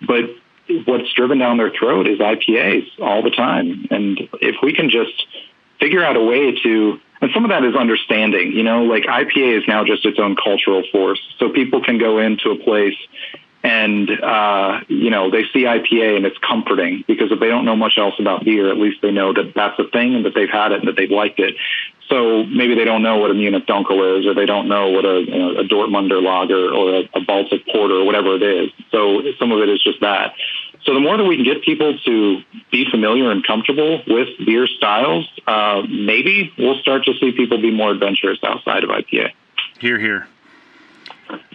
but 0.06 0.30
what's 0.84 1.12
driven 1.14 1.38
down 1.38 1.56
their 1.56 1.70
throat 1.70 2.06
is 2.06 2.18
IPAs 2.18 2.86
all 3.00 3.22
the 3.22 3.30
time. 3.30 3.86
And 3.90 4.18
if 4.40 4.56
we 4.62 4.72
can 4.72 4.90
just 4.90 5.26
figure 5.78 6.04
out 6.04 6.16
a 6.16 6.22
way 6.22 6.60
to 6.62 7.00
and 7.22 7.30
some 7.34 7.44
of 7.44 7.50
that 7.50 7.64
is 7.64 7.74
understanding, 7.74 8.52
you 8.52 8.62
know, 8.62 8.84
like 8.84 9.02
IPA 9.04 9.58
is 9.58 9.68
now 9.68 9.84
just 9.84 10.06
its 10.06 10.18
own 10.18 10.36
cultural 10.36 10.82
force. 10.90 11.20
So 11.38 11.50
people 11.50 11.82
can 11.82 11.98
go 11.98 12.18
into 12.18 12.50
a 12.50 12.56
place 12.56 12.96
and, 13.62 14.08
uh, 14.10 14.80
you 14.88 15.10
know, 15.10 15.30
they 15.30 15.44
see 15.52 15.64
IPA 15.64 16.16
and 16.16 16.26
it's 16.26 16.38
comforting 16.38 17.04
because 17.06 17.30
if 17.30 17.40
they 17.40 17.48
don't 17.48 17.64
know 17.64 17.76
much 17.76 17.98
else 17.98 18.14
about 18.18 18.44
beer, 18.44 18.70
at 18.70 18.78
least 18.78 19.02
they 19.02 19.10
know 19.10 19.32
that 19.32 19.52
that's 19.54 19.78
a 19.78 19.88
thing 19.90 20.14
and 20.14 20.24
that 20.24 20.34
they've 20.34 20.50
had 20.50 20.72
it 20.72 20.80
and 20.80 20.88
that 20.88 20.96
they've 20.96 21.10
liked 21.10 21.38
it. 21.38 21.54
So 22.08 22.44
maybe 22.44 22.74
they 22.74 22.84
don't 22.84 23.02
know 23.02 23.18
what 23.18 23.30
a 23.30 23.34
Munich 23.34 23.66
Dunkel 23.66 24.18
is, 24.18 24.26
or 24.26 24.34
they 24.34 24.46
don't 24.46 24.66
know 24.66 24.88
what 24.88 25.04
a, 25.04 25.20
you 25.20 25.38
know, 25.38 25.50
a 25.60 25.64
Dortmunder 25.64 26.20
Lager 26.20 26.72
or 26.72 26.94
a, 26.96 27.08
a 27.14 27.20
Baltic 27.24 27.66
Porter 27.66 27.94
or 27.94 28.04
whatever 28.04 28.34
it 28.34 28.42
is. 28.42 28.70
So 28.90 29.22
some 29.38 29.52
of 29.52 29.60
it 29.60 29.68
is 29.68 29.82
just 29.82 30.00
that. 30.00 30.34
So 30.84 30.94
the 30.94 31.00
more 31.00 31.16
that 31.16 31.24
we 31.24 31.36
can 31.36 31.44
get 31.44 31.62
people 31.62 31.98
to 32.06 32.40
be 32.72 32.86
familiar 32.90 33.30
and 33.30 33.46
comfortable 33.46 34.02
with 34.06 34.28
beer 34.44 34.66
styles, 34.66 35.28
uh, 35.46 35.82
maybe 35.88 36.52
we'll 36.58 36.80
start 36.80 37.04
to 37.04 37.12
see 37.20 37.32
people 37.32 37.60
be 37.60 37.70
more 37.70 37.90
adventurous 37.90 38.38
outside 38.42 38.82
of 38.82 38.90
IPA. 38.90 39.32
Here, 39.78 39.98
here. 39.98 40.26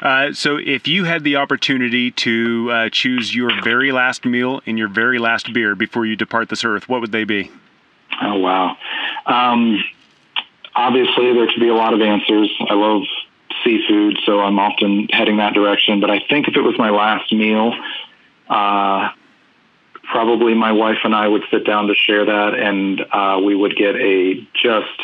Uh, 0.01 0.33
so, 0.33 0.57
if 0.57 0.87
you 0.87 1.03
had 1.03 1.23
the 1.23 1.37
opportunity 1.37 2.11
to 2.11 2.69
uh, 2.71 2.89
choose 2.89 3.33
your 3.33 3.49
very 3.63 3.91
last 3.91 4.25
meal 4.25 4.61
and 4.65 4.77
your 4.77 4.87
very 4.87 5.19
last 5.19 5.53
beer 5.53 5.75
before 5.75 6.05
you 6.05 6.15
depart 6.15 6.49
this 6.49 6.63
earth, 6.63 6.87
what 6.89 7.01
would 7.01 7.11
they 7.11 7.23
be? 7.23 7.51
Oh 8.21 8.39
wow! 8.39 8.77
Um, 9.25 9.83
obviously, 10.75 11.33
there 11.33 11.47
could 11.47 11.59
be 11.59 11.69
a 11.69 11.75
lot 11.75 11.93
of 11.93 12.01
answers. 12.01 12.49
I 12.69 12.73
love 12.73 13.03
seafood, 13.63 14.19
so 14.25 14.41
I'm 14.41 14.59
often 14.59 15.07
heading 15.11 15.37
that 15.37 15.53
direction. 15.53 15.99
But 15.99 16.11
I 16.11 16.19
think 16.29 16.47
if 16.47 16.55
it 16.55 16.61
was 16.61 16.77
my 16.77 16.89
last 16.89 17.31
meal, 17.33 17.73
uh, 18.49 19.09
probably 20.03 20.53
my 20.53 20.71
wife 20.71 20.99
and 21.03 21.15
I 21.15 21.27
would 21.27 21.43
sit 21.51 21.65
down 21.65 21.87
to 21.87 21.95
share 21.95 22.25
that, 22.25 22.53
and 22.53 23.01
uh, 23.11 23.41
we 23.43 23.55
would 23.55 23.75
get 23.75 23.95
a 23.95 24.47
just 24.61 25.01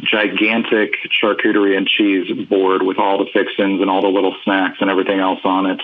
gigantic 0.00 0.94
charcuterie 1.20 1.76
and 1.76 1.86
cheese 1.86 2.30
board 2.48 2.82
with 2.82 2.98
all 2.98 3.18
the 3.18 3.30
fixins 3.32 3.80
and 3.80 3.90
all 3.90 4.02
the 4.02 4.08
little 4.08 4.34
snacks 4.44 4.78
and 4.80 4.90
everything 4.90 5.18
else 5.18 5.40
on 5.44 5.66
it, 5.66 5.80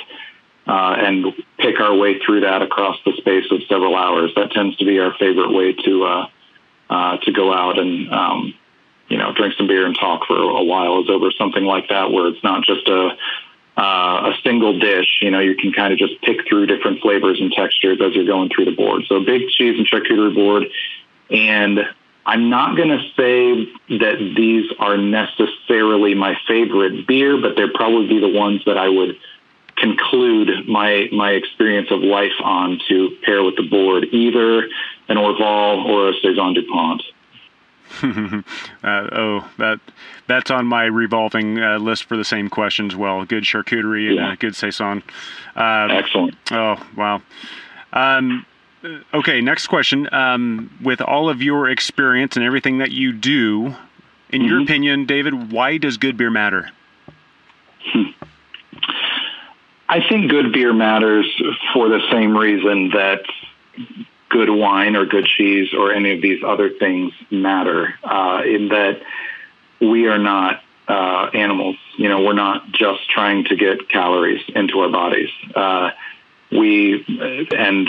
uh, 0.67 0.97
and 0.99 1.27
pick 1.59 1.81
our 1.81 1.95
way 1.95 2.19
through 2.21 2.41
that 2.41 2.63
across 2.63 2.97
the 3.05 3.13
space 3.19 3.45
of 3.51 3.61
several 3.69 3.97
hours. 3.97 4.33
That 4.37 4.53
tends 4.53 4.77
to 4.77 4.85
be 4.85 4.99
our 5.01 5.15
favorite 5.19 5.53
way 5.53 5.73
to 5.73 6.05
uh, 6.05 6.27
uh, 6.91 7.17
to 7.19 7.33
go 7.33 7.53
out 7.53 7.79
and 7.79 8.13
um, 8.13 8.55
you 9.09 9.19
know 9.19 9.33
drink 9.35 9.55
some 9.57 9.67
beer 9.67 9.87
and 9.87 9.97
talk 9.99 10.27
for 10.27 10.37
a 10.37 10.63
while. 10.63 11.03
Is 11.03 11.11
over 11.11 11.31
something 11.33 11.65
like 11.65 11.89
that 11.89 12.13
where 12.13 12.29
it's 12.29 12.43
not 12.45 12.65
just 12.65 12.87
a 12.89 13.17
uh, 13.77 14.31
a 14.31 14.35
single 14.43 14.79
dish. 14.79 15.19
You 15.21 15.31
know, 15.31 15.41
you 15.41 15.57
can 15.57 15.73
kind 15.73 15.93
of 15.93 15.99
just 15.99 16.21
pick 16.23 16.47
through 16.49 16.67
different 16.67 17.01
flavors 17.01 17.41
and 17.41 17.51
textures 17.53 17.99
as 18.01 18.15
you're 18.15 18.27
going 18.27 18.51
through 18.55 18.67
the 18.67 18.77
board. 18.77 19.03
So 19.09 19.21
big 19.25 19.49
cheese 19.49 19.77
and 19.79 19.87
charcuterie 19.87 20.35
board. 20.35 20.65
And 21.31 21.81
I'm 22.27 22.49
not 22.49 22.77
going 22.77 22.89
to 22.89 23.03
say 23.17 23.99
that 23.99 24.33
these 24.37 24.71
are 24.79 24.97
necessarily 24.97 26.15
my 26.15 26.37
favorite 26.49 27.07
beer, 27.07 27.41
but 27.41 27.57
they'd 27.57 27.75
probably 27.75 28.09
be 28.09 28.21
the 28.21 28.29
ones 28.29 28.63
that 28.65 28.79
I 28.79 28.89
would 28.89 29.19
conclude 29.77 30.69
my 30.69 31.09
my 31.13 31.31
experience 31.31 31.89
of 31.91 32.01
life 32.01 32.33
on 32.43 32.81
to 32.89 33.17
pair 33.25 33.43
with 33.43 33.57
the 33.57 33.69
board, 33.69 34.07
either 34.13 34.63
an 35.09 35.17
Orval 35.17 35.85
or 35.85 36.11
a 36.11 36.13
saison 36.23 36.55
Dupont. 36.55 37.03
uh, 38.03 38.43
oh, 38.83 39.51
that 39.59 39.81
that's 40.27 40.51
on 40.51 40.67
my 40.67 40.85
revolving 40.85 41.61
uh, 41.61 41.79
list 41.79 42.05
for 42.05 42.17
the 42.17 42.25
same 42.25 42.49
question 42.49 42.87
as 42.87 42.97
well. 42.97 43.25
Good 43.25 43.45
charcuterie 43.45 44.09
and 44.09 44.17
yeah. 44.17 44.37
good 44.37 44.57
saison. 44.57 45.03
Uh, 45.55 45.89
Excellent. 45.91 46.37
Oh 46.51 46.83
wow. 46.97 47.23
Um, 47.93 48.47
okay, 49.15 49.41
next 49.41 49.67
question. 49.67 50.09
Um, 50.13 50.77
with 50.83 51.01
all 51.01 51.29
of 51.29 51.43
your 51.43 51.69
experience 51.69 52.37
and 52.37 52.45
everything 52.45 52.79
that 52.79 52.93
you 52.93 53.13
do, 53.13 53.67
in 54.31 54.41
mm-hmm. 54.41 54.45
your 54.45 54.63
opinion, 54.63 55.07
David, 55.07 55.53
why 55.53 55.79
does 55.79 55.97
good 55.97 56.17
beer 56.17 56.31
matter? 56.31 56.71
Hmm. 57.93 58.03
I 59.89 60.01
think 60.09 60.31
good 60.31 60.53
beer 60.53 60.73
matters 60.73 61.27
for 61.73 61.89
the 61.89 62.01
same 62.11 62.37
reason 62.37 62.91
that 62.91 63.23
good 64.29 64.51
wine 64.51 64.97
or 64.97 65.07
good 65.07 65.27
cheese 65.27 65.73
or 65.73 65.93
any 65.93 66.13
of 66.13 66.23
these 66.23 66.43
other 66.45 66.71
things 66.71 67.13
matter, 67.31 67.95
uh, 68.03 68.43
in 68.45 68.69
that 68.69 69.01
we 69.81 70.09
are 70.09 70.19
not 70.19 70.63
uh, 70.89 71.31
animals. 71.35 71.77
You 71.97 72.09
know, 72.09 72.23
we're 72.23 72.33
not 72.33 72.73
just 72.73 73.09
trying 73.09 73.45
to 73.45 73.57
get 73.57 73.89
calories 73.89 74.43
into 74.49 74.81
our 74.81 74.89
bodies. 74.89 75.31
Uh, 75.55 75.91
we 76.55 77.05
and 77.57 77.89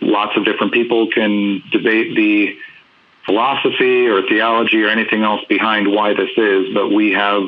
lots 0.00 0.36
of 0.36 0.44
different 0.44 0.72
people 0.72 1.10
can 1.10 1.62
debate 1.72 2.14
the 2.14 2.56
philosophy 3.24 4.06
or 4.06 4.22
theology 4.28 4.82
or 4.82 4.88
anything 4.88 5.22
else 5.22 5.42
behind 5.48 5.90
why 5.90 6.14
this 6.14 6.30
is, 6.36 6.74
but 6.74 6.88
we 6.88 7.12
have 7.12 7.44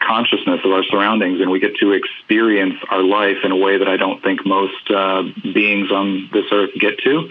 consciousness 0.00 0.60
of 0.64 0.72
our 0.72 0.84
surroundings 0.84 1.40
and 1.40 1.50
we 1.50 1.58
get 1.58 1.76
to 1.76 1.92
experience 1.92 2.76
our 2.90 3.02
life 3.02 3.38
in 3.44 3.50
a 3.52 3.56
way 3.56 3.78
that 3.78 3.88
I 3.88 3.96
don't 3.96 4.22
think 4.22 4.46
most 4.46 4.90
uh, 4.90 5.22
beings 5.42 5.90
on 5.90 6.28
this 6.32 6.46
earth 6.52 6.70
get 6.78 6.98
to. 7.00 7.30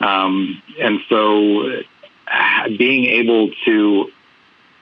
Um, 0.00 0.62
and 0.80 1.00
so 1.08 1.82
being 2.78 3.04
able 3.06 3.50
to 3.64 4.10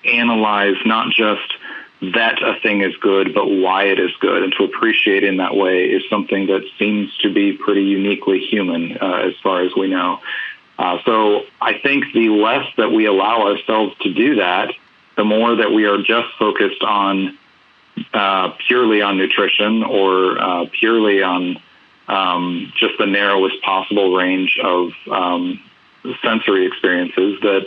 analyze 0.04 0.76
not 0.84 1.12
just 1.12 1.52
that 2.00 2.42
a 2.42 2.60
thing 2.60 2.82
is 2.82 2.94
good, 2.96 3.34
but 3.34 3.46
why 3.46 3.84
it 3.84 3.98
is 3.98 4.10
good, 4.20 4.42
and 4.42 4.52
to 4.58 4.64
appreciate 4.64 5.24
in 5.24 5.38
that 5.38 5.54
way 5.54 5.84
is 5.84 6.02
something 6.10 6.46
that 6.46 6.62
seems 6.78 7.16
to 7.18 7.32
be 7.32 7.52
pretty 7.52 7.82
uniquely 7.82 8.40
human 8.40 8.98
uh, 8.98 9.22
as 9.28 9.34
far 9.42 9.62
as 9.62 9.74
we 9.74 9.88
know. 9.88 10.20
Uh, 10.78 10.98
so 11.04 11.44
I 11.60 11.78
think 11.78 12.12
the 12.12 12.28
less 12.30 12.66
that 12.76 12.90
we 12.90 13.06
allow 13.06 13.46
ourselves 13.46 13.94
to 14.02 14.12
do 14.12 14.36
that, 14.36 14.72
the 15.16 15.24
more 15.24 15.56
that 15.56 15.72
we 15.72 15.86
are 15.86 15.98
just 15.98 16.28
focused 16.38 16.82
on 16.82 17.38
uh, 18.12 18.50
purely 18.66 19.00
on 19.00 19.16
nutrition 19.16 19.84
or 19.84 20.40
uh, 20.40 20.66
purely 20.72 21.22
on 21.22 21.58
um, 22.08 22.72
just 22.76 22.94
the 22.98 23.06
narrowest 23.06 23.62
possible 23.62 24.14
range 24.14 24.58
of 24.62 24.90
um, 25.10 25.62
sensory 26.22 26.66
experiences, 26.66 27.40
that 27.40 27.66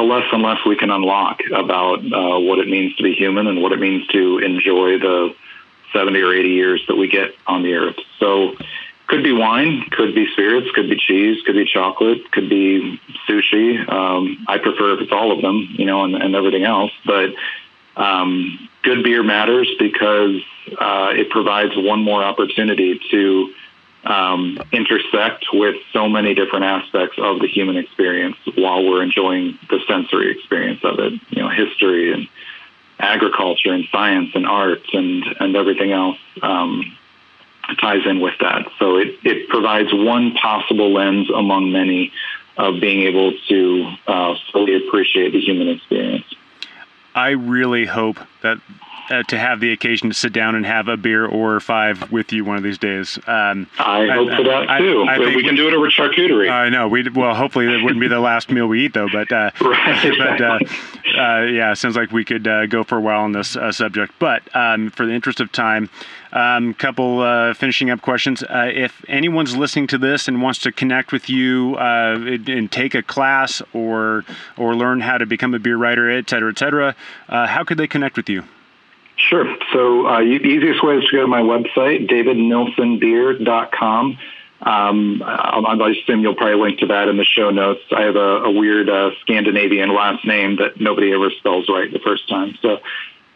the 0.00 0.06
less 0.06 0.24
and 0.32 0.42
less 0.42 0.58
we 0.64 0.76
can 0.76 0.90
unlock 0.90 1.40
about 1.54 1.98
uh, 1.98 2.40
what 2.40 2.58
it 2.58 2.66
means 2.66 2.96
to 2.96 3.02
be 3.02 3.12
human 3.12 3.46
and 3.46 3.62
what 3.62 3.72
it 3.72 3.78
means 3.78 4.06
to 4.06 4.38
enjoy 4.38 4.98
the 4.98 5.34
70 5.92 6.18
or 6.22 6.32
80 6.32 6.48
years 6.48 6.82
that 6.88 6.96
we 6.96 7.06
get 7.06 7.34
on 7.46 7.62
the 7.62 7.74
earth. 7.74 7.96
So 8.18 8.56
could 9.08 9.22
be 9.22 9.32
wine, 9.32 9.84
could 9.90 10.14
be 10.14 10.26
spirits, 10.32 10.70
could 10.74 10.88
be 10.88 10.96
cheese, 10.96 11.42
could 11.44 11.54
be 11.54 11.66
chocolate, 11.66 12.32
could 12.32 12.48
be 12.48 12.98
sushi. 13.28 13.86
Um, 13.92 14.42
I 14.48 14.56
prefer 14.56 14.94
if 14.94 15.02
it's 15.02 15.12
all 15.12 15.32
of 15.32 15.42
them, 15.42 15.68
you 15.72 15.84
know, 15.84 16.04
and, 16.04 16.14
and 16.14 16.34
everything 16.34 16.64
else. 16.64 16.92
But 17.04 17.34
um, 17.94 18.70
good 18.82 19.04
beer 19.04 19.22
matters 19.22 19.68
because 19.78 20.40
uh, 20.78 21.12
it 21.14 21.28
provides 21.28 21.72
one 21.76 22.02
more 22.02 22.24
opportunity 22.24 22.98
to 23.10 23.52
um, 24.04 24.58
intersect 24.72 25.46
with 25.52 25.76
so 25.92 26.08
many 26.08 26.34
different 26.34 26.64
aspects 26.64 27.16
of 27.18 27.40
the 27.40 27.48
human 27.48 27.76
experience 27.76 28.36
while 28.56 28.84
we're 28.84 29.02
enjoying 29.02 29.58
the 29.68 29.80
sensory 29.86 30.32
experience 30.32 30.80
of 30.84 30.98
it. 30.98 31.12
You 31.30 31.42
know, 31.42 31.48
history 31.48 32.12
and 32.12 32.28
agriculture 32.98 33.72
and 33.72 33.86
science 33.90 34.30
and 34.34 34.46
art 34.46 34.82
and 34.92 35.24
and 35.38 35.56
everything 35.56 35.92
else. 35.92 36.18
Um, 36.42 36.96
ties 37.78 38.04
in 38.06 38.20
with 38.20 38.34
that. 38.40 38.66
So 38.78 38.96
it, 38.96 39.18
it 39.22 39.48
provides 39.48 39.90
one 39.92 40.32
possible 40.32 40.92
lens 40.92 41.30
among 41.30 41.70
many 41.70 42.12
of 42.56 42.80
being 42.80 43.02
able 43.02 43.32
to 43.48 43.92
uh, 44.06 44.34
fully 44.52 44.76
appreciate 44.76 45.32
the 45.32 45.40
human 45.40 45.68
experience. 45.68 46.26
I 47.14 47.30
really 47.30 47.86
hope 47.86 48.18
that 48.42 48.58
uh, 49.10 49.22
to 49.24 49.38
have 49.38 49.60
the 49.60 49.72
occasion 49.72 50.08
to 50.08 50.14
sit 50.14 50.32
down 50.32 50.54
and 50.54 50.64
have 50.64 50.88
a 50.88 50.96
beer 50.96 51.26
or 51.26 51.60
five 51.60 52.10
with 52.12 52.32
you 52.32 52.44
one 52.44 52.56
of 52.56 52.62
these 52.62 52.78
days. 52.78 53.18
Um, 53.26 53.66
I 53.78 54.06
hope 54.06 54.30
for 54.30 54.44
that 54.44 54.78
too. 54.78 55.02
I, 55.08 55.16
I 55.16 55.18
we 55.34 55.42
can 55.42 55.56
do 55.56 55.68
it 55.68 55.74
over 55.74 55.90
charcuterie. 55.90 56.50
I 56.50 56.68
know. 56.68 56.88
We 56.88 57.08
well, 57.08 57.34
hopefully 57.34 57.66
it 57.66 57.82
wouldn't 57.82 58.00
be 58.00 58.08
the 58.08 58.20
last 58.20 58.50
meal 58.50 58.66
we 58.66 58.86
eat 58.86 58.94
though. 58.94 59.08
But 59.12 59.32
uh, 59.32 59.50
right, 59.60 60.14
but 60.18 60.40
uh, 60.40 60.58
uh, 61.18 61.42
yeah, 61.42 61.74
sounds 61.74 61.96
like 61.96 62.12
we 62.12 62.24
could 62.24 62.46
uh, 62.46 62.66
go 62.66 62.84
for 62.84 62.98
a 62.98 63.00
while 63.00 63.20
on 63.20 63.32
this 63.32 63.56
uh, 63.56 63.72
subject. 63.72 64.14
But 64.18 64.42
um, 64.54 64.90
for 64.90 65.06
the 65.06 65.12
interest 65.12 65.40
of 65.40 65.50
time, 65.50 65.90
a 66.32 66.40
um, 66.40 66.74
couple 66.74 67.20
uh, 67.20 67.54
finishing 67.54 67.90
up 67.90 68.02
questions. 68.02 68.42
Uh, 68.42 68.70
if 68.72 69.04
anyone's 69.08 69.56
listening 69.56 69.88
to 69.88 69.98
this 69.98 70.28
and 70.28 70.40
wants 70.40 70.60
to 70.60 70.72
connect 70.72 71.10
with 71.10 71.28
you 71.28 71.74
uh, 71.76 72.16
and 72.46 72.70
take 72.70 72.94
a 72.94 73.02
class 73.02 73.60
or 73.72 74.24
or 74.56 74.76
learn 74.76 75.00
how 75.00 75.18
to 75.18 75.26
become 75.26 75.54
a 75.54 75.58
beer 75.58 75.76
writer, 75.76 76.08
et 76.10 76.30
cetera, 76.30 76.50
et 76.50 76.58
cetera, 76.58 76.94
how 77.28 77.64
could 77.64 77.78
they 77.78 77.88
connect 77.88 78.16
with 78.16 78.28
you? 78.28 78.44
Sure. 79.28 79.56
So 79.72 80.06
uh, 80.06 80.20
the 80.20 80.24
easiest 80.24 80.82
way 80.82 80.96
is 80.96 81.04
to 81.06 81.16
go 81.16 81.22
to 81.22 81.26
my 81.26 81.42
website, 81.42 82.08
davidnilsenbeer.com. 82.08 84.18
Um, 84.62 85.22
I, 85.24 85.78
I 85.80 85.90
assume 85.90 86.20
you'll 86.20 86.34
probably 86.34 86.60
link 86.60 86.80
to 86.80 86.86
that 86.86 87.08
in 87.08 87.16
the 87.16 87.24
show 87.24 87.50
notes. 87.50 87.80
I 87.92 88.02
have 88.02 88.16
a, 88.16 88.44
a 88.44 88.50
weird 88.50 88.90
uh, 88.90 89.10
Scandinavian 89.22 89.94
last 89.94 90.24
name 90.24 90.56
that 90.56 90.80
nobody 90.80 91.12
ever 91.12 91.30
spells 91.30 91.68
right 91.68 91.92
the 91.92 91.98
first 91.98 92.28
time. 92.28 92.58
So 92.60 92.78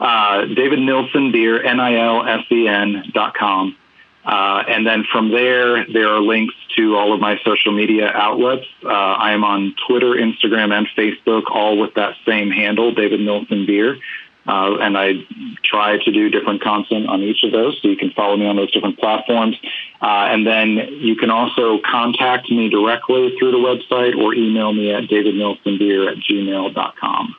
uh, 0.01 0.47
David 0.47 0.81
Nilsen 0.81 1.33
Beer, 1.33 1.63
N-I-L-S-E-N 1.63 3.11
dot 3.13 3.35
com. 3.35 3.77
Uh, 4.25 4.63
and 4.69 4.87
then 4.87 5.05
from 5.13 5.31
there, 5.31 5.87
there 5.87 6.09
are 6.09 6.21
links 6.21 6.55
to 6.77 6.97
all 6.97 7.13
of 7.13 7.21
my 7.21 7.39
social 7.45 7.73
media 7.73 8.09
outlets. 8.09 8.65
Uh, 8.83 8.89
I 8.89 9.33
am 9.33 9.45
on 9.45 9.75
Twitter, 9.87 10.15
Instagram, 10.15 10.73
and 10.73 10.89
Facebook, 10.97 11.45
all 11.51 11.79
with 11.79 11.95
that 11.95 12.17
same 12.27 12.51
handle, 12.51 12.95
David 12.95 13.21
Nilsen 13.21 13.67
Beer. 13.67 13.99
Uh, 14.47 14.77
and 14.79 14.97
I 14.99 15.15
try 15.63 15.97
to 15.97 16.13
do 16.13 16.29
different 16.29 16.63
content 16.63 17.09
on 17.09 17.23
each 17.23 17.43
of 17.45 17.53
those, 17.53 17.79
so 17.81 17.89
you 17.89 17.97
can 17.97 18.11
follow 18.11 18.37
me 18.37 18.47
on 18.47 18.57
those 18.57 18.71
different 18.73 18.99
platforms. 18.99 19.57
Uh, 20.03 20.29
and 20.31 20.47
then 20.47 20.77
you 20.91 21.17
can 21.17 21.31
also 21.31 21.81
contact 21.85 22.51
me 22.51 22.69
directly 22.69 23.35
through 23.39 23.53
the 23.53 23.59
website 23.59 24.17
or 24.17 24.35
email 24.35 24.73
me 24.73 24.93
at 24.93 25.05
davidnilsenbeer 25.05 26.13
at 26.13 26.19
gmail.com. 26.19 27.37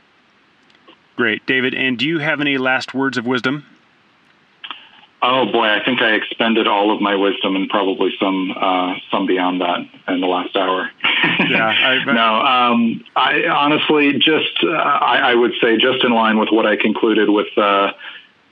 Great. 1.15 1.45
David, 1.45 1.73
and 1.73 1.97
do 1.97 2.07
you 2.07 2.19
have 2.19 2.41
any 2.41 2.57
last 2.57 2.93
words 2.93 3.17
of 3.17 3.25
wisdom? 3.25 3.65
Oh 5.21 5.45
boy, 5.51 5.65
I 5.65 5.83
think 5.83 6.01
I 6.01 6.11
expended 6.11 6.67
all 6.67 6.93
of 6.93 7.01
my 7.01 7.15
wisdom 7.15 7.55
and 7.55 7.67
probably 7.69 8.13
some 8.19 8.53
uh, 8.55 8.93
some 9.09 9.25
beyond 9.25 9.61
that 9.61 9.79
in 10.07 10.21
the 10.21 10.27
last 10.27 10.55
hour. 10.55 10.91
yeah, 11.39 11.67
I, 11.67 12.03
no. 12.13 12.35
Um, 12.35 13.05
I 13.15 13.47
honestly 13.47 14.13
just 14.13 14.63
uh, 14.63 14.69
I, 14.69 15.31
I, 15.31 15.35
would 15.35 15.53
say 15.61 15.77
just 15.77 16.03
in 16.03 16.11
line 16.11 16.39
with 16.39 16.49
what 16.51 16.65
I 16.65 16.75
concluded 16.75 17.29
with 17.29 17.47
uh, 17.57 17.93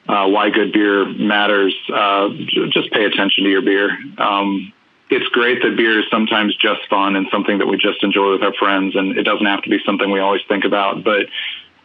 uh 0.07 0.27
why 0.27 0.49
good 0.49 0.73
beer 0.73 1.05
matters. 1.05 1.75
Uh, 1.91 2.29
just 2.71 2.91
pay 2.91 3.05
attention 3.05 3.43
to 3.45 3.49
your 3.49 3.61
beer. 3.61 3.97
Um, 4.17 4.73
it's 5.09 5.27
great 5.27 5.61
that 5.61 5.75
beer 5.77 5.99
is 5.99 6.05
sometimes 6.09 6.55
just 6.55 6.81
fun 6.89 7.15
and 7.15 7.27
something 7.31 7.59
that 7.59 7.67
we 7.67 7.77
just 7.77 8.03
enjoy 8.03 8.31
with 8.31 8.41
our 8.41 8.53
friends, 8.53 8.95
and 8.95 9.17
it 9.17 9.23
doesn't 9.23 9.45
have 9.45 9.61
to 9.63 9.69
be 9.69 9.79
something 9.85 10.09
we 10.09 10.19
always 10.19 10.41
think 10.47 10.65
about, 10.65 11.03
but 11.03 11.27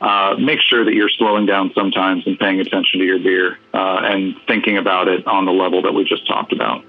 uh, 0.01 0.37
make 0.39 0.61
sure 0.61 0.85
that 0.85 0.95
you're 0.95 1.09
slowing 1.09 1.45
down 1.45 1.73
sometimes 1.75 2.27
and 2.27 2.39
paying 2.39 2.61
attention 2.61 3.01
to 3.01 3.05
your 3.05 3.19
beer 3.19 3.59
uh, 3.75 4.01
and 4.05 4.37
thinking 4.47 4.79
about 4.79 5.09
it 5.09 5.27
on 5.27 5.45
the 5.45 5.53
level 5.53 5.83
that 5.83 5.93
we 5.93 6.05
just 6.05 6.27
talked 6.27 6.53
about. 6.53 6.85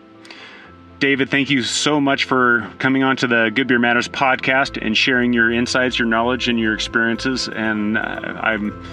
David, 0.99 1.29
thank 1.29 1.49
you 1.49 1.63
so 1.63 2.01
much 2.01 2.25
for 2.25 2.69
coming 2.77 3.03
on 3.03 3.15
to 3.17 3.27
the 3.27 3.51
Good 3.53 3.67
Beer 3.67 3.79
Matters 3.79 4.09
podcast 4.09 4.77
and 4.85 4.97
sharing 4.97 5.31
your 5.31 5.49
insights, 5.49 5.97
your 5.97 6.07
knowledge, 6.07 6.49
and 6.49 6.59
your 6.59 6.73
experiences. 6.73 7.47
And 7.47 7.97
uh, 7.97 8.01
I'm 8.01 8.85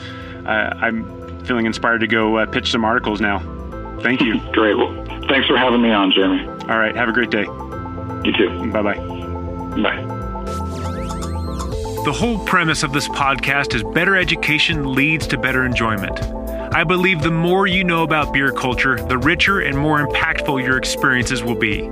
I'm 0.47 1.45
feeling 1.47 1.67
inspired 1.67 1.99
to 2.01 2.07
go 2.07 2.37
uh, 2.37 2.47
pitch 2.47 2.71
some 2.71 2.85
articles 2.85 3.21
now. 3.21 3.41
Thank 4.03 4.21
you. 4.21 4.39
Great. 4.53 4.77
Well, 4.77 4.95
thanks 5.29 5.49
for 5.49 5.57
having 5.57 5.83
me 5.83 5.91
on, 5.91 6.13
Jeremy. 6.13 6.47
All 6.71 6.79
right. 6.79 6.95
Have 6.95 7.09
a 7.09 7.13
great 7.13 7.31
day. 7.31 7.45
You 7.45 8.33
too. 8.37 8.71
Bye-bye. 8.73 8.99
Bye. 9.83 10.03
The 12.05 12.13
whole 12.13 12.45
premise 12.45 12.85
of 12.85 12.93
this 12.93 13.09
podcast 13.09 13.75
is 13.75 13.83
better 13.83 14.15
education 14.15 14.95
leads 14.95 15.27
to 15.29 15.39
better 15.39 15.65
enjoyment. 15.65 16.21
I 16.73 16.85
believe 16.85 17.23
the 17.23 17.31
more 17.31 17.67
you 17.67 17.85
know 17.85 18.03
about 18.03 18.33
beer 18.33 18.53
culture, 18.53 19.01
the 19.03 19.19
richer 19.19 19.61
and 19.61 19.77
more 19.79 20.07
impactful 20.07 20.65
your 20.65 20.77
experiences 20.77 21.43
will 21.43 21.55
be. 21.55 21.91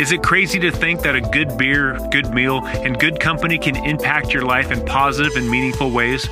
Is 0.00 0.12
it 0.12 0.22
crazy 0.22 0.58
to 0.60 0.70
think 0.70 1.00
that 1.02 1.16
a 1.16 1.20
good 1.20 1.56
beer, 1.56 1.98
good 2.10 2.32
meal, 2.34 2.64
and 2.64 2.98
good 2.98 3.20
company 3.20 3.58
can 3.58 3.76
impact 3.84 4.32
your 4.32 4.42
life 4.42 4.70
in 4.70 4.84
positive 4.84 5.36
and 5.36 5.48
meaningful 5.48 5.90
ways? 5.90 6.28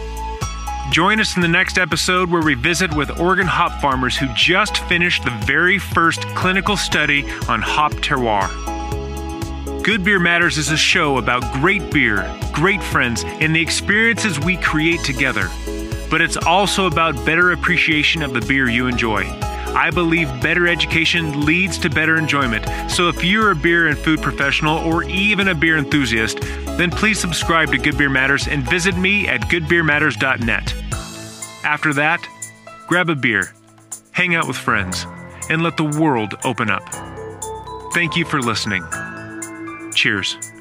Join 0.91 1.21
us 1.21 1.37
in 1.37 1.43
the 1.43 1.49
next 1.49 1.79
episode 1.79 2.31
where 2.31 2.43
we 2.43 2.55
visit 2.55 2.95
with 2.95 3.19
Oregon 3.19 3.47
hop 3.47 3.81
farmers 3.81 4.17
who 4.17 4.29
just 4.35 4.79
finished 4.85 5.25
the 5.25 5.33
very 5.45 5.79
first 5.79 6.23
clinical 6.35 6.77
study 6.77 7.25
on 7.49 7.61
hop 7.61 7.93
terroir. 7.93 8.47
Good 9.83 10.05
Beer 10.05 10.21
Matters 10.21 10.59
is 10.59 10.71
a 10.71 10.77
show 10.77 11.19
about 11.19 11.43
great 11.55 11.93
beer, 11.93 12.33
great 12.53 12.83
friends, 12.83 13.25
and 13.25 13.55
the 13.55 13.61
experiences 13.61 14.39
we 14.39 14.57
create 14.57 15.01
together. 15.01 15.49
But 16.11 16.21
it's 16.21 16.37
also 16.37 16.87
about 16.87 17.15
better 17.27 17.53
appreciation 17.53 18.23
of 18.23 18.33
the 18.33 18.41
beer 18.41 18.69
you 18.69 18.87
enjoy. 18.87 19.25
I 19.77 19.91
believe 19.91 20.29
better 20.41 20.67
education 20.67 21.45
leads 21.45 21.77
to 21.79 21.91
better 21.91 22.17
enjoyment. 22.17 22.67
So 22.91 23.09
if 23.09 23.23
you're 23.23 23.51
a 23.51 23.55
beer 23.55 23.89
and 23.89 23.99
food 23.99 24.23
professional 24.23 24.79
or 24.79 25.05
even 25.05 25.49
a 25.49 25.55
beer 25.55 25.77
enthusiast, 25.77 26.41
then 26.41 26.91
please 26.91 27.21
subscribe 27.21 27.71
to 27.73 27.79
Good 27.79 27.99
Beer 27.99 28.09
Matters 28.09 28.49
and 28.49 28.69
visit 28.69 28.97
me 28.97 29.29
at 29.29 29.43
goodbeermatters.net. 29.43 30.75
After 31.63 31.93
that, 31.95 32.27
grab 32.87 33.11
a 33.11 33.15
beer, 33.15 33.53
hang 34.13 34.35
out 34.35 34.47
with 34.47 34.57
friends, 34.57 35.05
and 35.51 35.63
let 35.63 35.77
the 35.77 35.85
world 35.85 36.35
open 36.45 36.71
up. 36.71 36.89
Thank 37.93 38.17
you 38.17 38.25
for 38.25 38.41
listening. 38.41 38.83
Cheers. 39.95 40.56